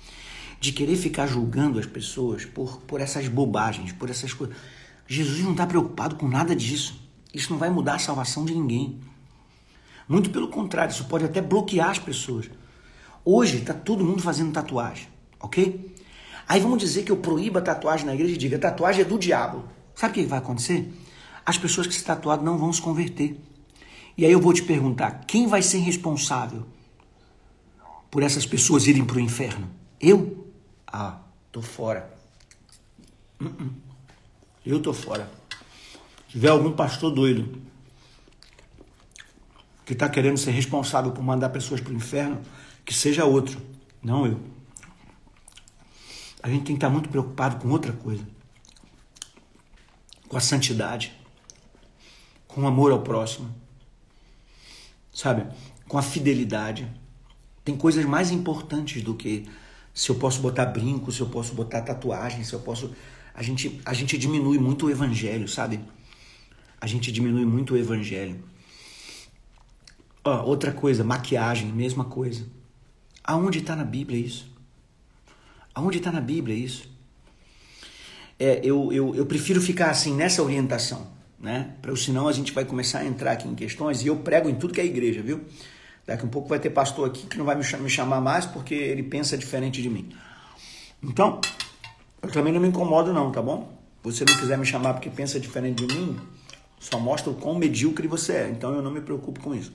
de 0.59 0.71
querer 0.71 0.95
ficar 0.95 1.27
julgando 1.27 1.79
as 1.79 1.85
pessoas 1.85 2.45
por, 2.45 2.77
por 2.81 2.99
essas 3.01 3.27
bobagens, 3.27 3.91
por 3.91 4.09
essas 4.09 4.33
coisas. 4.33 4.55
Jesus 5.07 5.41
não 5.41 5.51
está 5.51 5.65
preocupado 5.65 6.15
com 6.15 6.27
nada 6.27 6.55
disso. 6.55 6.99
Isso 7.33 7.51
não 7.51 7.59
vai 7.59 7.69
mudar 7.69 7.95
a 7.95 7.99
salvação 7.99 8.45
de 8.45 8.53
ninguém. 8.53 8.99
Muito 10.07 10.29
pelo 10.29 10.47
contrário, 10.47 10.91
isso 10.91 11.05
pode 11.05 11.25
até 11.25 11.41
bloquear 11.41 11.89
as 11.89 11.99
pessoas. 11.99 12.49
Hoje 13.23 13.57
está 13.57 13.73
todo 13.73 14.03
mundo 14.03 14.21
fazendo 14.21 14.51
tatuagem, 14.51 15.07
ok? 15.39 15.93
Aí 16.47 16.61
vamos 16.61 16.79
dizer 16.79 17.03
que 17.03 17.11
eu 17.11 17.17
proíba 17.17 17.59
a 17.59 17.61
tatuagem 17.61 18.05
na 18.05 18.13
igreja 18.13 18.33
e 18.33 18.37
diga: 18.37 18.57
tatuagem 18.57 19.01
é 19.01 19.05
do 19.05 19.19
diabo. 19.19 19.65
Sabe 19.93 20.11
o 20.11 20.13
que 20.23 20.29
vai 20.29 20.39
acontecer? 20.39 20.93
as 21.47 21.57
pessoas 21.57 21.87
que 21.87 21.93
se 21.93 22.03
tatuaram 22.03 22.43
não 22.43 22.57
vão 22.57 22.73
se 22.73 22.81
converter. 22.81 23.39
E 24.17 24.25
aí 24.25 24.31
eu 24.33 24.41
vou 24.41 24.51
te 24.51 24.63
perguntar, 24.63 25.23
quem 25.25 25.47
vai 25.47 25.61
ser 25.61 25.77
responsável 25.77 26.65
por 28.11 28.21
essas 28.21 28.45
pessoas 28.45 28.85
irem 28.85 29.05
para 29.05 29.15
o 29.15 29.21
inferno? 29.21 29.69
Eu? 30.01 30.46
Ah, 30.87 31.19
tô 31.51 31.61
fora. 31.61 32.09
Uh 33.39 33.45
-uh. 33.45 33.71
Eu 34.65 34.81
tô 34.81 34.93
fora. 34.93 35.29
Se 36.27 36.33
tiver 36.33 36.49
algum 36.49 36.71
pastor 36.71 37.11
doido 37.13 37.61
que 39.85 39.93
está 39.93 40.09
querendo 40.09 40.37
ser 40.37 40.51
responsável 40.51 41.11
por 41.11 41.23
mandar 41.23 41.49
pessoas 41.49 41.79
para 41.79 41.93
o 41.93 41.95
inferno, 41.95 42.41
que 42.83 42.93
seja 42.93 43.25
outro, 43.25 43.61
não 44.01 44.25
eu. 44.25 44.39
A 46.41 46.49
gente 46.49 46.65
tem 46.65 46.75
que 46.75 46.77
estar 46.77 46.89
muito 46.89 47.09
preocupado 47.09 47.57
com 47.57 47.69
outra 47.69 47.93
coisa, 47.93 48.27
com 50.27 50.37
a 50.37 50.41
santidade 50.41 51.17
com 52.57 52.65
amor 52.65 52.91
ao 52.91 53.03
próximo, 53.03 53.53
sabe? 55.13 55.45
Com 55.87 55.95
a 55.95 56.01
fidelidade. 56.01 56.91
Tem 57.63 57.77
coisas 57.77 58.03
mais 58.03 58.31
importantes 58.31 59.03
do 59.03 59.13
que 59.13 59.47
se 59.97 60.11
eu 60.11 60.15
posso 60.15 60.39
botar 60.41 60.67
brinco, 60.67 61.11
se 61.11 61.21
eu 61.21 61.27
posso 61.27 61.55
botar 61.55 61.81
tatuagem, 61.81 62.43
se 62.43 62.53
eu 62.53 62.59
posso. 62.59 62.93
A 63.33 63.41
gente, 63.41 63.81
a 63.83 63.95
gente 63.95 64.15
diminui 64.15 64.59
muito 64.59 64.85
o 64.85 64.91
evangelho, 64.91 65.47
sabe? 65.47 65.79
A 66.79 66.85
gente 66.85 67.11
diminui 67.11 67.45
muito 67.45 67.73
o 67.73 67.77
evangelho. 67.77 68.39
outra 70.45 70.71
coisa, 70.71 71.03
maquiagem, 71.03 71.71
mesma 71.71 72.05
coisa. 72.05 72.45
Aonde 73.23 73.57
está 73.57 73.75
na 73.75 73.83
Bíblia 73.83 74.19
isso? 74.19 74.47
Aonde 75.73 75.97
está 75.97 76.11
na 76.11 76.21
Bíblia 76.21 76.55
isso? 76.55 76.87
É, 78.37 78.61
eu, 78.63 78.93
eu, 78.93 79.15
eu 79.15 79.25
prefiro 79.25 79.59
ficar 79.59 79.89
assim 79.89 80.13
nessa 80.13 80.43
orientação 80.43 81.17
né? 81.39 81.75
Para 81.81 81.95
senão 81.95 82.27
a 82.27 82.31
gente 82.31 82.51
vai 82.51 82.65
começar 82.65 82.99
a 82.99 83.05
entrar 83.05 83.33
aqui 83.33 83.47
em 83.47 83.55
questões 83.55 84.01
e 84.03 84.07
eu 84.07 84.17
prego 84.17 84.49
em 84.49 84.55
tudo 84.55 84.73
que 84.73 84.81
é 84.81 84.85
igreja, 84.85 85.21
viu? 85.21 85.41
Daqui 86.07 86.25
um 86.25 86.29
pouco 86.29 86.47
vai 86.47 86.57
ter 86.57 86.69
pastor 86.69 87.05
aqui 87.05 87.27
que 87.27 87.37
não 87.37 87.43
vai 87.43 87.55
me 87.55 87.89
chamar 87.89 88.21
mais 88.21 88.45
porque 88.45 88.73
ele 88.73 89.03
pensa 89.03 89.37
diferente 89.37 89.81
de 89.81 89.89
mim. 89.89 90.09
Então, 91.03 91.41
eu 92.21 92.31
também 92.31 92.53
não 92.53 92.61
me 92.61 92.69
incomodo 92.69 93.11
não, 93.11 93.29
tá 93.29 93.41
bom? 93.41 93.77
Você 94.03 94.23
não 94.23 94.33
quiser 94.37 94.57
me 94.57 94.65
chamar 94.65 94.93
porque 94.93 95.09
pensa 95.09 95.37
diferente 95.37 95.85
de 95.85 95.93
mim, 95.93 96.17
só 96.79 96.97
mostra 96.97 97.29
o 97.29 97.35
quão 97.35 97.55
medíocre 97.55 98.07
você 98.07 98.33
é. 98.33 98.49
Então 98.49 98.73
eu 98.73 98.81
não 98.81 98.89
me 98.89 99.01
preocupo 99.01 99.41
com 99.41 99.53
isso. 99.53 99.73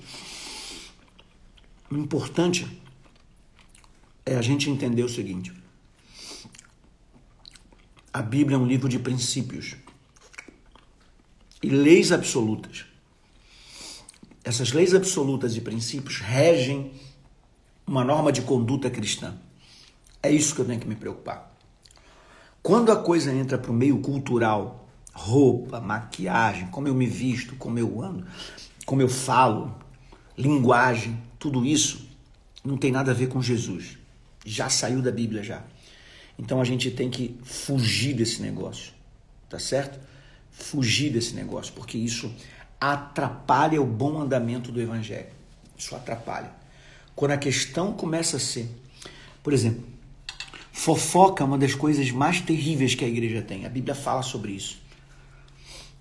O 1.90 1.96
importante 1.96 2.80
é 4.24 4.34
a 4.34 4.40
gente 4.40 4.70
entender 4.70 5.02
o 5.02 5.08
seguinte: 5.08 5.52
a 8.10 8.22
Bíblia 8.22 8.56
é 8.56 8.58
um 8.58 8.66
livro 8.66 8.88
de 8.88 8.98
princípios 8.98 9.76
e 11.62 11.68
leis 11.68 12.10
absolutas. 12.10 12.86
Essas 14.44 14.72
leis 14.72 14.94
absolutas 14.94 15.56
e 15.56 15.60
princípios 15.60 16.18
regem 16.18 16.92
uma 17.86 18.04
norma 18.04 18.32
de 18.32 18.42
conduta 18.42 18.90
cristã. 18.90 19.34
É 20.22 20.30
isso 20.30 20.54
que 20.54 20.60
eu 20.60 20.64
tenho 20.64 20.80
que 20.80 20.88
me 20.88 20.96
preocupar. 20.96 21.52
Quando 22.62 22.92
a 22.92 22.96
coisa 22.96 23.32
entra 23.32 23.58
para 23.58 23.70
o 23.70 23.74
meio 23.74 23.98
cultural, 23.98 24.88
roupa, 25.12 25.80
maquiagem, 25.80 26.68
como 26.68 26.88
eu 26.88 26.94
me 26.94 27.06
visto, 27.06 27.56
como 27.56 27.78
eu 27.78 28.00
ando, 28.00 28.26
como 28.86 29.02
eu 29.02 29.08
falo, 29.08 29.74
linguagem, 30.38 31.20
tudo 31.38 31.64
isso 31.64 32.08
não 32.64 32.76
tem 32.76 32.92
nada 32.92 33.10
a 33.10 33.14
ver 33.14 33.28
com 33.28 33.42
Jesus. 33.42 33.98
Já 34.44 34.68
saiu 34.68 35.02
da 35.02 35.10
Bíblia 35.10 35.42
já. 35.42 35.62
Então 36.38 36.60
a 36.60 36.64
gente 36.64 36.90
tem 36.90 37.10
que 37.10 37.38
fugir 37.42 38.14
desse 38.14 38.40
negócio, 38.40 38.92
tá 39.48 39.58
certo? 39.58 40.00
Fugir 40.50 41.10
desse 41.12 41.34
negócio, 41.34 41.72
porque 41.72 41.98
isso 41.98 42.32
atrapalha 42.90 43.80
o 43.80 43.86
bom 43.86 44.20
andamento 44.20 44.72
do 44.72 44.80
evangelho. 44.80 45.28
Isso 45.78 45.94
atrapalha. 45.94 46.50
Quando 47.14 47.30
a 47.30 47.36
questão 47.36 47.92
começa 47.92 48.38
a 48.38 48.40
ser, 48.40 48.68
por 49.42 49.52
exemplo, 49.52 49.84
Fofoca 50.72 51.44
é 51.44 51.46
uma 51.46 51.58
das 51.58 51.74
coisas 51.74 52.10
mais 52.10 52.40
terríveis 52.40 52.94
que 52.94 53.04
a 53.04 53.08
igreja 53.08 53.40
tem. 53.40 53.64
A 53.64 53.68
Bíblia 53.68 53.94
fala 53.94 54.22
sobre 54.22 54.52
isso. 54.52 54.80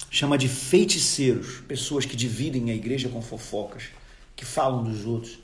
Chama 0.09 0.37
de 0.37 0.47
feiticeiros, 0.47 1.61
pessoas 1.67 2.05
que 2.05 2.15
dividem 2.15 2.71
a 2.71 2.73
igreja 2.73 3.09
com 3.09 3.21
fofocas, 3.21 3.89
que 4.35 4.43
falam 4.43 4.83
dos 4.83 5.05
outros. 5.05 5.39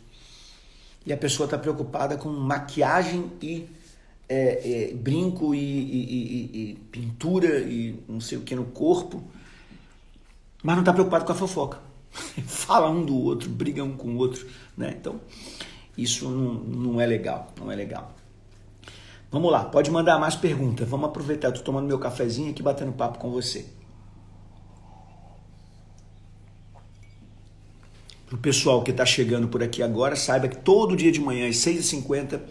E 1.05 1.13
a 1.13 1.17
pessoa 1.17 1.45
está 1.45 1.57
preocupada 1.57 2.17
com 2.17 2.29
maquiagem 2.29 3.31
e 3.41 3.67
é, 4.27 4.89
é, 4.89 4.93
brinco 4.93 5.53
e, 5.53 5.59
e, 5.59 5.61
e, 5.61 6.71
e, 6.71 6.75
pintura 6.91 7.59
e 7.59 7.99
não 8.09 8.19
sei 8.19 8.37
o 8.37 8.41
que 8.41 8.55
no 8.55 8.65
corpo, 8.65 9.23
mas 10.67 10.75
não 10.75 10.81
está 10.81 10.91
preocupado 10.91 11.23
com 11.23 11.31
a 11.31 11.35
fofoca. 11.35 11.79
Fala 12.45 12.89
um 12.89 13.05
do 13.05 13.17
outro, 13.17 13.49
briga 13.49 13.81
um 13.85 13.95
com 13.95 14.09
o 14.09 14.17
outro, 14.17 14.45
né? 14.75 14.93
Então 14.99 15.21
isso 15.97 16.29
não, 16.29 16.55
não 16.55 16.99
é 16.99 17.05
legal, 17.05 17.53
não 17.57 17.71
é 17.71 17.75
legal. 17.75 18.13
Vamos 19.31 19.49
lá, 19.49 19.63
pode 19.63 19.89
mandar 19.89 20.19
mais 20.19 20.35
perguntas. 20.35 20.85
Vamos 20.85 21.07
aproveitar, 21.07 21.47
estou 21.47 21.63
tomando 21.63 21.87
meu 21.87 21.97
cafezinho 21.97 22.51
aqui, 22.51 22.61
batendo 22.61 22.91
papo 22.91 23.17
com 23.17 23.31
você. 23.31 23.65
Para 28.25 28.35
o 28.35 28.37
pessoal 28.37 28.83
que 28.83 28.91
está 28.91 29.05
chegando 29.05 29.47
por 29.47 29.63
aqui 29.63 29.81
agora, 29.81 30.17
saiba 30.17 30.49
que 30.49 30.57
todo 30.57 30.97
dia 30.97 31.13
de 31.13 31.21
manhã, 31.21 31.47
às 31.47 31.55
6h50, 31.55 32.41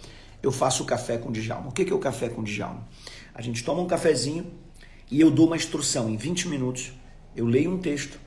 eu 0.43 0.51
faço 0.51 0.85
o 0.85 0.87
café 0.87 1.19
com 1.19 1.31
Djalma. 1.31 1.69
O 1.69 1.73
que 1.73 1.83
é 1.83 1.95
o 1.95 1.99
café 1.99 2.31
com 2.31 2.43
Djalma? 2.43 2.89
A 3.35 3.43
gente 3.43 3.62
toma 3.62 3.83
um 3.83 3.87
cafezinho 3.87 4.47
e 5.11 5.21
eu 5.21 5.31
dou 5.31 5.49
uma 5.49 5.57
instrução. 5.57 6.09
Em 6.09 6.17
20 6.17 6.49
minutos, 6.49 6.93
eu 7.37 7.47
leio 7.47 7.72
um 7.72 7.78
texto, 7.78 8.18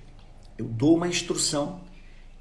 eu 0.58 0.66
dou 0.66 0.96
uma 0.96 1.08
instrução 1.08 1.82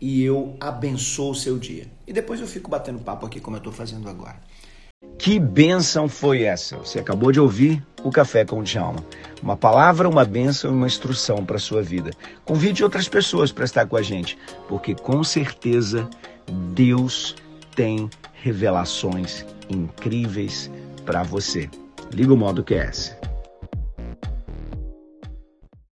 e 0.01 0.23
eu 0.23 0.57
abençoo 0.61 1.31
o 1.31 1.35
seu 1.35 1.59
dia. 1.59 1.87
E 2.07 2.13
depois 2.13 2.41
eu 2.41 2.47
fico 2.47 2.71
batendo 2.71 2.99
papo 2.99 3.27
aqui, 3.27 3.41
como 3.41 3.57
eu 3.57 3.59
estou 3.59 3.73
fazendo 3.73 4.09
agora. 4.09 4.37
Que 5.17 5.39
bênção 5.39 6.09
foi 6.09 6.43
essa? 6.43 6.77
Você 6.79 6.99
acabou 6.99 7.33
de 7.33 7.41
ouvir 7.41 7.85
o 8.05 8.11
Café 8.11 8.45
com 8.45 8.61
o 8.61 8.63
Djalma. 8.63 9.05
Uma 9.43 9.57
palavra, 9.57 10.09
uma 10.09 10.25
bênção 10.25 10.71
e 10.71 10.75
uma 10.75 10.87
instrução 10.87 11.45
para 11.45 11.57
a 11.57 11.61
sua 11.61 11.83
vida. 11.83 12.11
Convide 12.45 12.85
outras 12.85 13.09
pessoas 13.09 13.51
para 13.51 13.65
estar 13.65 13.87
com 13.87 13.97
a 13.97 14.03
gente, 14.03 14.37
porque 14.69 14.95
com 14.95 15.23
certeza 15.25 16.09
Deus 16.75 17.35
tem 17.75 18.11
revelações 18.35 19.45
incríveis 19.71 20.71
para 21.05 21.23
você. 21.23 21.69
Liga 22.13 22.33
o 22.33 22.37
modo 22.37 22.65
QS. 22.65 23.17